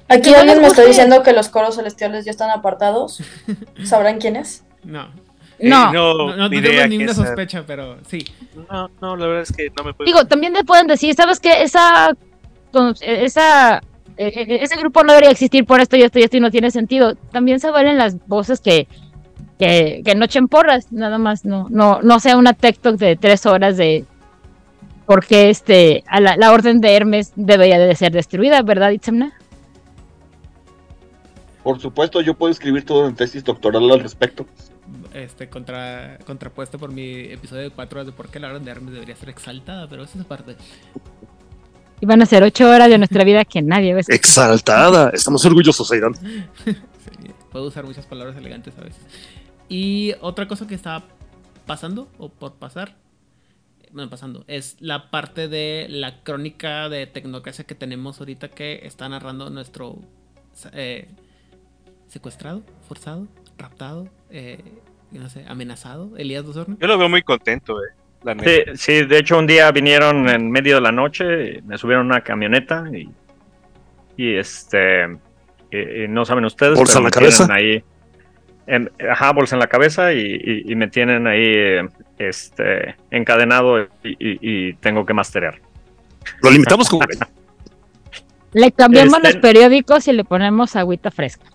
Aquí 0.09 0.21
Que 0.21 0.31
no 0.31 0.37
alguien 0.37 0.57
les 0.57 0.61
me 0.61 0.67
está 0.67 0.83
diciendo 0.83 1.21
que 1.21 1.33
los 1.33 1.49
coros 1.49 1.75
celestiales 1.75 2.25
ya 2.25 2.31
están 2.31 2.49
apartados. 2.49 3.21
¿Sabrán 3.83 4.19
quién 4.19 4.35
es? 4.37 4.63
No. 4.83 5.03
Eh, 5.59 5.67
No, 5.67 5.91
No, 5.91 6.13
no, 6.13 6.27
no, 6.29 6.35
no 6.37 6.49
ni 6.49 6.61
tengo 6.61 6.87
ninguna 6.87 7.13
sospecha, 7.13 7.63
pero 7.67 7.97
sí. 8.07 8.25
No, 8.71 8.89
no, 9.01 9.15
la 9.17 9.27
verdad 9.27 9.43
es 9.43 9.51
que 9.51 9.69
no 9.77 9.83
me 9.83 9.93
puedo. 9.93 10.05
Digo, 10.05 10.25
también 10.25 10.53
te 10.53 10.63
pueden 10.63 10.87
decir, 10.87 11.13
¿sabes 11.13 11.39
qué? 11.39 11.61
Esa, 11.63 12.15
esa, 13.01 13.77
eh, 14.17 14.31
eh, 14.35 14.59
ese 14.61 14.77
grupo 14.77 15.03
no 15.03 15.11
debería 15.13 15.31
existir 15.31 15.65
por 15.65 15.81
esto 15.81 15.97
y 15.97 16.03
esto 16.03 16.19
y 16.19 16.23
esto 16.23 16.37
y 16.37 16.39
no 16.39 16.51
tiene 16.51 16.71
sentido. 16.71 17.15
También 17.31 17.59
se 17.59 17.69
valen 17.69 17.97
las 17.97 18.15
voces 18.27 18.61
que, 18.61 18.87
que, 19.59 20.01
que 20.05 20.15
no 20.15 20.25
echen 20.25 20.47
porras, 20.47 20.91
nada 20.91 21.17
más, 21.17 21.43
no, 21.43 21.67
no, 21.69 22.01
no 22.01 22.19
sea 22.19 22.37
una 22.37 22.53
TikTok 22.53 22.95
de 22.95 23.15
tres 23.15 23.45
horas 23.45 23.75
de 23.77 24.05
por 25.07 25.25
qué 25.25 25.49
este, 25.49 26.03
a 26.05 26.19
la, 26.19 26.35
la 26.35 26.51
orden 26.51 26.81
de 26.81 26.93
Hermes 26.93 27.31
debería 27.35 27.79
de 27.79 27.95
ser 27.95 28.11
destruida, 28.11 28.61
¿verdad, 28.61 28.91
Itzamna? 28.91 29.33
Por 31.63 31.79
supuesto, 31.79 32.21
yo 32.21 32.33
puedo 32.33 32.51
escribir 32.51 32.85
todo 32.85 33.07
en 33.07 33.15
tesis 33.15 33.43
doctoral 33.43 33.89
al 33.89 34.01
respecto. 34.01 34.45
Este, 35.13 35.49
contra, 35.49 36.17
contrapuesto 36.25 36.77
por 36.77 36.91
mi 36.91 37.21
episodio 37.31 37.63
de 37.63 37.69
4 37.71 37.99
horas 37.99 38.05
de 38.05 38.13
por 38.13 38.29
qué 38.29 38.39
la 38.39 38.49
orden 38.49 38.63
de 38.65 38.71
Hermes 38.71 38.93
debería 38.93 39.15
ser 39.15 39.29
exaltada, 39.29 39.87
pero 39.89 40.03
esa 40.03 40.19
es 40.19 40.25
parte. 40.25 40.55
Y 41.99 42.05
van 42.05 42.21
a 42.21 42.25
ser 42.25 42.43
ocho 42.43 42.69
horas 42.69 42.89
de 42.89 42.97
nuestra 42.97 43.23
vida 43.23 43.43
que 43.43 43.61
nadie 43.61 43.93
va 43.93 43.97
a 43.97 44.01
escuchar. 44.01 44.19
Exaltada. 44.19 45.09
Estamos 45.09 45.43
orgullosos, 45.45 45.91
Aidan. 45.91 46.13
Sí, 46.65 47.31
puedo 47.51 47.67
usar 47.67 47.85
muchas 47.85 48.05
palabras 48.05 48.35
elegantes 48.35 48.77
a 48.77 48.81
veces. 48.81 49.01
Y 49.69 50.13
otra 50.19 50.47
cosa 50.47 50.67
que 50.67 50.75
estaba 50.75 51.05
pasando 51.65 52.09
o 52.17 52.29
por 52.29 52.55
pasar. 52.55 52.95
Bueno, 53.97 54.11
pasando. 54.11 54.43
Es 54.47 54.77
la 54.79 55.09
parte 55.09 55.47
de 55.47 55.87
la 55.89 56.21
crónica 56.21 56.87
de 56.87 57.07
tecnocracia 57.07 57.65
que 57.65 57.73
tenemos 57.73 58.19
ahorita 58.19 58.49
que 58.49 58.81
está 58.83 59.09
narrando 59.09 59.49
nuestro 59.49 59.97
eh, 60.73 61.07
secuestrado, 62.07 62.61
forzado, 62.87 63.27
raptado, 63.57 64.07
eh, 64.29 64.59
no 65.09 65.27
sé, 65.31 65.45
amenazado, 65.47 66.15
Elías 66.15 66.45
Dozorno. 66.45 66.77
Yo 66.79 66.85
lo 66.85 66.99
veo 66.99 67.09
muy 67.09 67.23
contento, 67.23 67.83
eh. 67.83 67.87
La 68.21 68.35
neta. 68.35 68.71
Sí, 68.75 68.99
sí, 68.99 69.05
de 69.07 69.17
hecho 69.17 69.39
un 69.39 69.47
día 69.47 69.71
vinieron 69.71 70.29
en 70.29 70.51
medio 70.51 70.75
de 70.75 70.81
la 70.81 70.91
noche, 70.91 71.63
me 71.63 71.79
subieron 71.79 72.05
a 72.05 72.15
una 72.17 72.21
camioneta 72.21 72.85
y, 72.93 73.09
y 74.15 74.35
este, 74.35 75.07
y- 75.71 76.03
y 76.03 76.07
no 76.07 76.23
saben 76.23 76.45
ustedes, 76.45 76.77
¿Bolsa 76.77 76.99
pero 76.99 77.05
la 77.05 77.09
cabeza? 77.09 77.47
ahí, 77.51 77.83
en- 78.67 78.91
ajá, 79.09 79.31
bolsa 79.33 79.55
en 79.55 79.59
la 79.59 79.67
cabeza 79.67 80.13
y, 80.13 80.19
y- 80.19 80.71
y 80.71 80.75
me 80.75 80.87
tienen 80.87 81.25
ahí, 81.27 81.41
eh, 81.43 81.87
este, 82.19 82.95
encadenado 83.11 83.81
y, 84.03 84.09
y- 84.19 84.39
y 84.41 84.73
tengo 84.73 85.05
que 85.05 85.13
masterear. 85.13 85.55
Lo 86.41 86.51
limitamos 86.51 86.89
como. 86.89 87.05
Le 88.53 88.71
cambiamos 88.71 89.15
Este- 89.17 89.33
los 89.33 89.37
periódicos 89.41 90.07
y 90.07 90.13
le 90.13 90.23
ponemos 90.23 90.75
agüita 90.75 91.11
fresca. 91.11 91.45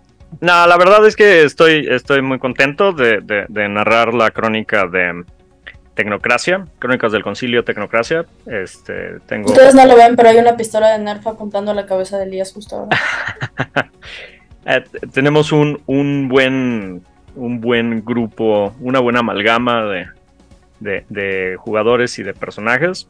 No, 0.41 0.67
la 0.67 0.77
verdad 0.77 1.07
es 1.07 1.17
que 1.17 1.43
estoy, 1.43 1.87
estoy 1.91 2.23
muy 2.23 2.39
contento 2.39 2.93
de, 2.93 3.21
de- 3.23 3.47
de 3.49 3.69
narrar 3.69 4.15
la 4.15 4.31
crónica 4.31 4.87
de 4.87 5.25
Tecnocracia, 5.95 6.67
Crónicas 6.79 7.13
del 7.13 7.23
Concilio 7.23 7.65
Tecnocracia. 7.65 8.25
Este, 8.47 9.21
tengo. 9.27 9.51
Ustedes 9.51 9.75
no 9.75 9.85
lo 9.87 9.95
ven, 9.97 10.17
pero 10.17 10.29
hay 10.31 10.37
una 10.39 10.57
pistola 10.57 10.91
de 10.97 10.99
Nerf 11.05 11.27
apuntando 11.27 11.71
a 11.73 11.75
la 11.75 11.85
cabeza 11.87 12.17
de 12.19 12.25
Elías 12.25 12.53
justo 12.53 12.77
ahora. 12.77 12.97
Eh, 14.67 14.85
tenemos 15.13 15.53
un, 15.53 15.81
un 15.87 16.29
buen 16.29 17.03
un 17.35 17.61
buen 17.61 18.05
grupo, 18.05 18.75
una 18.81 19.01
buena 19.01 19.21
amalgama 19.21 19.85
de, 20.81 21.05
de- 21.09 21.57
jugadores 21.57 22.19
y 22.19 22.23
de 22.23 22.35
personajes. 22.35 23.09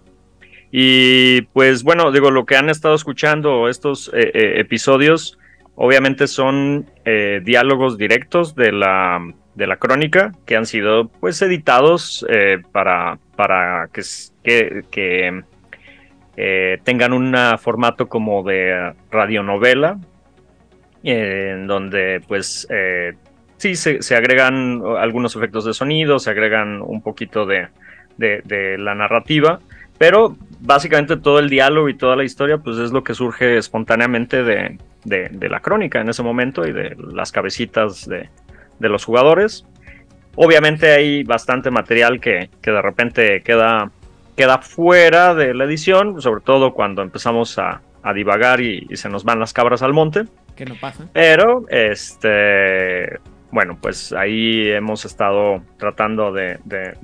Y 0.70 1.42
pues 1.52 1.82
bueno, 1.82 2.12
digo, 2.12 2.30
lo 2.30 2.46
que 2.46 2.56
han 2.56 2.70
estado 2.70 2.94
escuchando 2.94 3.68
estos 3.68 4.08
eh, 4.14 4.30
eh, 4.32 4.52
episodios, 4.60 5.38
obviamente 5.74 6.26
son 6.26 6.86
diálogos 7.04 7.98
directos 7.98 8.54
de 8.54 8.72
la, 8.72 9.20
de 9.54 9.66
la 9.66 9.76
crónica 9.76 10.32
que 10.46 10.56
han 10.56 10.66
sido 10.66 11.08
pues 11.08 11.42
editados 11.42 12.24
eh, 12.28 12.58
para, 12.72 13.18
para 13.36 13.88
que, 13.92 14.84
que, 14.90 15.42
tengan 16.84 17.12
un 17.12 17.36
formato 17.58 18.08
como 18.08 18.42
de 18.42 18.94
radionovela, 19.10 19.98
en 21.02 21.66
donde 21.66 22.22
pues 22.26 22.66
eh, 22.70 23.14
sí 23.62 23.76
se, 23.76 24.16
agregan 24.16 24.82
algunos 24.98 25.36
efectos 25.36 25.64
de 25.64 25.74
sonido, 25.74 26.18
se 26.18 26.30
agregan 26.30 26.80
un 26.82 27.02
poquito 27.02 27.46
de, 27.46 27.68
la 28.18 28.94
narrativa, 28.94 29.60
pero 29.98 30.36
básicamente 30.60 31.16
todo 31.16 31.38
el 31.38 31.48
diálogo 31.48 31.88
y 31.88 31.96
toda 31.96 32.16
la 32.16 32.24
historia 32.24 32.58
pues 32.58 32.78
es 32.78 32.92
lo 32.92 33.02
que 33.04 33.14
surge 33.14 33.56
espontáneamente 33.56 34.42
de, 34.42 34.78
la 35.48 35.60
crónica 35.60 36.00
en 36.00 36.08
ese 36.08 36.22
momento 36.22 36.66
y 36.66 36.72
de 36.72 36.96
las 37.12 37.32
cabecitas 37.32 38.08
de, 38.08 38.28
los 38.80 39.04
jugadores. 39.04 39.64
Obviamente 40.34 40.90
hay 40.90 41.24
bastante 41.24 41.70
material 41.70 42.20
que, 42.20 42.48
que 42.60 42.70
de 42.70 42.82
repente 42.82 43.42
queda, 43.42 43.90
queda 44.36 44.58
fuera 44.58 45.34
de 45.34 45.54
la 45.54 45.64
edición, 45.64 46.20
sobre 46.22 46.40
todo 46.40 46.72
cuando 46.72 47.02
empezamos 47.02 47.58
a, 47.58 47.80
divagar 48.12 48.60
y 48.60 48.88
se 48.96 49.08
nos 49.08 49.22
van 49.22 49.38
las 49.38 49.52
cabras 49.52 49.82
al 49.82 49.92
monte. 49.92 50.24
Que 50.56 50.64
no 50.64 50.74
pasa. 50.80 51.08
Pero, 51.12 51.64
este, 51.70 53.18
bueno, 53.50 53.78
pues 53.80 54.12
ahí 54.12 54.68
hemos 54.70 55.04
estado 55.04 55.62
tratando 55.78 56.32
de, 56.32 56.58
de, 56.64 56.94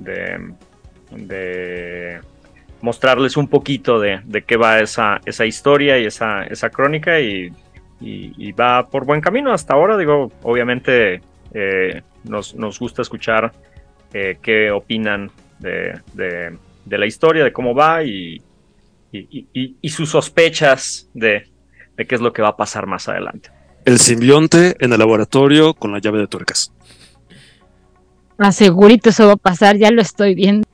mostrarles 2.81 3.37
un 3.37 3.47
poquito 3.47 3.99
de, 3.99 4.21
de 4.23 4.43
qué 4.43 4.55
va 4.55 4.79
esa, 4.79 5.19
esa 5.25 5.45
historia 5.45 5.99
y 5.99 6.05
esa, 6.05 6.43
esa 6.43 6.69
crónica 6.69 7.19
y, 7.19 7.51
va 8.53 8.87
por 8.87 9.05
buen 9.05 9.19
camino 9.21 9.51
hasta 9.51 9.73
ahora. 9.73 9.97
Digo, 9.97 10.31
obviamente 10.43 11.21
eh, 11.53 12.01
nos, 12.23 12.55
nos 12.55 12.79
gusta 12.79 13.01
escuchar 13.01 13.51
eh, 14.13 14.37
qué 14.41 14.71
opinan 14.71 15.29
de, 15.59 15.99
de- 16.13 16.57
de 16.85 16.97
la 16.97 17.05
historia, 17.05 17.43
de 17.43 17.51
cómo 17.51 17.75
va 17.75 18.03
y- 18.03 18.41
y 19.11 19.89
sus 19.89 20.09
sospechas 20.11 21.09
de, 21.13 21.48
de 21.99 22.07
qué 22.07 22.15
es 22.15 22.21
lo 22.21 22.31
que 22.31 22.41
va 22.41 22.47
a 22.47 22.55
pasar 22.55 22.87
más 22.87 23.09
adelante. 23.09 23.51
El 23.83 23.99
simbionte 23.99 24.77
en 24.79 24.93
el 24.93 24.99
laboratorio 24.99 25.73
con 25.73 25.91
la 25.91 25.99
llave 25.99 26.19
de 26.19 26.27
tuercas. 26.27 26.71
Asegurito 28.37 29.09
eso 29.09 29.27
va 29.27 29.33
a 29.33 29.35
pasar, 29.35 29.75
ya 29.75 29.91
lo 29.91 30.01
estoy 30.01 30.33
viendo. 30.33 30.65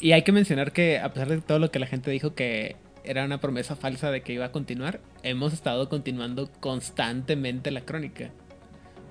Y 0.00 0.10
hay 0.10 0.22
que 0.22 0.32
mencionar 0.32 0.72
que 0.72 0.98
a 0.98 1.12
pesar 1.12 1.28
de 1.28 1.40
todo 1.40 1.60
lo 1.60 1.70
que 1.70 1.78
la 1.78 1.86
gente 1.86 2.10
dijo 2.10 2.34
que 2.34 2.74
era 3.04 3.24
una 3.24 3.38
promesa 3.38 3.76
falsa 3.76 4.10
de 4.10 4.22
que 4.22 4.32
iba 4.32 4.46
a 4.46 4.50
continuar, 4.50 4.98
hemos 5.22 5.52
estado 5.52 5.88
continuando 5.88 6.50
constantemente 6.58 7.70
la 7.70 7.82
crónica. 7.82 8.30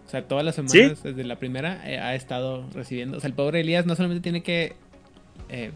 O 0.05 0.09
sea, 0.09 0.27
todas 0.27 0.43
las 0.43 0.55
semanas, 0.55 1.01
desde 1.01 1.23
la 1.23 1.37
primera, 1.37 1.81
eh, 1.89 1.97
ha 1.97 2.13
estado 2.13 2.69
recibiendo. 2.73 3.15
O 3.15 3.19
sea, 3.21 3.29
el 3.29 3.35
pobre 3.35 3.61
Elías 3.61 3.85
no 3.85 3.95
solamente 3.95 4.21
tiene 4.21 4.43
que 4.43 4.75
eh, 5.47 5.71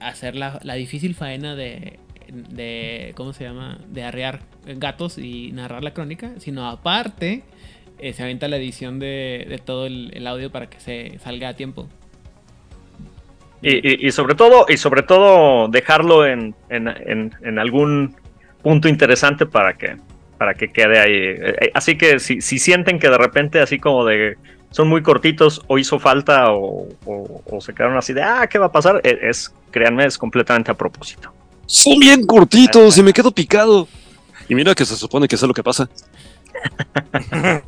hacer 0.00 0.34
la, 0.34 0.58
la 0.64 0.74
difícil 0.74 1.14
faena 1.14 1.54
de, 1.54 2.00
de. 2.32 3.12
¿Cómo 3.16 3.32
se 3.32 3.44
llama? 3.44 3.78
De 3.88 4.02
arrear 4.04 4.40
gatos 4.66 5.18
y 5.18 5.52
narrar 5.52 5.82
la 5.84 5.92
crónica, 5.92 6.32
sino 6.38 6.66
aparte 6.68 7.42
eh, 7.98 8.12
se 8.12 8.22
aventa 8.22 8.48
la 8.48 8.56
edición 8.56 8.98
de, 8.98 9.46
de 9.48 9.58
todo 9.58 9.86
el, 9.86 10.26
audio 10.26 10.50
para 10.50 10.68
que 10.68 10.80
se 10.80 11.18
salga 11.20 11.48
a 11.50 11.54
tiempo. 11.54 11.88
Y, 13.62 14.06
y- 14.06 14.10
sobre 14.12 14.34
todo, 14.34 14.66
y 14.68 14.76
sobre 14.76 15.02
todo 15.02 15.68
dejarlo 15.68 16.26
en, 16.26 16.54
en- 16.68 16.88
en- 17.42 17.58
algún 17.58 18.14
punto 18.62 18.88
interesante 18.88 19.46
para 19.46 19.72
que, 19.74 19.96
para 20.38 20.54
que 20.54 20.68
quede 20.68 20.98
ahí. 20.98 21.12
Eh, 21.14 21.56
eh, 21.62 21.70
Así 21.74 21.96
que 21.96 22.18
si, 22.18 22.40
si 22.42 22.58
sienten 22.58 22.98
que 22.98 23.08
de 23.08 23.18
repente 23.18 23.60
así 23.60 23.78
como 23.78 24.04
de 24.04 24.36
son 24.70 24.88
muy 24.88 25.02
cortitos 25.02 25.62
o 25.68 25.78
hizo 25.78 25.98
falta 25.98 26.52
o, 26.52 26.86
o- 27.06 27.60
se 27.60 27.72
quedaron 27.74 27.96
así 27.96 28.12
de 28.12 28.22
ah, 28.22 28.46
¿qué 28.46 28.58
va 28.58 28.66
a 28.66 28.72
pasar? 28.72 29.00
Es, 29.04 29.54
créanme, 29.70 30.04
es 30.04 30.18
completamente 30.18 30.70
a 30.70 30.74
propósito. 30.74 31.32
Son 31.66 31.98
bien 31.98 32.24
cortitos 32.26 32.96
y 32.98 33.02
me 33.02 33.12
quedo 33.12 33.30
picado. 33.30 33.88
Y 34.48 34.54
mira 34.54 34.74
que 34.74 34.84
se 34.84 34.96
supone 34.96 35.26
que 35.28 35.36
sé 35.36 35.46
lo 35.46 35.54
que 35.54 35.62
pasa. 35.62 35.88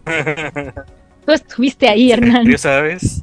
Tú 1.26 1.32
estuviste 1.32 1.88
ahí, 1.88 2.10
Hernán. 2.12 2.50
¿Ya 2.50 2.58
sabes? 2.58 3.22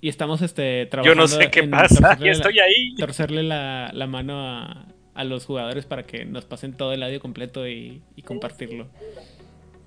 Y 0.00 0.08
estamos 0.08 0.42
este, 0.42 0.84
Yo 0.84 0.90
trabajando. 0.90 1.22
no 1.22 1.28
sé 1.28 1.50
qué 1.50 1.60
en 1.60 1.70
pasa. 1.70 2.16
la- 2.18 2.30
estoy 2.30 2.58
ahí. 2.60 2.94
torcerle 2.96 3.42
la, 3.42 3.90
la 3.94 4.06
mano 4.06 4.46
a, 4.46 4.86
a 5.14 5.24
los 5.24 5.46
jugadores 5.46 5.86
para 5.86 6.02
que 6.04 6.24
nos 6.24 6.44
pasen 6.44 6.74
todo 6.74 6.92
el 6.92 7.02
audio 7.02 7.20
completo 7.20 7.66
y, 7.66 8.02
y 8.14 8.22
compartirlo. 8.22 8.88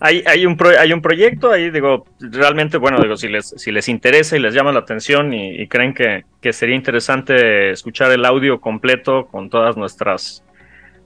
Hay, 0.01 0.23
hay, 0.25 0.45
un 0.45 0.55
pro- 0.55 0.79
hay 0.79 0.93
un 0.93 1.01
proyecto 1.01 1.51
ahí, 1.51 1.71
digo, 1.71 2.05
realmente, 2.21 2.77
bueno, 2.77 3.01
digo, 3.01 3.17
si 3.17 3.27
les, 3.27 3.49
si 3.49 3.69
les 3.71 3.89
interesa 3.89 4.37
y 4.37 4.39
les 4.39 4.53
llama 4.53 4.71
la 4.71 4.79
atención 4.79 5.33
y, 5.33 5.61
y 5.61 5.67
creen 5.67 5.93
que, 5.93 6.23
que 6.39 6.53
sería 6.53 6.75
interesante 6.75 7.71
escuchar 7.71 8.09
el 8.13 8.23
audio 8.23 8.61
completo 8.61 9.27
con 9.27 9.49
todas 9.49 9.75
nuestras 9.75 10.41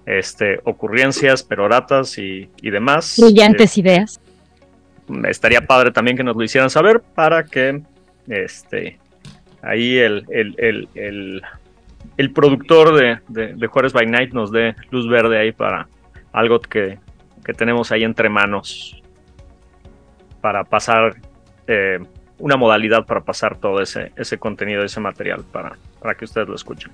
este, 0.06 0.60
ocurrencias, 0.66 1.42
peroratas 1.42 2.20
y, 2.20 2.50
y 2.62 2.70
demás. 2.70 3.16
Brillantes 3.20 3.78
ideas. 3.80 4.20
eh, 5.10 5.22
estaría 5.28 5.62
padre 5.66 5.92
también 5.92 6.16
que 6.16 6.24
nos 6.24 6.36
lo 6.36 6.44
hicieran 6.44 6.70
saber 6.70 7.02
para 7.16 7.46
que 7.46 7.82
este, 8.28 9.00
ahí 9.64 9.98
el, 9.98 10.26
el, 10.30 10.56
el, 10.60 10.88
el, 10.94 11.42
el 12.18 12.32
productor 12.32 12.96
de, 12.96 13.18
de, 13.28 13.56
de 13.56 13.68
Juárez 13.68 13.92
by 13.92 14.06
Night 14.06 14.34
nos 14.34 14.52
dé 14.52 14.76
luz 14.92 15.10
verde 15.10 15.40
ahí 15.40 15.52
para 15.52 15.88
algo 16.32 16.60
que, 16.60 17.00
que 17.44 17.54
tenemos 17.54 17.92
ahí 17.92 18.04
entre 18.04 18.30
manos 18.30 19.02
para 20.42 20.64
pasar 20.64 21.16
eh, 21.68 22.00
una 22.40 22.58
modalidad 22.58 23.06
para 23.06 23.22
pasar 23.22 23.58
todo 23.58 23.82
ese, 23.82 24.12
ese 24.18 24.38
contenido, 24.38 24.84
ese 24.84 25.00
material 25.00 25.44
para, 25.52 25.78
para 26.02 26.16
que 26.16 26.26
ustedes 26.26 26.48
lo 26.48 26.56
escuchen. 26.56 26.92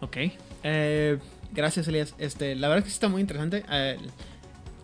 Ok. 0.00 0.16
Eh, 0.64 1.18
gracias, 1.52 1.88
Elías. 1.88 2.14
Este, 2.18 2.54
la 2.54 2.68
verdad 2.68 2.78
es 2.78 2.84
que 2.84 2.90
sí 2.90 2.94
está 2.94 3.08
muy 3.08 3.20
interesante. 3.20 3.64
Eh, 3.70 3.98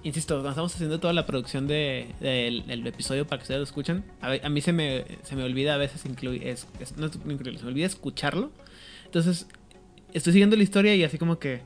insisto, 0.02 0.46
estamos 0.48 0.74
haciendo 0.74 1.00
toda 1.00 1.12
la 1.12 1.24
producción 1.26 1.66
de, 1.66 2.14
del, 2.20 2.66
del 2.66 2.86
episodio 2.86 3.26
para 3.26 3.38
que 3.38 3.44
ustedes 3.44 3.58
lo 3.58 3.64
escuchen, 3.64 4.04
a, 4.20 4.48
mí 4.48 4.60
se 4.60 4.72
me, 4.72 5.04
se 5.22 5.34
me 5.34 5.42
olvida 5.42 5.74
a 5.74 5.76
veces 5.76 6.04
incluir, 6.06 6.46
es, 6.46 6.68
es- 6.80 6.96
no 6.96 7.06
incluirlo, 7.06 7.58
se 7.58 7.64
me 7.64 7.70
olvida 7.70 7.86
escucharlo. 7.86 8.50
Entonces, 9.06 9.48
estoy 10.12 10.32
siguiendo 10.34 10.56
la 10.56 10.62
historia 10.62 10.94
y 10.94 11.02
así 11.04 11.18
como 11.18 11.38
que 11.38 11.62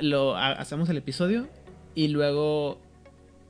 lo, 0.00 0.36
hacemos 0.36 0.88
el 0.88 0.96
episodio 0.96 1.48
y 1.94 2.08
luego 2.08 2.78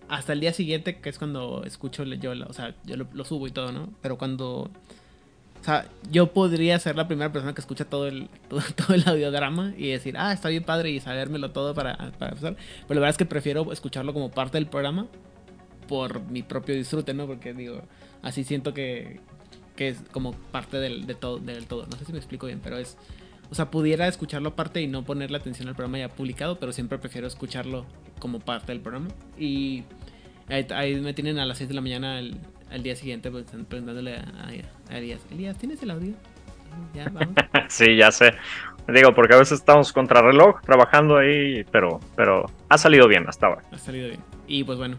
hasta 0.08 0.32
el 0.32 0.40
día 0.40 0.52
siguiente, 0.52 1.00
que 1.00 1.08
es 1.08 1.18
cuando 1.18 1.64
escucho 1.64 2.04
yo, 2.04 2.32
o 2.48 2.52
sea, 2.52 2.74
yo 2.84 2.96
lo, 2.96 3.24
subo 3.24 3.46
y 3.46 3.50
todo, 3.50 3.72
¿no? 3.72 3.88
Pero 4.02 4.18
cuando 4.18 4.70
o 5.60 5.64
sea, 5.64 5.88
yo 6.12 6.32
podría 6.32 6.78
ser 6.78 6.96
la 6.96 7.08
primera 7.08 7.32
persona 7.32 7.54
que 7.54 7.60
escucha 7.60 7.86
todo 7.86 8.06
el, 8.06 8.28
todo, 8.48 8.94
audiodrama 9.06 9.74
y 9.76 9.88
decir, 9.88 10.14
ah, 10.16 10.32
está 10.32 10.48
bien 10.48 10.62
padre 10.62 10.90
y 10.90 11.00
sabérmelo 11.00 11.50
todo 11.50 11.74
para, 11.74 11.96
para 12.18 12.32
empezar. 12.32 12.56
Pero 12.86 12.94
la 12.94 13.00
verdad 13.00 13.10
es 13.10 13.16
que 13.16 13.26
prefiero 13.26 13.72
escucharlo 13.72 14.12
como 14.12 14.30
parte 14.30 14.58
del 14.58 14.66
programa 14.66 15.08
por 15.88 16.20
mi 16.22 16.42
propio 16.42 16.74
disfrute, 16.74 17.14
¿no? 17.14 17.26
Porque 17.26 17.52
digo, 17.52 17.82
Así 18.26 18.42
siento 18.42 18.74
que, 18.74 19.20
que 19.76 19.86
es 19.86 19.98
como 20.10 20.32
parte 20.32 20.78
del, 20.78 21.06
de 21.06 21.14
todo, 21.14 21.38
del 21.38 21.66
todo. 21.66 21.86
No 21.86 21.96
sé 21.96 22.04
si 22.04 22.12
me 22.12 22.18
explico 22.18 22.46
bien, 22.46 22.60
pero 22.60 22.76
es... 22.76 22.96
O 23.50 23.54
sea, 23.54 23.70
pudiera 23.70 24.08
escucharlo 24.08 24.50
aparte 24.50 24.80
y 24.80 24.86
no 24.88 25.04
ponerle 25.04 25.36
atención 25.36 25.68
al 25.68 25.74
programa 25.74 25.98
ya 25.98 26.08
publicado, 26.08 26.58
pero 26.58 26.72
siempre 26.72 26.98
prefiero 26.98 27.26
escucharlo 27.26 27.86
como 28.18 28.40
parte 28.40 28.72
del 28.72 28.80
programa. 28.80 29.08
Y 29.38 29.84
ahí, 30.48 30.66
ahí 30.70 31.00
me 31.00 31.14
tienen 31.14 31.38
a 31.38 31.46
las 31.46 31.58
6 31.58 31.68
de 31.68 31.74
la 31.74 31.80
mañana 31.80 32.18
al, 32.18 32.38
al 32.70 32.82
día 32.82 32.96
siguiente 32.96 33.30
pues, 33.30 33.44
preguntándole 33.68 34.16
a, 34.16 34.20
a, 34.20 34.94
a 34.94 34.98
Elías, 34.98 35.20
Elías, 35.30 35.56
¿tienes 35.56 35.82
el 35.82 35.90
audio? 35.90 36.14
Ya, 36.94 37.04
vamos. 37.10 37.34
Sí, 37.68 37.96
ya 37.96 38.10
sé. 38.10 38.32
Digo, 38.88 39.12
porque 39.14 39.34
a 39.34 39.38
veces 39.38 39.58
estamos 39.58 39.92
contra 39.92 40.22
reloj 40.22 40.60
trabajando 40.62 41.16
ahí, 41.16 41.64
pero, 41.72 42.00
pero 42.14 42.46
ha 42.68 42.78
salido 42.78 43.08
bien 43.08 43.24
hasta 43.28 43.46
ahora. 43.48 43.62
Ha 43.72 43.78
salido 43.78 44.08
bien. 44.08 44.20
Y 44.46 44.62
pues 44.62 44.78
bueno, 44.78 44.96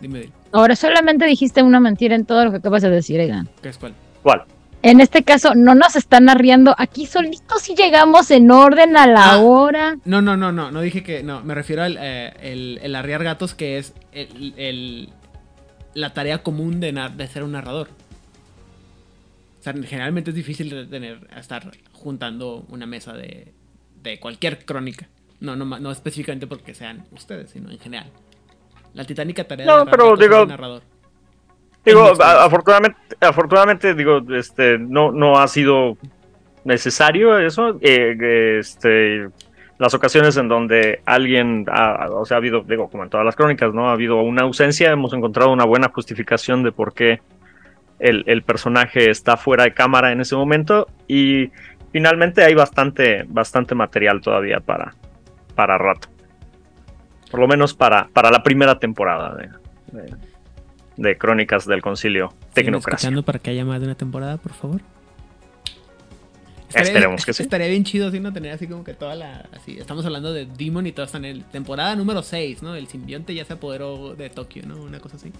dime, 0.00 0.20
dime, 0.20 0.32
Ahora 0.52 0.74
solamente 0.74 1.26
dijiste 1.26 1.62
una 1.62 1.80
mentira 1.80 2.14
en 2.14 2.24
todo 2.24 2.44
lo 2.44 2.50
que 2.50 2.56
acabas 2.58 2.82
de 2.82 2.88
decir, 2.90 3.20
Egan. 3.20 3.48
¿qué 3.62 3.68
es 3.68 3.76
cuál? 3.78 3.94
¿Cuál? 4.22 4.44
En 4.82 5.00
este 5.00 5.22
caso, 5.24 5.54
no 5.54 5.74
nos 5.74 5.94
están 5.96 6.28
arriendo. 6.30 6.74
Aquí 6.78 7.04
solitos 7.06 7.60
sí 7.62 7.74
llegamos 7.76 8.30
en 8.30 8.50
orden 8.50 8.96
a 8.96 9.06
la 9.06 9.32
Ah. 9.32 9.38
hora. 9.40 9.96
No, 10.06 10.22
no, 10.22 10.36
no, 10.38 10.52
no, 10.52 10.70
no 10.70 10.80
dije 10.80 11.02
que, 11.02 11.22
no, 11.22 11.42
me 11.42 11.54
refiero 11.54 11.82
al 11.82 11.98
eh, 12.00 12.32
el, 12.40 12.78
el 12.82 12.94
arriar 12.94 13.22
gatos 13.22 13.54
que 13.54 13.76
es 13.78 13.92
el, 14.12 14.54
el- 14.56 15.08
la 15.92 16.14
tarea 16.14 16.42
común 16.42 16.80
de, 16.80 16.92
nar- 16.94 17.14
de 17.16 17.26
ser 17.26 17.42
un 17.42 17.52
narrador. 17.52 17.88
O 19.58 19.62
sea, 19.62 19.74
generalmente 19.74 20.30
es 20.30 20.36
difícil 20.36 20.70
de 20.70 20.86
tener, 20.86 21.28
estar 21.36 21.70
juntando 21.92 22.64
una 22.70 22.86
mesa 22.86 23.12
de, 23.12 23.52
de 24.02 24.18
cualquier 24.18 24.64
crónica. 24.64 25.08
No, 25.40 25.56
no, 25.56 25.64
no 25.66 25.90
específicamente 25.90 26.46
porque 26.46 26.74
sean 26.74 27.04
ustedes, 27.12 27.50
sino 27.50 27.70
en 27.70 27.78
general. 27.78 28.06
La 28.94 29.04
titánica 29.04 29.44
tarea 29.44 29.66
No, 29.66 29.84
de 29.84 29.90
pero 29.90 30.16
digo- 30.16 30.46
narrador. 30.46 30.82
Digo, 31.84 32.12
a- 32.22 32.44
afortunadamente, 32.44 32.98
afortunadamente, 33.20 33.94
digo, 33.94 34.20
este, 34.34 34.78
no, 34.78 35.12
no 35.12 35.38
ha 35.38 35.48
sido 35.48 35.96
necesario 36.64 37.38
eso. 37.38 37.78
eh, 37.80 38.58
este, 38.58 39.28
las 39.78 39.94
ocasiones 39.94 40.36
en 40.36 40.48
donde 40.48 41.00
alguien, 41.06 41.64
ha- 41.72 42.08
o 42.10 42.24
sea, 42.26 42.36
ha 42.36 42.38
habido, 42.38 42.60
digo, 42.62 42.88
como 42.90 43.04
en 43.04 43.08
todas 43.10 43.24
las 43.24 43.34
crónicas, 43.34 43.72
¿no? 43.72 43.88
Ha 43.88 43.92
habido 43.92 44.20
una 44.20 44.42
ausencia, 44.42 44.90
hemos 44.90 45.12
encontrado 45.14 45.50
una 45.52 45.64
buena 45.64 45.88
justificación 45.88 46.62
de 46.62 46.70
por 46.72 46.92
qué 46.92 47.20
el, 47.98 48.24
el 48.26 48.42
personaje 48.42 49.10
está 49.10 49.36
fuera 49.38 49.64
de 49.64 49.72
cámara 49.72 50.12
en 50.12 50.20
ese 50.20 50.36
momento 50.36 50.86
y 51.08 51.50
finalmente 51.92 52.44
hay 52.44 52.54
bastante, 52.54 53.24
bastante 53.28 53.74
material 53.74 54.20
todavía 54.20 54.60
para, 54.60 54.94
para 55.54 55.78
rato. 55.78 56.08
Por 57.30 57.40
lo 57.40 57.48
menos 57.48 57.72
para, 57.74 58.06
para 58.12 58.30
la 58.30 58.42
primera 58.42 58.78
temporada 58.78 59.34
de, 59.34 59.48
de- 59.98 60.14
de 61.00 61.16
Crónicas 61.16 61.66
del 61.66 61.80
Concilio 61.80 62.28
¿Siguen 62.28 62.52
Tecnocracia. 62.52 62.96
escuchando 62.96 63.22
para 63.22 63.38
que 63.38 63.50
haya 63.50 63.64
más 63.64 63.80
de 63.80 63.86
una 63.86 63.94
temporada, 63.94 64.36
por 64.36 64.52
favor? 64.52 64.82
Esperemos 66.74 67.24
que 67.24 67.32
sí. 67.32 67.42
Estaría 67.42 67.66
bien 67.66 67.82
chido 67.84 68.08
así 68.08 68.20
no 68.20 68.32
tener 68.32 68.52
así 68.52 68.68
como 68.68 68.84
que 68.84 68.94
toda 68.94 69.16
la. 69.16 69.48
Así, 69.52 69.78
estamos 69.78 70.04
hablando 70.04 70.32
de 70.32 70.46
Demon 70.46 70.86
y 70.86 70.92
todos 70.92 71.08
están 71.08 71.24
en 71.24 71.36
el 71.38 71.44
temporada 71.44 71.96
número 71.96 72.22
6, 72.22 72.62
¿no? 72.62 72.76
El 72.76 72.86
simbionte 72.86 73.34
ya 73.34 73.44
se 73.44 73.54
apoderó 73.54 74.14
de 74.14 74.30
Tokio, 74.30 74.62
¿no? 74.66 74.76
Una 74.76 75.00
cosa 75.00 75.16
así. 75.16 75.32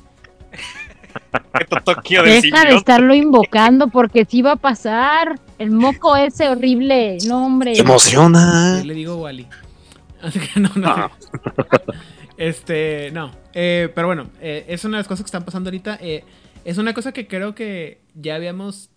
Tokio 1.84 2.22
del 2.22 2.32
Deja 2.32 2.40
de 2.40 2.42
simbionte. 2.42 2.76
estarlo 2.76 3.14
invocando 3.14 3.88
porque 3.88 4.24
sí 4.24 4.42
va 4.42 4.52
a 4.52 4.56
pasar. 4.56 5.38
El 5.58 5.70
moco 5.70 6.16
ese 6.16 6.48
horrible. 6.48 7.18
No, 7.28 7.44
hombre. 7.46 7.74
¡Te 7.74 7.80
emociona! 7.80 8.78
Yo 8.80 8.86
le 8.86 8.94
digo 8.94 9.16
Wally. 9.16 9.46
Así 10.22 10.38
que 10.38 10.58
no, 10.58 10.70
no. 10.74 10.88
Ah. 10.88 11.11
Este, 12.41 13.11
no. 13.12 13.30
Eh, 13.53 13.91
pero 13.95 14.07
bueno, 14.07 14.30
eh, 14.41 14.64
es 14.66 14.84
una 14.86 14.97
de 14.97 15.01
las 15.01 15.09
cosas 15.09 15.22
que 15.24 15.26
están 15.28 15.45
pasando 15.45 15.68
ahorita. 15.68 15.99
Eh, 16.01 16.24
es 16.64 16.78
una 16.78 16.95
cosa 16.95 17.12
que 17.12 17.26
creo 17.28 17.55
que 17.55 18.01
ya 18.14 18.34
habíamos 18.34 18.88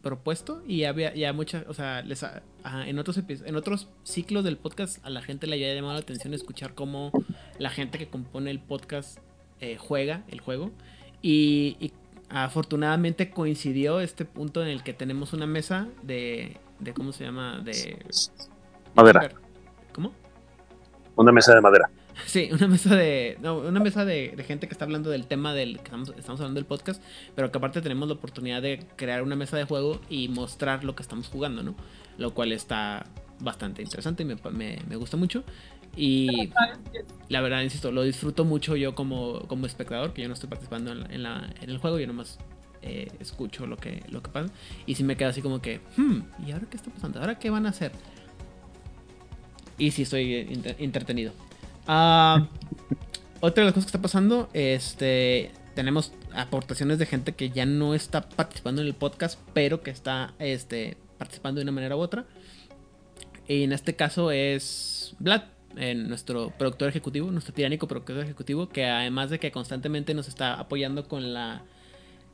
propuesto 0.00 0.62
y 0.66 0.84
había 0.84 1.12
ya 1.14 1.32
muchas, 1.32 1.64
o 1.68 1.74
sea, 1.74 2.02
les 2.02 2.22
ha- 2.22 2.42
ajá, 2.62 2.88
en 2.88 2.98
otros 2.98 3.18
en 3.28 3.56
otros 3.56 3.88
ciclos 4.04 4.44
del 4.44 4.56
podcast 4.58 5.04
a 5.04 5.10
la 5.10 5.22
gente 5.22 5.46
le 5.48 5.54
había 5.54 5.74
llamado 5.74 5.94
la 5.94 6.00
atención 6.00 6.34
escuchar 6.34 6.74
cómo 6.74 7.10
la 7.58 7.70
gente 7.70 7.98
que 7.98 8.08
compone 8.08 8.50
el 8.50 8.58
podcast 8.60 9.18
eh, 9.60 9.76
juega 9.78 10.22
el 10.28 10.40
juego 10.40 10.70
y, 11.20 11.76
y 11.80 11.92
afortunadamente 12.30 13.30
coincidió 13.30 14.00
este 14.00 14.24
punto 14.24 14.62
en 14.62 14.68
el 14.68 14.82
que 14.82 14.92
tenemos 14.92 15.32
una 15.34 15.46
mesa 15.46 15.86
de, 16.02 16.56
de 16.80 16.94
¿cómo 16.94 17.12
se 17.12 17.24
llama? 17.24 17.60
De 17.64 17.98
Madera. 18.96 19.30
¿Cómo? 19.92 20.12
Una 21.14 21.30
mesa 21.30 21.54
de 21.54 21.60
madera. 21.60 21.88
Sí, 22.26 22.48
una 22.52 22.68
mesa 22.68 22.94
de. 22.94 23.38
No, 23.40 23.56
una 23.58 23.80
mesa 23.80 24.04
de, 24.04 24.34
gente 24.46 24.66
que 24.68 24.74
está 24.74 24.84
hablando 24.84 25.10
del 25.10 25.26
tema 25.26 25.54
del 25.54 25.78
que 25.78 25.84
estamos, 25.84 26.10
hablando 26.40 26.54
del 26.60 26.66
podcast, 26.66 27.02
pero 27.34 27.50
que 27.50 27.58
aparte 27.58 27.80
tenemos 27.80 28.08
la 28.08 28.14
oportunidad 28.14 28.60
de 28.62 28.84
crear 28.96 29.22
una 29.22 29.36
mesa 29.36 29.56
de 29.56 29.64
juego 29.64 30.00
y 30.10 30.28
mostrar 30.28 30.84
lo 30.84 30.94
que 30.94 31.02
estamos 31.02 31.28
jugando, 31.28 31.62
¿no? 31.62 31.74
Lo 32.18 32.34
cual 32.34 32.52
está 32.52 33.06
bastante 33.40 33.82
interesante 33.82 34.22
y 34.22 34.26
me, 34.26 34.36
me- 34.52 34.78
me 34.88 34.96
gusta 34.96 35.16
mucho. 35.16 35.42
Y 35.96 36.50
la 37.28 37.40
verdad, 37.40 37.62
insisto, 37.62 37.92
lo 37.92 38.02
disfruto 38.02 38.44
mucho 38.44 38.76
yo 38.76 38.94
como, 38.94 39.40
como 39.48 39.66
espectador, 39.66 40.12
que 40.12 40.22
yo 40.22 40.28
no 40.28 40.34
estoy 40.34 40.48
participando 40.48 40.92
en, 40.92 41.22
la- 41.22 41.50
en 41.60 41.70
el 41.70 41.78
juego, 41.78 41.98
yo 41.98 42.06
nomás 42.06 42.38
eh, 42.82 43.10
escucho 43.20 43.66
lo 43.66 43.76
que, 43.76 44.02
lo 44.10 44.22
que 44.22 44.30
pasa. 44.30 44.52
Y 44.86 44.94
si 44.94 45.04
me 45.04 45.16
quedo 45.16 45.30
así 45.30 45.42
como 45.42 45.60
que, 45.60 45.80
hmm, 45.96 46.20
¿y 46.46 46.52
ahora 46.52 46.66
qué 46.70 46.76
está 46.76 46.90
pasando? 46.90 47.20
¿Ahora 47.20 47.38
qué 47.38 47.50
van 47.50 47.66
a 47.66 47.70
hacer? 47.70 47.92
Y 49.78 49.90
sí 49.90 50.02
estoy 50.02 50.34
eh, 50.34 50.76
entretenido. 50.78 51.32
Ah, 51.86 52.48
otra 53.40 53.62
de 53.62 53.64
las 53.66 53.74
cosas 53.74 53.86
que 53.86 53.88
está 53.96 54.02
pasando, 54.02 54.48
este, 54.52 55.50
tenemos 55.74 56.12
aportaciones 56.34 56.98
de 56.98 57.06
gente 57.06 57.32
que 57.32 57.50
ya 57.50 57.66
no 57.66 57.94
está 57.94 58.28
participando 58.28 58.82
en 58.82 58.88
el 58.88 58.94
podcast, 58.94 59.38
pero 59.52 59.82
que 59.82 59.90
está 59.90 60.34
este, 60.38 60.96
participando 61.18 61.58
de 61.58 61.64
una 61.64 61.72
manera 61.72 61.96
u 61.96 62.00
otra. 62.00 62.24
Y 63.48 63.64
en 63.64 63.72
este 63.72 63.96
caso 63.96 64.30
es 64.30 65.16
Vlad, 65.18 65.42
eh, 65.76 65.94
nuestro 65.94 66.50
productor 66.56 66.88
ejecutivo, 66.88 67.30
nuestro 67.30 67.52
tiránico 67.52 67.88
productor 67.88 68.18
ejecutivo, 68.18 68.68
que 68.68 68.86
además 68.86 69.30
de 69.30 69.40
que 69.40 69.50
constantemente 69.50 70.14
nos 70.14 70.28
está 70.28 70.54
apoyando 70.54 71.08
con 71.08 71.34
la, 71.34 71.62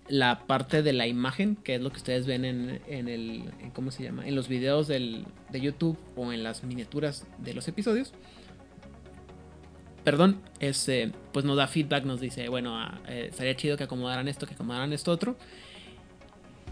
la 0.08 0.46
parte 0.46 0.82
de 0.82 0.92
la 0.92 1.06
imagen, 1.06 1.56
que 1.56 1.76
es 1.76 1.80
lo 1.80 1.90
que 1.90 1.96
ustedes 1.96 2.26
ven 2.26 2.44
en, 2.44 2.82
en 2.86 3.08
el, 3.08 3.44
¿cómo 3.72 3.90
se 3.90 4.02
llama? 4.02 4.26
En 4.28 4.34
los 4.34 4.48
videos 4.48 4.88
de 4.88 5.24
YouTube 5.54 5.96
o 6.16 6.32
en 6.32 6.42
las 6.42 6.64
miniaturas 6.64 7.26
de 7.38 7.54
los 7.54 7.66
episodios 7.68 8.12
perdón, 10.10 10.40
este, 10.58 11.12
pues 11.34 11.44
nos 11.44 11.58
da 11.58 11.66
feedback, 11.66 12.04
nos 12.04 12.18
dice, 12.18 12.48
bueno, 12.48 12.78
ah, 12.78 12.98
eh, 13.08 13.26
estaría 13.30 13.54
chido 13.56 13.76
que 13.76 13.84
acomodaran 13.84 14.26
esto, 14.26 14.46
que 14.46 14.54
acomodaran 14.54 14.90
esto 14.94 15.12
otro. 15.12 15.36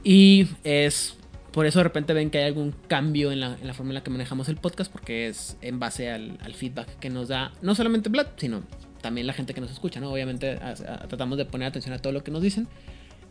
Y 0.02 0.46
es 0.64 1.18
por 1.52 1.66
eso 1.66 1.80
de 1.80 1.84
repente 1.84 2.14
ven 2.14 2.30
que 2.30 2.38
hay 2.38 2.44
algún 2.44 2.72
cambio 2.88 3.30
en 3.32 3.40
la, 3.40 3.58
en 3.60 3.66
la 3.66 3.74
forma 3.74 3.90
en 3.90 3.94
la 3.96 4.02
que 4.02 4.08
manejamos 4.10 4.48
el 4.48 4.56
podcast, 4.56 4.90
porque 4.90 5.26
es 5.28 5.58
en 5.60 5.78
base 5.78 6.10
al, 6.10 6.38
al 6.42 6.54
feedback 6.54 6.98
que 6.98 7.10
nos 7.10 7.28
da 7.28 7.52
no 7.60 7.74
solamente 7.74 8.08
Vlad, 8.08 8.28
sino 8.38 8.62
también 9.02 9.26
la 9.26 9.34
gente 9.34 9.52
que 9.52 9.60
nos 9.60 9.70
escucha, 9.70 10.00
¿no? 10.00 10.10
Obviamente 10.10 10.52
a- 10.52 10.70
a- 10.70 11.08
tratamos 11.08 11.36
de 11.36 11.44
poner 11.44 11.68
atención 11.68 11.94
a 11.94 11.98
todo 11.98 12.14
lo 12.14 12.24
que 12.24 12.30
nos 12.30 12.40
dicen 12.40 12.68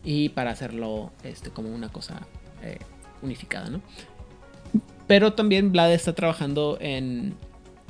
y 0.04 0.28
para 0.28 0.52
hacerlo 0.52 1.10
este, 1.24 1.50
como 1.50 1.68
una 1.74 1.88
cosa 1.88 2.20
eh, 2.62 2.78
unificada, 3.22 3.70
¿no? 3.70 3.80
Pero 5.08 5.32
también 5.32 5.72
Vlad 5.72 5.92
está 5.92 6.14
trabajando 6.14 6.78
en 6.80 7.34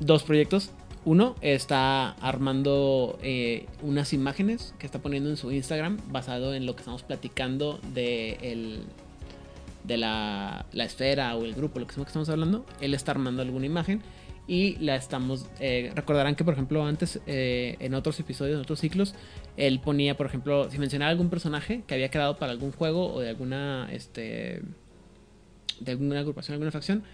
dos 0.00 0.22
proyectos. 0.22 0.70
Uno 1.06 1.36
está 1.40 2.10
armando 2.14 3.16
eh, 3.22 3.66
unas 3.80 4.12
imágenes 4.12 4.74
que 4.78 4.86
está 4.86 4.98
poniendo 4.98 5.30
en 5.30 5.36
su 5.36 5.52
Instagram 5.52 5.98
basado 6.10 6.52
en 6.52 6.66
lo 6.66 6.74
que 6.74 6.80
estamos 6.80 7.04
platicando 7.04 7.78
de, 7.94 8.32
el- 8.42 8.80
de 9.84 9.96
la, 9.98 10.66
la 10.72 10.84
esfera 10.84 11.36
o 11.36 11.44
el 11.44 11.54
grupo, 11.54 11.78
lo 11.78 11.86
que 11.86 11.94
estamos 12.02 12.28
hablando. 12.28 12.66
Él 12.80 12.92
está 12.92 13.12
armando 13.12 13.40
alguna 13.42 13.66
imagen 13.66 14.02
y 14.48 14.76
la 14.78 14.96
estamos... 14.96 15.46
eh, 15.60 15.92
recordarán 15.94 16.34
que, 16.34 16.42
por 16.42 16.54
ejemplo, 16.54 16.84
antes 16.84 17.20
eh, 17.28 17.76
en 17.78 17.94
otros 17.94 18.18
episodios, 18.18 18.56
en 18.56 18.62
otros 18.62 18.80
ciclos, 18.80 19.14
él 19.56 19.78
ponía, 19.78 20.16
por 20.16 20.26
ejemplo, 20.26 20.68
si 20.72 20.78
mencionaba 20.78 21.12
algún 21.12 21.30
personaje 21.30 21.82
que 21.86 21.94
había 21.94 22.10
quedado 22.10 22.36
para 22.36 22.50
algún 22.50 22.72
juego 22.72 23.14
o 23.14 23.20
de 23.20 23.28
alguna... 23.28 23.88
Este, 23.92 24.60
de 25.78 25.92
alguna 25.92 26.18
agrupación, 26.18 26.54
alguna 26.54 26.72
facción, 26.72 27.04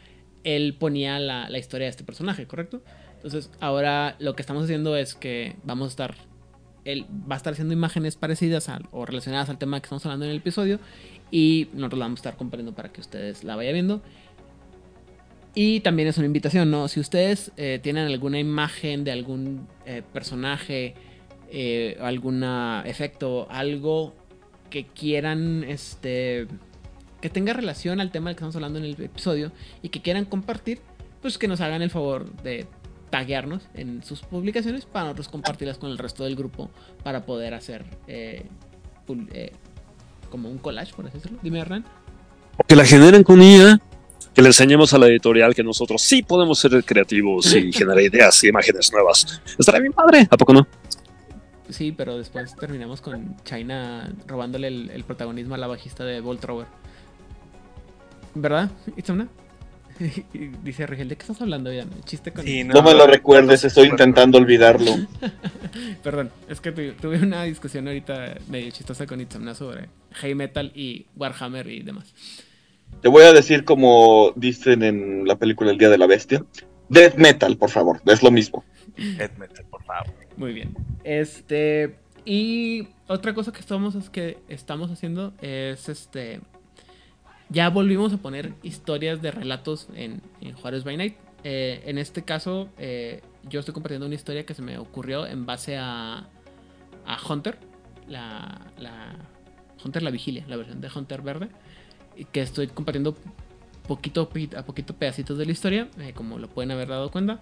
él 0.44 0.76
ponía 0.78 1.18
la 1.20 1.58
historia 1.58 1.86
de 1.86 1.90
este 1.90 2.04
personaje, 2.04 2.46
¿correcto? 2.46 2.80
Entonces, 3.22 3.50
ahora 3.60 4.16
lo 4.18 4.34
que 4.34 4.42
estamos 4.42 4.64
haciendo 4.64 4.96
es 4.96 5.14
que 5.14 5.54
vamos 5.62 5.86
a 5.86 5.90
estar. 5.90 6.14
Él 6.84 7.06
va 7.30 7.36
a 7.36 7.38
estar 7.38 7.52
haciendo 7.52 7.72
imágenes 7.72 8.16
parecidas 8.16 8.68
o 8.90 9.06
relacionadas 9.06 9.48
al 9.48 9.58
tema 9.58 9.78
que 9.78 9.86
estamos 9.86 10.04
hablando 10.04 10.24
en 10.24 10.32
el 10.32 10.38
episodio. 10.38 10.80
Y 11.30 11.68
nosotros 11.72 12.00
la 12.00 12.06
vamos 12.06 12.18
a 12.18 12.22
estar 12.22 12.36
compartiendo 12.36 12.74
para 12.74 12.90
que 12.90 13.00
ustedes 13.00 13.44
la 13.44 13.54
vayan 13.54 13.74
viendo. 13.74 14.02
Y 15.54 15.80
también 15.80 16.08
es 16.08 16.16
una 16.16 16.26
invitación, 16.26 16.70
¿no? 16.70 16.88
Si 16.88 16.98
ustedes 16.98 17.52
eh, 17.56 17.78
tienen 17.80 18.06
alguna 18.08 18.40
imagen 18.40 19.04
de 19.04 19.12
algún 19.12 19.68
eh, 19.86 20.02
personaje, 20.12 20.94
eh, 21.50 21.96
algún 22.00 22.42
efecto, 22.84 23.46
algo 23.50 24.14
que 24.68 24.86
quieran, 24.86 25.62
este, 25.62 26.48
que 27.20 27.30
tenga 27.30 27.52
relación 27.52 28.00
al 28.00 28.10
tema 28.10 28.30
del 28.30 28.36
que 28.36 28.40
estamos 28.40 28.56
hablando 28.56 28.80
en 28.80 28.86
el 28.86 29.00
episodio 29.00 29.52
y 29.80 29.90
que 29.90 30.00
quieran 30.00 30.24
compartir, 30.24 30.80
pues 31.20 31.38
que 31.38 31.46
nos 31.46 31.60
hagan 31.60 31.82
el 31.82 31.90
favor 31.90 32.32
de 32.42 32.66
taguearnos 33.12 33.62
en 33.74 34.02
sus 34.02 34.22
publicaciones 34.22 34.86
para 34.86 35.04
nosotros 35.04 35.28
compartirlas 35.28 35.76
con 35.76 35.90
el 35.90 35.98
resto 35.98 36.24
del 36.24 36.34
grupo 36.34 36.70
para 37.04 37.26
poder 37.26 37.52
hacer 37.52 37.84
eh, 38.08 38.46
pul- 39.06 39.28
eh, 39.34 39.52
como 40.30 40.48
un 40.48 40.56
collage, 40.56 40.94
por 40.94 41.06
así 41.06 41.18
decirlo. 41.18 41.38
Dime, 41.42 41.60
Hernán. 41.60 41.84
Que 42.66 42.74
la 42.74 42.86
generen 42.86 43.22
con 43.22 43.42
IA, 43.42 43.78
que 44.34 44.40
le 44.40 44.48
enseñemos 44.48 44.94
a 44.94 44.98
la 44.98 45.08
editorial 45.08 45.54
que 45.54 45.62
nosotros 45.62 46.00
sí 46.00 46.22
podemos 46.22 46.58
ser 46.58 46.82
creativos 46.84 47.54
y 47.54 47.70
generar 47.74 48.00
ideas 48.00 48.42
y 48.44 48.48
imágenes 48.48 48.90
nuevas. 48.90 49.42
Estará 49.58 49.78
bien 49.78 49.92
padre, 49.92 50.26
¿a 50.30 50.36
poco 50.38 50.54
no? 50.54 50.66
Sí, 51.68 51.92
pero 51.92 52.16
después 52.16 52.56
terminamos 52.56 53.02
con 53.02 53.36
China 53.44 54.10
robándole 54.26 54.68
el, 54.68 54.88
el 54.90 55.04
protagonismo 55.04 55.54
a 55.54 55.58
la 55.58 55.66
bajista 55.66 56.02
de 56.04 56.20
Bolt 56.22 56.40
Thrower. 56.40 56.66
¿Verdad, 58.34 58.70
Itzamna? 58.96 59.28
Y 60.34 60.38
Dice 60.62 60.86
Rigel, 60.86 61.08
¿de 61.08 61.16
qué 61.16 61.22
estás 61.22 61.40
hablando 61.40 61.72
ya? 61.72 61.84
Chiste 62.04 62.32
con... 62.32 62.44
Sí, 62.44 62.64
No 62.64 62.82
me 62.82 62.94
lo 62.94 63.06
recuerdes, 63.06 63.64
estoy 63.64 63.88
intentando 63.88 64.38
olvidarlo. 64.38 64.92
Perdón, 66.02 66.30
es 66.48 66.60
que 66.60 66.72
tu- 66.72 66.92
tuve 67.00 67.18
una 67.18 67.44
discusión 67.44 67.86
ahorita 67.88 68.36
medio 68.48 68.70
chistosa 68.70 69.06
con 69.06 69.20
Itzamna 69.20 69.54
sobre 69.54 69.88
heavy 70.12 70.34
metal 70.34 70.72
y 70.74 71.06
Warhammer 71.16 71.66
y 71.68 71.82
demás. 71.82 72.14
Te 73.00 73.08
voy 73.08 73.22
a 73.24 73.32
decir 73.32 73.64
como 73.64 74.32
dicen 74.36 74.82
en 74.82 75.26
la 75.26 75.36
película 75.36 75.70
El 75.70 75.78
Día 75.78 75.88
de 75.88 75.98
la 75.98 76.06
Bestia. 76.06 76.44
Death 76.88 77.14
Metal, 77.16 77.56
por 77.56 77.70
favor, 77.70 78.02
es 78.06 78.22
lo 78.22 78.30
mismo. 78.30 78.64
Death 78.96 79.38
metal, 79.38 79.64
por 79.70 79.82
favor. 79.84 80.12
Muy 80.36 80.52
bien. 80.52 80.74
Este. 81.04 81.96
Y 82.26 82.88
otra 83.08 83.32
cosa 83.34 83.50
que 83.50 83.60
estamos, 83.60 83.94
es 83.94 84.10
que 84.10 84.38
estamos 84.48 84.90
haciendo 84.90 85.32
es 85.40 85.88
este. 85.88 86.40
Ya 87.52 87.68
volvimos 87.68 88.14
a 88.14 88.16
poner 88.16 88.54
historias 88.62 89.20
de 89.20 89.30
relatos 89.30 89.88
en, 89.94 90.22
en 90.40 90.54
Juárez 90.54 90.84
by 90.84 90.96
Night. 90.96 91.16
Eh, 91.44 91.82
en 91.84 91.98
este 91.98 92.22
caso, 92.22 92.70
eh, 92.78 93.20
yo 93.46 93.60
estoy 93.60 93.74
compartiendo 93.74 94.06
una 94.06 94.14
historia 94.14 94.46
que 94.46 94.54
se 94.54 94.62
me 94.62 94.78
ocurrió 94.78 95.26
en 95.26 95.44
base 95.44 95.76
a, 95.76 96.28
a 97.04 97.18
Hunter. 97.28 97.58
La, 98.08 98.72
la. 98.78 99.16
Hunter 99.84 100.02
la 100.02 100.10
vigilia, 100.10 100.44
la 100.48 100.56
versión 100.56 100.80
de 100.80 100.88
Hunter 100.94 101.20
verde. 101.20 101.48
Y 102.16 102.24
que 102.24 102.40
estoy 102.40 102.68
compartiendo 102.68 103.16
poquito 103.86 104.30
a 104.56 104.62
poquito 104.62 104.94
pedacitos 104.94 105.36
de 105.36 105.44
la 105.44 105.52
historia, 105.52 105.90
eh, 105.98 106.12
como 106.14 106.38
lo 106.38 106.48
pueden 106.48 106.70
haber 106.70 106.88
dado 106.88 107.10
cuenta. 107.10 107.40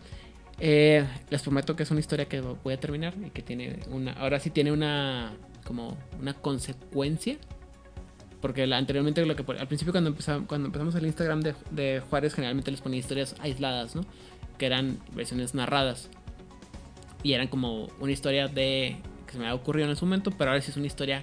Eh, 0.58 1.06
les 1.30 1.42
prometo 1.42 1.76
que 1.76 1.84
es 1.84 1.90
una 1.92 2.00
historia 2.00 2.26
que 2.26 2.40
voy 2.40 2.74
a 2.74 2.80
terminar 2.80 3.14
y 3.24 3.30
que 3.30 3.42
tiene 3.42 3.78
una. 3.88 4.14
Ahora 4.14 4.40
sí 4.40 4.50
tiene 4.50 4.72
una. 4.72 5.34
como 5.64 5.96
una 6.20 6.34
consecuencia. 6.34 7.36
Porque 8.40 8.66
la- 8.66 8.78
anteriormente 8.78 9.24
lo 9.26 9.36
que 9.36 9.44
al 9.52 9.66
principio 9.68 9.92
cuando 9.92 10.10
empezamos, 10.10 10.46
cuando 10.48 10.66
empezamos 10.66 10.94
el 10.94 11.06
Instagram 11.06 11.42
de, 11.42 12.00
Juárez 12.08 12.34
generalmente 12.34 12.70
les 12.70 12.80
ponía 12.80 12.98
historias 12.98 13.34
aisladas, 13.40 13.94
¿no? 13.94 14.02
Que 14.58 14.66
eran 14.66 14.98
versiones 15.14 15.54
narradas. 15.54 16.08
Y 17.22 17.34
eran 17.34 17.48
como 17.48 17.88
una 18.00 18.12
historia 18.12 18.48
de. 18.48 18.96
que 19.26 19.32
se 19.32 19.38
me 19.38 19.46
ha 19.46 19.54
ocurrido 19.54 19.86
en 19.86 19.92
ese 19.92 20.04
momento, 20.04 20.30
pero 20.30 20.50
ahora 20.50 20.62
sí 20.62 20.70
es 20.70 20.76
una 20.76 20.86
historia 20.86 21.22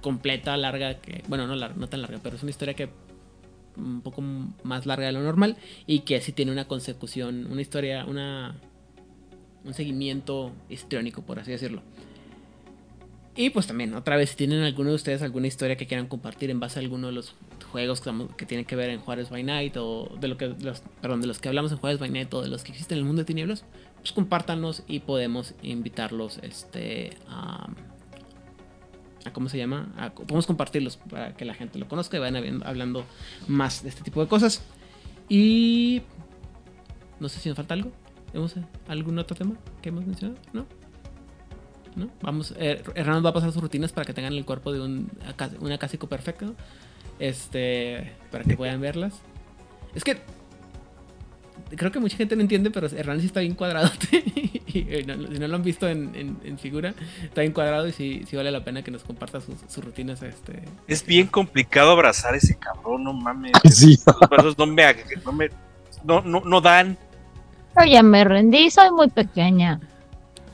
completa, 0.00 0.56
larga, 0.56 0.98
que. 1.00 1.22
Bueno, 1.28 1.46
no, 1.46 1.56
no 1.56 1.88
tan 1.88 2.00
larga, 2.00 2.20
pero 2.22 2.36
es 2.36 2.42
una 2.42 2.50
historia 2.50 2.74
que 2.74 2.88
un 3.76 4.00
poco 4.00 4.22
más 4.22 4.86
larga 4.86 5.06
de 5.06 5.12
lo 5.12 5.20
normal 5.22 5.58
y 5.86 6.00
que 6.00 6.20
sí 6.22 6.32
tiene 6.32 6.50
una 6.50 6.66
consecución, 6.66 7.46
una 7.50 7.60
historia, 7.60 8.06
una 8.06 8.54
un 9.64 9.74
seguimiento 9.74 10.52
histriónico, 10.70 11.22
por 11.22 11.38
así 11.40 11.50
decirlo. 11.50 11.82
Y 13.36 13.50
pues 13.50 13.66
también, 13.66 13.92
otra 13.94 14.16
vez, 14.16 14.30
si 14.30 14.36
tienen 14.36 14.62
alguno 14.62 14.90
de 14.90 14.96
ustedes 14.96 15.20
alguna 15.20 15.46
historia 15.46 15.76
que 15.76 15.86
quieran 15.86 16.06
compartir 16.06 16.50
en 16.50 16.58
base 16.58 16.78
a 16.78 16.82
alguno 16.82 17.08
de 17.08 17.12
los 17.12 17.34
juegos 17.70 18.00
que, 18.00 18.10
que 18.38 18.46
tienen 18.46 18.64
que 18.64 18.76
ver 18.76 18.88
en 18.88 18.98
Juárez 19.00 19.28
by 19.28 19.42
Night 19.42 19.76
o 19.76 20.10
de 20.18 20.28
lo 20.28 20.38
que 20.38 20.48
los, 20.48 20.82
perdón, 21.02 21.20
de 21.20 21.26
los 21.26 21.38
que 21.38 21.48
hablamos 21.48 21.70
en 21.70 21.76
Juárez 21.76 22.00
by 22.00 22.08
Night 22.08 22.32
o 22.32 22.40
de 22.40 22.48
los 22.48 22.64
que 22.64 22.72
existen 22.72 22.96
en 22.96 23.00
el 23.00 23.06
mundo 23.06 23.20
de 23.20 23.26
tinieblas, 23.26 23.64
pues 23.98 24.12
compártanos 24.12 24.84
y 24.88 25.00
podemos 25.00 25.54
invitarlos 25.62 26.38
este 26.38 27.10
a, 27.28 27.68
¿cómo 29.34 29.50
se 29.50 29.58
llama? 29.58 30.12
Podemos 30.14 30.46
compartirlos 30.46 30.96
para 30.96 31.36
que 31.36 31.44
la 31.44 31.52
gente 31.52 31.78
lo 31.78 31.88
conozca 31.88 32.16
y 32.16 32.20
vayan 32.20 32.62
hablando 32.64 33.04
más 33.48 33.82
de 33.82 33.90
este 33.90 34.02
tipo 34.02 34.22
de 34.22 34.28
cosas. 34.28 34.62
Y 35.28 36.00
no 37.20 37.28
sé 37.28 37.40
si 37.40 37.50
nos 37.50 37.56
falta 37.56 37.74
algo. 37.74 37.92
¿Hemos 38.32 38.54
algún 38.88 39.18
otro 39.18 39.36
tema 39.36 39.56
que 39.82 39.90
hemos 39.90 40.06
mencionado? 40.06 40.40
¿No? 40.52 40.66
¿No? 41.96 42.08
Vamos, 42.20 42.54
eh, 42.58 42.82
Hernán 42.94 43.24
va 43.24 43.30
a 43.30 43.32
pasar 43.32 43.50
sus 43.52 43.62
rutinas 43.62 43.90
para 43.92 44.04
que 44.04 44.12
tengan 44.12 44.34
el 44.34 44.44
cuerpo 44.44 44.70
de 44.72 44.80
un, 44.80 45.10
un 45.60 45.72
acásico 45.72 46.06
perfecto. 46.08 46.54
Este, 47.18 48.12
para 48.30 48.44
que 48.44 48.56
puedan 48.56 48.80
verlas. 48.80 49.14
Es 49.94 50.04
que 50.04 50.18
creo 51.74 51.90
que 51.90 51.98
mucha 51.98 52.16
gente 52.16 52.36
no 52.36 52.42
entiende, 52.42 52.70
pero 52.70 52.86
Hernán 52.86 53.20
sí 53.20 53.26
está 53.26 53.40
bien 53.40 53.54
cuadrado. 53.54 53.90
y, 54.12 54.84
no- 55.06 55.26
si 55.26 55.38
no 55.38 55.48
lo 55.48 55.56
han 55.56 55.62
visto 55.62 55.88
en, 55.88 56.14
en- 56.14 56.36
en 56.44 56.58
figura, 56.58 56.94
está 57.22 57.40
bien 57.40 57.52
cuadrado 57.54 57.88
y 57.88 57.92
sí, 57.92 58.22
sí 58.28 58.36
vale 58.36 58.50
la 58.50 58.62
pena 58.62 58.82
que 58.82 58.90
nos 58.90 59.02
comparta 59.02 59.40
sus, 59.40 59.54
sus 59.68 59.82
rutinas. 59.82 60.22
Este, 60.22 60.62
Es 60.86 61.04
bien 61.06 61.26
complicado 61.26 61.90
abrazar 61.92 62.34
a 62.34 62.36
ese 62.36 62.56
cabrón, 62.58 63.04
no 63.04 63.12
mames. 63.14 63.52
Sí. 63.70 63.98
Los 64.06 64.28
brazos 64.30 64.58
no 64.58 64.66
me, 64.66 64.84
no 65.24 65.32
me, 65.32 65.48
no, 66.04 66.20
no, 66.20 66.40
no 66.44 66.60
dan. 66.60 66.98
Yo 67.78 67.84
ya 67.86 68.02
me 68.02 68.24
rendí, 68.24 68.70
soy 68.70 68.90
muy 68.90 69.08
pequeña. 69.08 69.80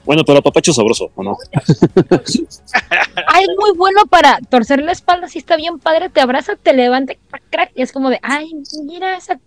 Bueno, 0.05 0.23
pero 0.25 0.43
papacho 0.43 0.73
sabroso, 0.73 1.11
¿o 1.15 1.23
no? 1.23 1.37
Ay, 3.29 3.47
muy 3.59 3.77
bueno 3.77 4.07
para 4.07 4.39
torcer 4.41 4.83
la 4.83 4.93
espalda, 4.93 5.29
sí 5.29 5.39
está 5.39 5.57
bien 5.57 5.79
padre, 5.79 6.09
te 6.09 6.21
abraza, 6.21 6.57
te 6.57 6.73
levanta, 6.73 7.15
crack, 7.29 7.43
crack, 7.51 7.73
y 7.75 7.83
es 7.83 7.93
como 7.93 8.11
de, 8.11 8.19
ay, 8.23 8.51
mira, 8.85 9.17
esa 9.17 9.39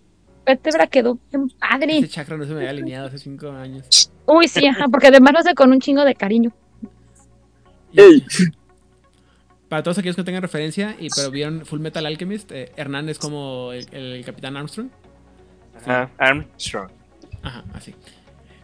vértebra 0.45 0.87
quedó 0.87 1.17
bien 1.31 1.45
ese 1.47 1.55
padre. 1.59 2.07
chakra 2.07 2.37
no 2.37 2.45
se 2.45 2.51
me 2.51 2.57
había 2.59 2.69
alineado 2.69 3.07
hace 3.07 3.17
cinco 3.17 3.51
años. 3.51 4.11
Uy, 4.25 4.47
sí, 4.47 4.65
ajá, 4.65 4.87
porque 4.87 5.07
además 5.07 5.33
lo 5.33 5.39
hace 5.39 5.55
con 5.55 5.71
un 5.71 5.79
chingo 5.79 6.05
de 6.05 6.15
cariño. 6.15 6.51
Ey. 7.93 8.25
Para 9.67 9.83
todos 9.83 9.97
aquellos 9.97 10.15
que 10.15 10.23
tengan 10.23 10.41
referencia, 10.41 10.95
y 10.99 11.09
pero 11.09 11.31
vieron 11.31 11.65
Full 11.65 11.79
Metal 11.79 12.05
Alchemist, 12.05 12.51
eh, 12.51 12.71
Hernán 12.75 13.09
es 13.09 13.17
como 13.19 13.71
el, 13.71 13.87
el 13.91 14.23
Capitán 14.23 14.55
Armstrong. 14.55 14.89
Ajá, 15.75 16.11
Armstrong. 16.17 16.91
Ajá, 17.41 17.63
así. 17.73 17.95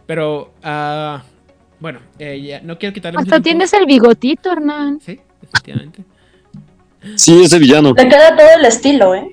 Pero, 0.06 0.54
ah, 0.62 1.22
bueno, 1.82 1.98
eh, 2.18 2.40
ya, 2.40 2.60
no 2.62 2.78
quiero 2.78 2.94
quitarle 2.94 3.18
Hasta 3.18 3.30
tiempo. 3.32 3.44
tienes 3.44 3.72
el 3.74 3.86
bigotito, 3.86 4.52
Hernán. 4.52 5.00
Sí, 5.04 5.18
efectivamente. 5.42 6.04
Sí, 7.16 7.42
es 7.42 7.50
de 7.50 7.58
villano. 7.58 7.92
Te 7.94 8.08
queda 8.08 8.36
todo 8.36 8.46
el 8.58 8.64
estilo, 8.64 9.14
¿eh? 9.14 9.28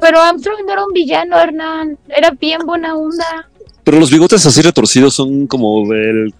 Pero 0.00 0.20
Armstrong 0.20 0.60
no 0.66 0.72
era 0.72 0.84
un 0.86 0.92
villano, 0.92 1.38
Hernán. 1.38 1.98
Era 2.08 2.30
bien 2.30 2.60
buena 2.66 2.96
onda. 2.96 3.48
Pero 3.84 3.98
los 3.98 4.10
bigotes 4.10 4.44
así 4.46 4.62
retorcidos 4.62 5.14
son 5.14 5.46
como 5.46 5.86
del, 5.88 6.32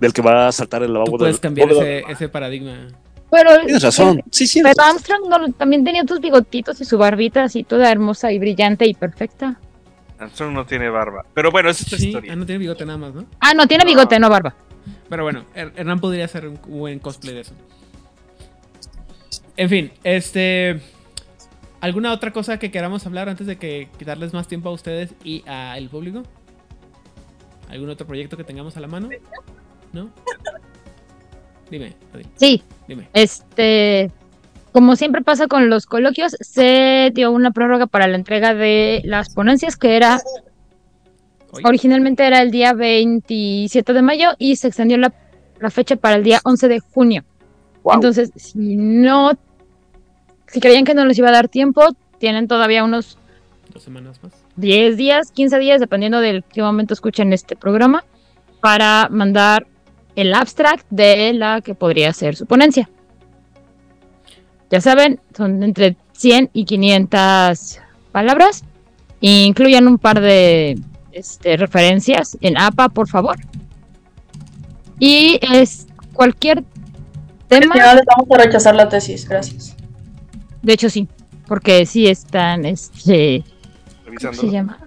del 0.00 0.12
que 0.14 0.22
va 0.22 0.48
a 0.48 0.52
saltar 0.52 0.82
el 0.82 0.88
Tú 0.88 0.92
lavabo 0.94 1.18
puedes 1.18 1.34
del- 1.36 1.40
cambiar 1.40 1.70
ese, 1.72 2.04
ese 2.10 2.28
paradigma. 2.30 2.88
Pero, 3.30 3.50
Tienes 3.64 3.82
razón. 3.82 4.22
Sí, 4.30 4.46
sí. 4.46 4.62
pero 4.62 4.82
Armstrong 4.82 5.28
no- 5.28 5.52
también 5.52 5.84
tenía 5.84 6.04
tus 6.04 6.20
bigotitos 6.20 6.80
y 6.80 6.84
su 6.86 6.96
barbita 6.96 7.44
así 7.44 7.64
toda 7.64 7.90
hermosa 7.90 8.32
y 8.32 8.38
brillante 8.38 8.86
y 8.86 8.94
perfecta. 8.94 9.58
Armstrong 10.18 10.52
no 10.52 10.64
tiene 10.64 10.88
barba. 10.88 11.24
Pero 11.34 11.50
bueno, 11.50 11.68
esa 11.68 11.82
es 11.82 11.86
otra 11.88 11.98
Sí, 11.98 12.06
historia. 12.08 12.32
ah, 12.32 12.36
no 12.36 12.46
tiene 12.46 12.60
bigote 12.60 12.86
nada 12.86 12.98
más, 12.98 13.12
¿no? 13.14 13.24
Ah, 13.40 13.52
no, 13.54 13.66
tiene 13.66 13.84
No. 13.84 13.90
bigote, 13.90 14.18
no 14.18 14.30
barba. 14.30 14.54
Pero 15.08 15.22
bueno, 15.22 15.44
Her- 15.54 15.72
Hernán 15.76 16.00
podría 16.00 16.24
hacer 16.24 16.48
un 16.48 16.58
buen 16.66 16.98
cosplay 16.98 17.34
de 17.34 17.40
eso. 17.42 17.52
En 19.56 19.68
fin, 19.68 19.92
este. 20.02 20.80
¿Alguna 21.80 22.12
otra 22.12 22.32
cosa 22.32 22.58
que 22.58 22.70
queramos 22.70 23.04
hablar 23.06 23.28
antes 23.28 23.46
de 23.46 23.56
que 23.56 23.88
quitarles 23.98 24.32
más 24.32 24.48
tiempo 24.48 24.70
a 24.70 24.72
ustedes 24.72 25.14
y 25.22 25.44
al 25.46 25.88
público? 25.90 26.22
¿Algún 27.68 27.90
otro 27.90 28.06
proyecto 28.06 28.36
que 28.38 28.44
tengamos 28.44 28.76
a 28.76 28.80
la 28.80 28.86
mano? 28.86 29.10
¿No? 29.92 30.10
Dime, 31.70 31.94
Adil, 32.14 32.26
Sí, 32.36 32.62
dime. 32.88 33.08
Este, 33.12 34.10
como 34.72 34.96
siempre 34.96 35.22
pasa 35.22 35.46
con 35.46 35.68
los 35.68 35.84
coloquios, 35.86 36.36
se 36.40 37.10
dio 37.14 37.30
una 37.30 37.50
prórroga 37.50 37.86
para 37.86 38.06
la 38.08 38.16
entrega 38.16 38.54
de 38.54 39.02
las 39.04 39.34
ponencias, 39.34 39.76
que 39.76 39.96
era 39.96 40.20
originalmente 41.62 42.26
era 42.26 42.42
el 42.42 42.50
día 42.50 42.72
27 42.72 43.92
de 43.92 44.02
mayo 44.02 44.30
y 44.38 44.56
se 44.56 44.68
extendió 44.68 44.96
la, 44.96 45.12
la 45.60 45.70
fecha 45.70 45.96
para 45.96 46.16
el 46.16 46.24
día 46.24 46.40
11 46.44 46.68
de 46.68 46.80
junio. 46.80 47.24
Wow. 47.82 47.94
Entonces, 47.94 48.32
si 48.36 48.76
no, 48.76 49.32
si 50.46 50.60
creían 50.60 50.84
que 50.84 50.94
no 50.94 51.04
les 51.04 51.18
iba 51.18 51.28
a 51.28 51.32
dar 51.32 51.48
tiempo, 51.48 51.82
tienen 52.18 52.48
todavía 52.48 52.84
unos 52.84 53.18
dos 53.72 53.82
semanas 53.82 54.22
más. 54.22 54.32
10 54.56 54.96
días, 54.96 55.32
15 55.32 55.58
días, 55.58 55.80
dependiendo 55.80 56.20
del 56.20 56.44
qué 56.44 56.62
momento 56.62 56.94
escuchen 56.94 57.32
este 57.32 57.56
programa, 57.56 58.04
para 58.60 59.08
mandar 59.10 59.66
el 60.16 60.32
abstract 60.32 60.86
de 60.90 61.32
la 61.32 61.60
que 61.60 61.74
podría 61.74 62.12
ser 62.12 62.36
su 62.36 62.46
ponencia. 62.46 62.88
Ya 64.70 64.80
saben, 64.80 65.20
son 65.36 65.62
entre 65.62 65.96
100 66.12 66.50
y 66.52 66.64
500 66.64 67.80
palabras. 68.12 68.64
Incluyan 69.20 69.88
un 69.88 69.98
par 69.98 70.20
de 70.20 70.78
este, 71.14 71.56
referencias 71.56 72.36
en 72.40 72.58
APA, 72.58 72.88
por 72.88 73.08
favor. 73.08 73.36
Y 74.98 75.38
es 75.40 75.86
cualquier 76.12 76.64
tema. 77.48 77.74
Ya 77.76 77.94
les 77.94 78.04
vamos 78.04 78.28
a 78.38 78.42
rechazar 78.42 78.74
la 78.74 78.88
tesis, 78.88 79.28
gracias. 79.28 79.76
De 80.62 80.72
hecho, 80.72 80.88
sí, 80.88 81.08
porque 81.46 81.86
sí 81.86 82.06
están, 82.06 82.64
este, 82.64 83.44
¿cómo 84.20 84.32
se 84.32 84.50
llama? 84.50 84.78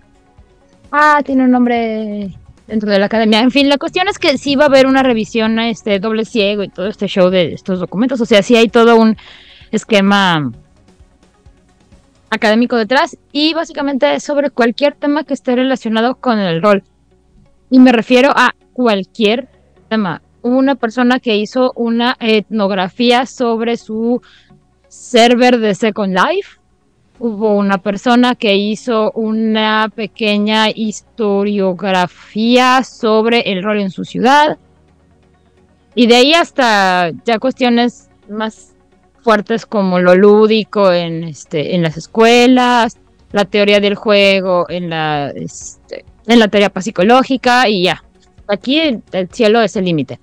Ah, 0.91 1.21
tiene 1.23 1.43
un 1.43 1.51
nombre 1.51 2.33
dentro 2.67 2.89
de 2.89 2.99
la 2.99 3.05
academia. 3.05 3.39
En 3.39 3.51
fin, 3.51 3.69
la 3.69 3.77
cuestión 3.77 4.07
es 4.07 4.19
que 4.19 4.37
sí 4.37 4.55
va 4.55 4.65
a 4.65 4.67
haber 4.67 4.87
una 4.87 5.03
revisión 5.03 5.59
este 5.59 5.99
doble 5.99 6.25
ciego 6.25 6.63
y 6.63 6.69
todo 6.69 6.87
este 6.87 7.07
show 7.07 7.29
de 7.29 7.53
estos 7.53 7.79
documentos. 7.79 8.19
O 8.21 8.25
sea, 8.25 8.41
sí 8.41 8.55
hay 8.55 8.69
todo 8.69 8.97
un 8.97 9.17
esquema 9.71 10.51
académico 12.29 12.75
detrás 12.75 13.17
y 13.31 13.53
básicamente 13.53 14.15
es 14.15 14.23
sobre 14.23 14.49
cualquier 14.49 14.95
tema 14.95 15.23
que 15.23 15.33
esté 15.33 15.55
relacionado 15.55 16.15
con 16.15 16.39
el 16.39 16.61
rol. 16.61 16.83
Y 17.69 17.79
me 17.79 17.91
refiero 17.91 18.31
a 18.35 18.55
cualquier 18.73 19.47
tema. 19.89 20.21
Hubo 20.41 20.57
una 20.57 20.75
persona 20.75 21.19
que 21.19 21.35
hizo 21.35 21.73
una 21.75 22.15
etnografía 22.19 23.25
sobre 23.25 23.77
su 23.77 24.21
server 24.87 25.59
de 25.59 25.75
Second 25.75 26.13
Life. 26.13 26.59
Hubo 27.19 27.55
una 27.55 27.79
persona 27.79 28.35
que 28.35 28.55
hizo 28.55 29.11
una 29.13 29.91
pequeña 29.93 30.69
historiografía 30.69 32.83
sobre 32.83 33.51
el 33.51 33.63
rol 33.63 33.81
en 33.81 33.89
su 33.89 34.05
ciudad. 34.05 34.57
Y 35.95 36.05
de 36.05 36.15
ahí 36.15 36.33
hasta 36.33 37.09
ya 37.25 37.39
cuestiones 37.39 38.09
más 38.29 38.75
fuertes 39.27 39.65
como 39.65 39.99
lo 39.99 40.15
lúdico 40.15 40.93
en, 40.93 41.25
este, 41.25 41.75
en 41.75 41.81
las 41.81 41.97
escuelas, 41.97 42.95
la 43.33 43.43
teoría 43.43 43.81
del 43.81 43.95
juego 43.95 44.65
en 44.69 44.89
la, 44.89 45.31
este, 45.35 46.05
en 46.27 46.39
la 46.39 46.47
terapia 46.47 46.81
psicológica 46.81 47.67
y 47.67 47.83
ya. 47.83 48.01
Aquí 48.47 48.79
el, 48.79 49.03
el 49.11 49.27
cielo 49.29 49.61
es 49.61 49.75
el 49.75 49.83
límite. 49.83 50.17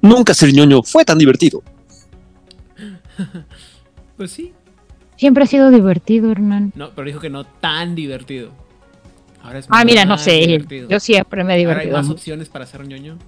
Nunca 0.00 0.32
ser 0.32 0.54
ñoño 0.54 0.82
fue 0.82 1.04
tan 1.04 1.18
divertido. 1.18 1.62
Pues 4.16 4.30
sí. 4.32 4.52
Siempre 5.16 5.44
ha 5.44 5.46
sido 5.46 5.70
divertido, 5.70 6.30
Hernán. 6.30 6.72
No, 6.74 6.90
pero 6.94 7.06
dijo 7.06 7.20
que 7.20 7.28
no 7.30 7.44
tan 7.44 7.94
divertido. 7.94 8.52
Ahora 9.42 9.58
es 9.58 9.66
Ah, 9.70 9.84
mira, 9.84 10.04
no 10.06 10.16
sé. 10.18 10.32
divertido. 10.46 10.88
Yo 10.88 10.98
siempre 11.00 11.44
me 11.44 11.52
he 11.54 11.64
Ahora 11.66 11.80
hay 11.80 11.86
divertido. 11.86 11.96
más 11.98 12.10
opciones 12.10 12.48
para 12.48 12.64
ser 12.66 12.86
ñoño. 12.86 13.18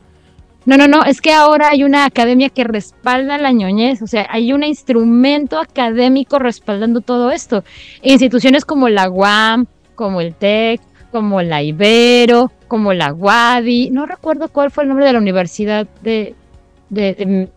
No, 0.64 0.76
no, 0.76 0.86
no, 0.86 1.04
es 1.04 1.20
que 1.20 1.32
ahora 1.32 1.70
hay 1.70 1.82
una 1.82 2.04
academia 2.04 2.48
que 2.48 2.62
respalda 2.62 3.36
la 3.36 3.50
ñoñez, 3.50 4.00
o 4.00 4.06
sea, 4.06 4.28
hay 4.30 4.52
un 4.52 4.62
instrumento 4.62 5.58
académico 5.58 6.38
respaldando 6.38 7.00
todo 7.00 7.32
esto. 7.32 7.64
Instituciones 8.02 8.64
como 8.64 8.88
la 8.88 9.10
UAM, 9.10 9.66
como 9.96 10.20
el 10.20 10.34
TEC, 10.34 10.80
como 11.10 11.42
la 11.42 11.62
Ibero, 11.62 12.52
como 12.68 12.92
la 12.92 13.12
WADI, 13.12 13.90
no 13.90 14.06
recuerdo 14.06 14.48
cuál 14.48 14.70
fue 14.70 14.84
el 14.84 14.88
nombre 14.88 15.04
de 15.04 15.12
la 15.12 15.18
universidad 15.18 15.86
de- 16.02 16.34
de- 16.88 17.48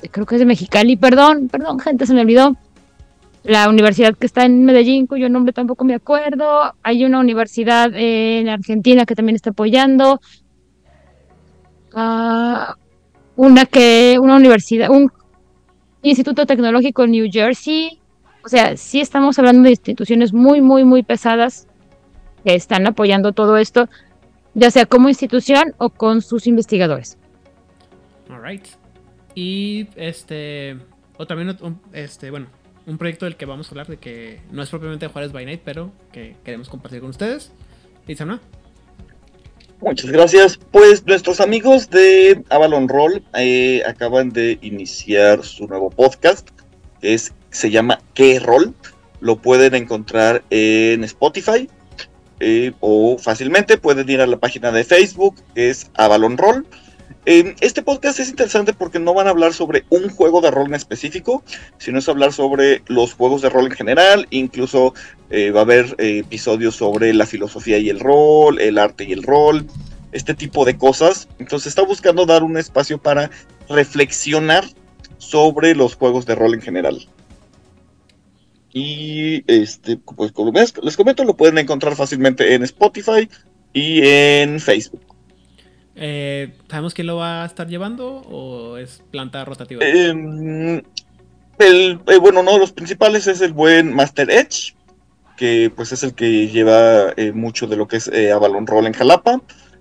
de- 0.00 0.08
creo 0.10 0.24
que 0.24 0.36
es 0.36 0.38
de 0.38 0.46
Mexicali, 0.46 0.96
perdón, 0.96 1.48
perdón, 1.48 1.78
gente, 1.80 2.06
se 2.06 2.14
me 2.14 2.20
olvidó. 2.20 2.56
La 3.42 3.68
universidad 3.68 4.14
que 4.16 4.26
está 4.26 4.44
en 4.44 4.64
Medellín, 4.64 5.06
cuyo 5.06 5.28
nombre 5.28 5.52
tampoco 5.52 5.84
me 5.84 5.94
acuerdo. 5.94 6.74
Hay 6.82 7.04
una 7.04 7.20
universidad 7.20 7.90
en 7.94 8.48
Argentina 8.48 9.04
que 9.04 9.14
también 9.14 9.36
está 9.36 9.50
apoyando. 9.50 10.20
Ah, 11.98 12.76
una 13.36 13.64
que, 13.64 14.18
una 14.20 14.36
universidad, 14.36 14.90
un 14.90 15.10
instituto 16.02 16.44
tecnológico 16.44 17.04
en 17.04 17.12
New 17.12 17.26
Jersey. 17.32 17.98
O 18.44 18.48
sea, 18.48 18.76
sí 18.76 19.00
estamos 19.00 19.38
hablando 19.38 19.62
de 19.62 19.70
instituciones 19.70 20.34
muy, 20.34 20.60
muy, 20.60 20.84
muy 20.84 21.02
pesadas 21.02 21.66
que 22.44 22.54
están 22.54 22.86
apoyando 22.86 23.32
todo 23.32 23.56
esto, 23.56 23.88
ya 24.52 24.70
sea 24.70 24.84
como 24.84 25.08
institución 25.08 25.74
o 25.78 25.88
con 25.88 26.20
sus 26.20 26.46
investigadores. 26.46 27.16
Alright. 28.28 28.66
Y 29.34 29.88
este. 29.96 30.76
O 31.16 31.26
también 31.26 31.56
este, 31.94 32.30
bueno, 32.30 32.48
un 32.84 32.98
proyecto 32.98 33.24
del 33.24 33.36
que 33.36 33.46
vamos 33.46 33.68
a 33.68 33.70
hablar 33.70 33.86
de 33.86 33.96
que 33.96 34.42
no 34.50 34.62
es 34.62 34.68
propiamente 34.68 35.08
Juárez 35.08 35.32
by 35.32 35.46
Night, 35.46 35.62
pero 35.64 35.92
que 36.12 36.36
queremos 36.44 36.68
compartir 36.68 37.00
con 37.00 37.08
ustedes. 37.08 37.52
Isana. 38.06 38.40
Muchas 39.80 40.10
gracias. 40.10 40.58
Pues 40.70 41.06
nuestros 41.06 41.40
amigos 41.40 41.90
de 41.90 42.42
Avalon 42.48 42.88
Roll 42.88 43.22
eh, 43.34 43.82
acaban 43.86 44.30
de 44.30 44.58
iniciar 44.62 45.44
su 45.44 45.66
nuevo 45.66 45.90
podcast, 45.90 46.48
es, 47.02 47.32
se 47.50 47.70
llama 47.70 47.98
¿Qué 48.14 48.40
Roll? 48.40 48.74
Lo 49.20 49.36
pueden 49.36 49.74
encontrar 49.74 50.42
en 50.50 51.04
Spotify 51.04 51.68
eh, 52.40 52.72
o 52.80 53.16
fácilmente 53.18 53.78
pueden 53.78 54.08
ir 54.10 54.20
a 54.20 54.26
la 54.26 54.38
página 54.38 54.70
de 54.70 54.84
Facebook, 54.84 55.36
que 55.54 55.70
es 55.70 55.90
Avalon 55.94 56.36
Roll. 56.36 56.66
Eh, 57.28 57.56
este 57.60 57.82
podcast 57.82 58.20
es 58.20 58.28
interesante 58.28 58.72
porque 58.72 59.00
no 59.00 59.12
van 59.12 59.26
a 59.26 59.30
hablar 59.30 59.52
sobre 59.52 59.84
un 59.90 60.08
juego 60.08 60.40
de 60.40 60.52
rol 60.52 60.68
en 60.68 60.74
específico, 60.74 61.42
sino 61.76 61.98
es 61.98 62.08
hablar 62.08 62.32
sobre 62.32 62.82
los 62.86 63.14
juegos 63.14 63.42
de 63.42 63.50
rol 63.50 63.66
en 63.66 63.72
general, 63.72 64.28
incluso 64.30 64.94
eh, 65.30 65.50
va 65.50 65.60
a 65.60 65.62
haber 65.64 65.96
eh, 65.98 66.18
episodios 66.18 66.76
sobre 66.76 67.12
la 67.14 67.26
filosofía 67.26 67.78
y 67.78 67.90
el 67.90 67.98
rol, 67.98 68.60
el 68.60 68.78
arte 68.78 69.04
y 69.04 69.12
el 69.12 69.24
rol, 69.24 69.66
este 70.12 70.34
tipo 70.34 70.64
de 70.64 70.78
cosas. 70.78 71.28
Entonces 71.40 71.68
está 71.68 71.82
buscando 71.82 72.26
dar 72.26 72.44
un 72.44 72.56
espacio 72.56 72.98
para 72.98 73.28
reflexionar 73.68 74.64
sobre 75.18 75.74
los 75.74 75.96
juegos 75.96 76.26
de 76.26 76.36
rol 76.36 76.54
en 76.54 76.62
general. 76.62 77.08
Y 78.72 79.42
este, 79.50 79.96
pues 79.96 80.30
como 80.30 80.52
les 80.52 80.96
comento, 80.96 81.24
lo 81.24 81.36
pueden 81.36 81.58
encontrar 81.58 81.96
fácilmente 81.96 82.54
en 82.54 82.62
Spotify 82.62 83.28
y 83.72 84.06
en 84.06 84.60
Facebook. 84.60 85.15
Eh, 85.96 86.52
¿Sabemos 86.68 86.94
quién 86.94 87.06
lo 87.06 87.16
va 87.16 87.42
a 87.42 87.46
estar 87.46 87.66
llevando 87.66 88.06
o 88.06 88.76
es 88.76 89.02
planta 89.10 89.44
rotativa? 89.44 89.84
Em, 89.84 90.82
el, 91.58 92.00
eh, 92.06 92.18
bueno, 92.20 92.40
uno 92.40 92.52
de 92.52 92.58
los 92.58 92.72
principales 92.72 93.26
es 93.26 93.40
el 93.40 93.52
buen 93.52 93.94
Master 93.94 94.30
Edge, 94.30 94.74
que 95.36 95.70
pues 95.74 95.92
es 95.92 96.02
el 96.02 96.14
que 96.14 96.48
lleva 96.48 97.12
eh, 97.16 97.32
mucho 97.32 97.66
de 97.66 97.76
lo 97.76 97.86
que 97.86 97.96
es 97.96 98.08
eh, 98.08 98.32
Avalon 98.32 98.66
Roll 98.66 98.86
en 98.86 98.92
Jalapa, 98.92 99.40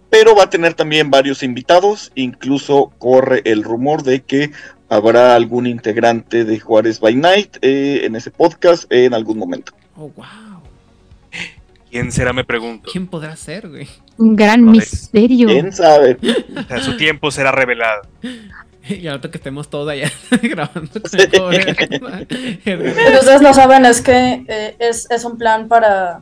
pero 0.09 0.35
va 0.35 0.43
a 0.43 0.49
tener 0.49 0.73
también 0.73 1.09
varios 1.09 1.43
invitados, 1.43 2.11
incluso 2.15 2.93
corre 2.99 3.41
el 3.45 3.63
rumor 3.63 4.03
de 4.03 4.23
que 4.23 4.51
habrá 4.89 5.35
algún 5.35 5.65
integrante 5.67 6.45
de 6.45 6.59
Juárez 6.59 6.99
by 6.99 7.15
Night 7.15 7.57
eh, 7.61 8.01
en 8.03 8.15
ese 8.15 8.31
podcast 8.31 8.91
en 8.91 9.13
algún 9.13 9.37
momento. 9.37 9.73
Oh, 9.95 10.11
wow. 10.15 10.25
¿Quién 11.89 12.11
será? 12.11 12.33
Me 12.33 12.43
pregunto. 12.43 12.89
¿Quién 12.91 13.07
podrá 13.07 13.35
ser, 13.35 13.69
güey? 13.69 13.87
Un 14.17 14.35
gran 14.35 14.61
Joder. 14.65 14.71
misterio. 14.81 15.47
¿Quién 15.47 15.71
sabe? 15.73 16.17
O 16.57 16.63
sea, 16.63 16.81
su 16.81 16.95
tiempo 16.97 17.31
será 17.31 17.51
revelado. 17.51 18.01
Y 18.87 19.07
ahora 19.07 19.31
que 19.31 19.37
estemos 19.39 19.67
todos 19.67 19.89
allá 19.89 20.11
grabando 20.43 20.91
con 21.01 21.19
el 21.19 21.29
pobre. 21.31 21.71
Ustedes 23.19 23.41
no 23.41 23.51
saben 23.51 23.83
es 23.83 23.99
que 23.99 24.45
eh, 24.47 24.75
es, 24.77 25.09
es 25.09 25.25
un 25.25 25.39
plan 25.39 25.67
para, 25.67 26.21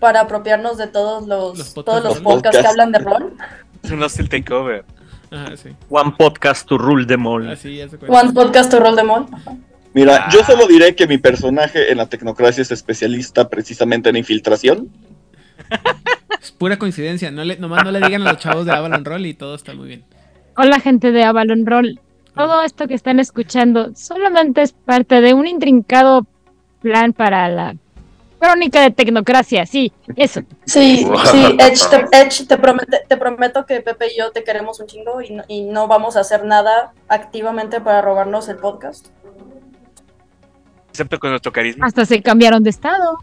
para 0.00 0.22
apropiarnos 0.22 0.78
de 0.78 0.88
todos 0.88 1.28
los, 1.28 1.56
Los 1.56 1.68
podcasts 1.68 1.84
todos 1.84 2.02
los 2.02 2.18
podcasts 2.24 2.60
que 2.60 2.66
hablan 2.66 2.90
de 2.90 2.98
rol. 2.98 3.34
Es 3.84 3.92
un 3.92 4.02
hostile 4.02 4.28
takeover. 4.28 4.84
Ajá, 5.30 5.56
sí. 5.56 5.68
One 5.88 6.12
podcast 6.18 6.66
to 6.66 6.76
rule 6.76 7.06
them 7.06 7.24
all. 7.24 7.48
Así 7.48 7.76
ya 7.76 7.88
se 7.88 7.98
cuenta. 7.98 8.20
One 8.20 8.32
podcast 8.32 8.68
to 8.68 8.80
roll 8.80 8.96
de 8.96 9.04
mol. 9.04 9.26
Mira, 9.94 10.26
Ah. 10.26 10.28
yo 10.32 10.42
solo 10.42 10.66
diré 10.66 10.96
que 10.96 11.06
mi 11.06 11.18
personaje 11.18 11.92
en 11.92 11.98
la 11.98 12.06
tecnocracia 12.06 12.62
es 12.62 12.72
especialista 12.72 13.48
precisamente 13.48 14.08
en 14.10 14.16
infiltración. 14.16 14.88
Es 16.40 16.50
pura 16.52 16.78
coincidencia. 16.78 17.30
No 17.30 17.44
le, 17.44 17.56
nomás 17.58 17.84
no 17.84 17.90
le 17.90 18.00
digan 18.00 18.26
a 18.26 18.32
los 18.32 18.40
chavos 18.42 18.66
de 18.66 18.72
Avalon 18.72 19.04
Roll 19.04 19.26
y 19.26 19.34
todo 19.34 19.54
está 19.54 19.74
muy 19.74 19.88
bien. 19.88 20.04
Hola 20.56 20.80
gente 20.80 21.12
de 21.12 21.22
Avalon 21.24 21.66
Roll. 21.66 22.00
Todo 22.34 22.62
esto 22.62 22.86
que 22.88 22.94
están 22.94 23.18
escuchando 23.20 23.92
solamente 23.94 24.62
es 24.62 24.72
parte 24.72 25.20
de 25.20 25.32
un 25.34 25.46
intrincado 25.46 26.26
plan 26.82 27.12
para 27.12 27.48
la 27.48 27.76
crónica 28.38 28.82
de 28.82 28.90
tecnocracia. 28.90 29.64
Sí, 29.64 29.92
eso. 30.16 30.42
Sí, 30.66 31.06
sí, 31.30 31.56
Edge, 31.58 31.82
te, 31.90 32.18
Edge, 32.20 32.46
te, 32.46 32.58
promete- 32.58 33.00
te 33.08 33.16
prometo 33.16 33.64
que 33.64 33.80
Pepe 33.80 34.12
y 34.12 34.18
yo 34.18 34.30
te 34.32 34.44
queremos 34.44 34.78
un 34.80 34.86
chingo 34.86 35.22
y 35.22 35.30
no, 35.32 35.44
y 35.48 35.62
no 35.62 35.88
vamos 35.88 36.16
a 36.16 36.20
hacer 36.20 36.44
nada 36.44 36.92
activamente 37.08 37.80
para 37.80 38.02
robarnos 38.02 38.48
el 38.48 38.56
podcast. 38.56 39.06
Excepto 40.90 41.18
con 41.18 41.30
nuestro 41.30 41.52
carisma. 41.52 41.86
Hasta 41.86 42.04
se 42.04 42.22
cambiaron 42.22 42.62
de 42.62 42.70
estado. 42.70 43.18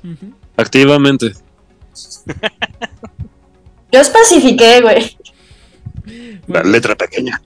Activamente. 0.57 1.33
Yo 3.93 3.99
especifiqué, 4.01 4.81
güey. 4.81 5.15
La 6.47 6.63
letra 6.63 6.95
pequeña. 6.95 7.39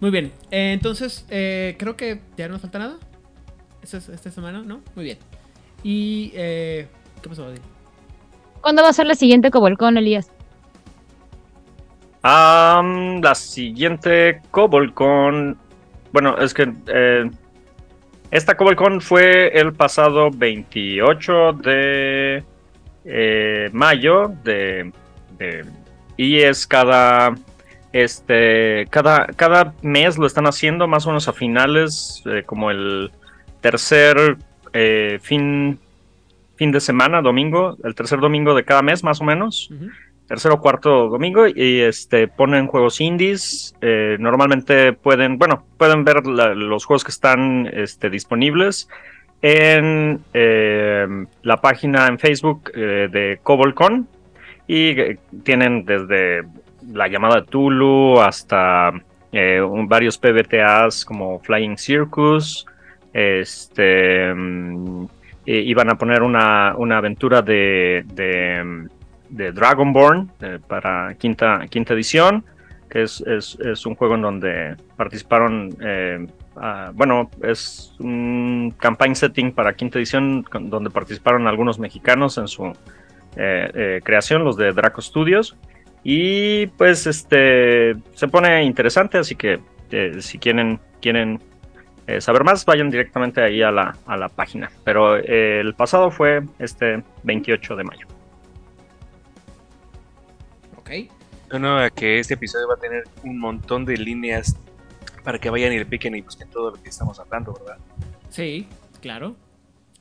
Muy 0.00 0.10
bien. 0.10 0.32
Eh, 0.50 0.72
entonces, 0.72 1.24
eh, 1.28 1.76
creo 1.78 1.96
que 1.96 2.20
ya 2.36 2.46
no 2.48 2.54
nos 2.54 2.62
falta 2.62 2.78
nada. 2.78 2.96
Esta, 3.82 3.98
es- 3.98 4.08
esta 4.08 4.30
semana, 4.30 4.62
¿no? 4.62 4.80
Muy 4.96 5.04
bien. 5.04 5.18
Y. 5.82 6.32
Eh, 6.34 6.88
¿Qué 7.22 7.28
pasó, 7.28 7.46
Odil? 7.46 7.60
¿Cuándo 8.62 8.82
va 8.82 8.88
a 8.88 8.92
ser 8.94 9.06
la 9.06 9.14
siguiente 9.14 9.50
Cobolcón, 9.50 9.98
Elías? 9.98 10.30
Am, 12.22 13.20
la 13.20 13.34
siguiente 13.34 14.40
CobolCon. 14.50 15.58
Bueno, 16.12 16.38
es 16.38 16.54
que 16.54 16.72
eh, 16.86 17.30
esta 18.30 18.56
CobolCon 18.56 19.00
fue 19.02 19.48
el 19.58 19.74
pasado 19.74 20.30
28 20.30 21.52
de 21.52 22.42
eh, 23.04 23.68
mayo 23.74 24.32
de, 24.42 24.90
de- 25.38 25.64
y 26.16 26.40
es 26.40 26.66
cada 26.66 27.34
este 27.92 28.86
cada 28.90 29.26
cada 29.36 29.72
mes 29.82 30.18
lo 30.18 30.26
están 30.26 30.46
haciendo 30.46 30.86
más 30.88 31.06
o 31.06 31.10
menos 31.10 31.28
a 31.28 31.32
finales 31.32 32.22
eh, 32.26 32.42
como 32.44 32.70
el 32.70 33.10
tercer 33.60 34.36
eh, 34.72 35.18
fin 35.22 35.78
fin 36.56 36.72
de 36.72 36.80
semana 36.80 37.22
domingo 37.22 37.76
el 37.84 37.94
tercer 37.94 38.20
domingo 38.20 38.54
de 38.54 38.64
cada 38.64 38.82
mes 38.82 39.02
más 39.04 39.20
o 39.20 39.24
menos 39.24 39.70
Ujú. 39.70 39.90
tercer 40.26 40.50
o 40.52 40.60
cuarto 40.60 41.08
domingo 41.08 41.46
y 41.46 41.80
este 41.80 42.28
ponen 42.28 42.66
juegos 42.66 43.00
indies. 43.00 43.74
Eh, 43.82 44.16
normalmente 44.18 44.94
pueden, 44.94 45.36
bueno, 45.38 45.66
pueden 45.76 46.02
ver 46.04 46.26
la- 46.26 46.54
los 46.54 46.86
juegos 46.86 47.04
que 47.04 47.10
están 47.10 47.68
este, 47.72 48.08
disponibles 48.08 48.88
en 49.42 50.20
la 51.42 51.60
página 51.60 52.06
en 52.06 52.18
Facebook 52.18 52.72
de 52.72 53.38
Cobolcon 53.42 54.08
y 54.66 55.00
eh, 55.00 55.18
tienen 55.42 55.84
desde 55.84 56.42
la 56.92 57.08
llamada 57.08 57.44
Tulu 57.44 58.20
hasta 58.20 58.92
eh, 59.32 59.60
varios 59.86 60.18
PBTAs 60.18 61.04
como 61.04 61.40
Flying 61.40 61.76
Circus. 61.76 62.66
Este 63.12 64.32
mm, 64.34 65.06
iban 65.46 65.90
a 65.90 65.98
poner 65.98 66.22
una, 66.22 66.74
una 66.76 66.98
aventura 66.98 67.42
de, 67.42 68.04
de, 68.14 68.88
de 69.28 69.52
Dragonborn 69.52 70.30
eh, 70.40 70.58
para 70.66 71.14
quinta, 71.14 71.66
quinta 71.68 71.94
edición, 71.94 72.44
que 72.88 73.02
es, 73.02 73.20
es, 73.26 73.58
es 73.60 73.84
un 73.86 73.94
juego 73.94 74.14
en 74.14 74.22
donde 74.22 74.76
participaron, 74.96 75.76
bueno, 76.94 77.28
es 77.42 77.94
un 77.98 78.72
campaign 78.78 79.16
setting 79.16 79.52
para 79.52 79.74
quinta 79.74 79.98
edición 79.98 80.44
donde 80.60 80.90
participaron 80.90 81.48
algunos 81.48 81.78
mexicanos 81.78 82.38
en 82.38 82.46
su 82.46 82.72
creación, 83.34 84.44
los 84.44 84.56
de 84.56 84.72
Draco 84.72 85.02
Studios. 85.02 85.56
Y 86.04 86.66
pues 86.66 87.06
este 87.06 87.96
se 88.14 88.28
pone 88.28 88.62
interesante, 88.64 89.16
así 89.16 89.34
que 89.34 89.58
eh, 89.90 90.20
si 90.20 90.38
quieren, 90.38 90.78
quieren 91.00 91.40
eh, 92.06 92.20
saber 92.20 92.44
más, 92.44 92.64
vayan 92.66 92.90
directamente 92.90 93.40
ahí 93.42 93.62
a 93.62 93.70
la, 93.70 93.96
a 94.06 94.16
la 94.16 94.28
página. 94.28 94.70
Pero 94.84 95.16
eh, 95.16 95.60
el 95.60 95.74
pasado 95.74 96.10
fue 96.10 96.42
este 96.58 97.02
28 97.22 97.76
de 97.76 97.84
mayo. 97.84 98.06
Ok. 100.76 100.90
Bueno, 101.50 101.78
a 101.78 101.90
que 101.90 102.18
este 102.18 102.34
episodio 102.34 102.68
va 102.68 102.74
a 102.74 102.78
tener 102.78 103.04
un 103.22 103.38
montón 103.38 103.84
de 103.84 103.96
líneas 103.96 104.56
para 105.22 105.38
que 105.38 105.48
vayan 105.48 105.72
y 105.72 105.78
le 105.78 105.86
piquen 105.86 106.14
y 106.16 106.20
busquen 106.20 106.50
todo 106.50 106.72
lo 106.72 106.82
que 106.82 106.90
estamos 106.90 107.18
hablando, 107.18 107.54
¿verdad? 107.54 107.78
Sí, 108.28 108.66
claro. 109.00 109.36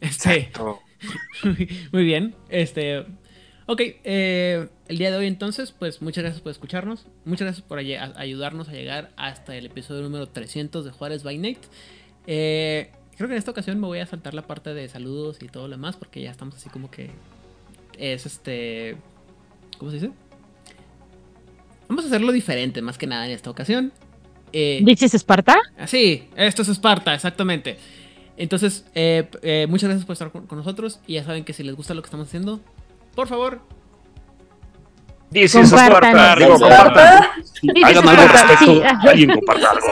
Este, 0.02 0.42
Exacto. 0.42 0.82
muy 1.94 2.04
bien. 2.04 2.36
Este, 2.50 3.06
ok, 3.66 3.82
eh, 4.04 4.68
el 4.88 4.98
día 4.98 5.12
de 5.12 5.18
hoy 5.18 5.28
entonces, 5.28 5.72
pues 5.78 6.02
muchas 6.02 6.24
gracias 6.24 6.42
por 6.42 6.52
escucharnos. 6.52 7.06
Muchas 7.26 7.46
gracias 7.46 7.66
por 7.66 7.80
ayudarnos 7.80 8.70
a 8.70 8.74
llegar 8.74 9.12
hasta 9.16 9.56
el 9.56 9.66
episodio 9.66 10.02
número 10.02 10.28
300 10.28 10.86
de 10.86 10.92
Juárez 10.92 11.24
by 11.24 11.38
Night. 11.38 11.60
Eh, 12.28 12.92
creo 13.18 13.28
que 13.28 13.36
en 13.36 13.40
esta 13.40 13.52
ocasión 13.52 13.80
me 13.80 13.88
voy 13.88 14.00
a 14.00 14.06
saltar 14.06 14.34
la 14.34 14.44
parte 14.44 14.74
de 14.74 14.88
saludos 14.90 15.38
y 15.42 15.48
todo 15.48 15.68
lo 15.68 15.76
demás 15.76 15.96
porque 15.96 16.22
ya 16.22 16.32
estamos 16.32 16.56
así 16.56 16.70
como 16.70 16.90
que 16.90 17.12
es 17.98 18.26
este, 18.26 18.98
¿cómo 19.78 19.92
se 19.92 19.98
dice? 19.98 20.12
Vamos 21.88 22.06
a 22.06 22.08
hacerlo 22.08 22.32
diferente 22.32 22.82
más 22.82 22.98
que 22.98 23.08
nada 23.08 23.26
en 23.26 23.32
esta 23.32 23.50
ocasión. 23.50 23.92
Eh, 24.52 24.82
¿Dices 24.84 25.14
Esparta? 25.14 25.58
Así, 25.78 26.28
esto 26.36 26.62
es 26.62 26.70
Esparta, 26.70 27.14
exactamente. 27.14 27.78
Entonces, 28.38 28.86
eh, 28.96 29.30
eh, 29.42 29.68
muchas 29.70 29.90
gracias 29.90 30.06
por 30.06 30.14
estar 30.14 30.32
con 30.32 30.58
nosotros. 30.58 31.00
Y 31.08 31.14
ya 31.14 31.24
saben 31.24 31.44
que 31.44 31.54
si 31.54 31.64
les 31.64 31.76
gusta 31.76 31.94
lo 31.94 32.02
que 32.02 32.08
estamos 32.08 32.28
haciendo, 32.28 32.62
por 33.16 33.28
favor. 33.28 33.62
Dice 35.30 35.62
compartan. 35.62 36.40
Digo, 36.40 36.60
compartan. 36.60 37.24
Hagan 37.84 38.10
algo 38.10 38.22
al 38.22 38.30
respecto. 38.30 38.82
Alguien 39.10 39.32
comparta 39.32 39.72
algo. 39.72 39.88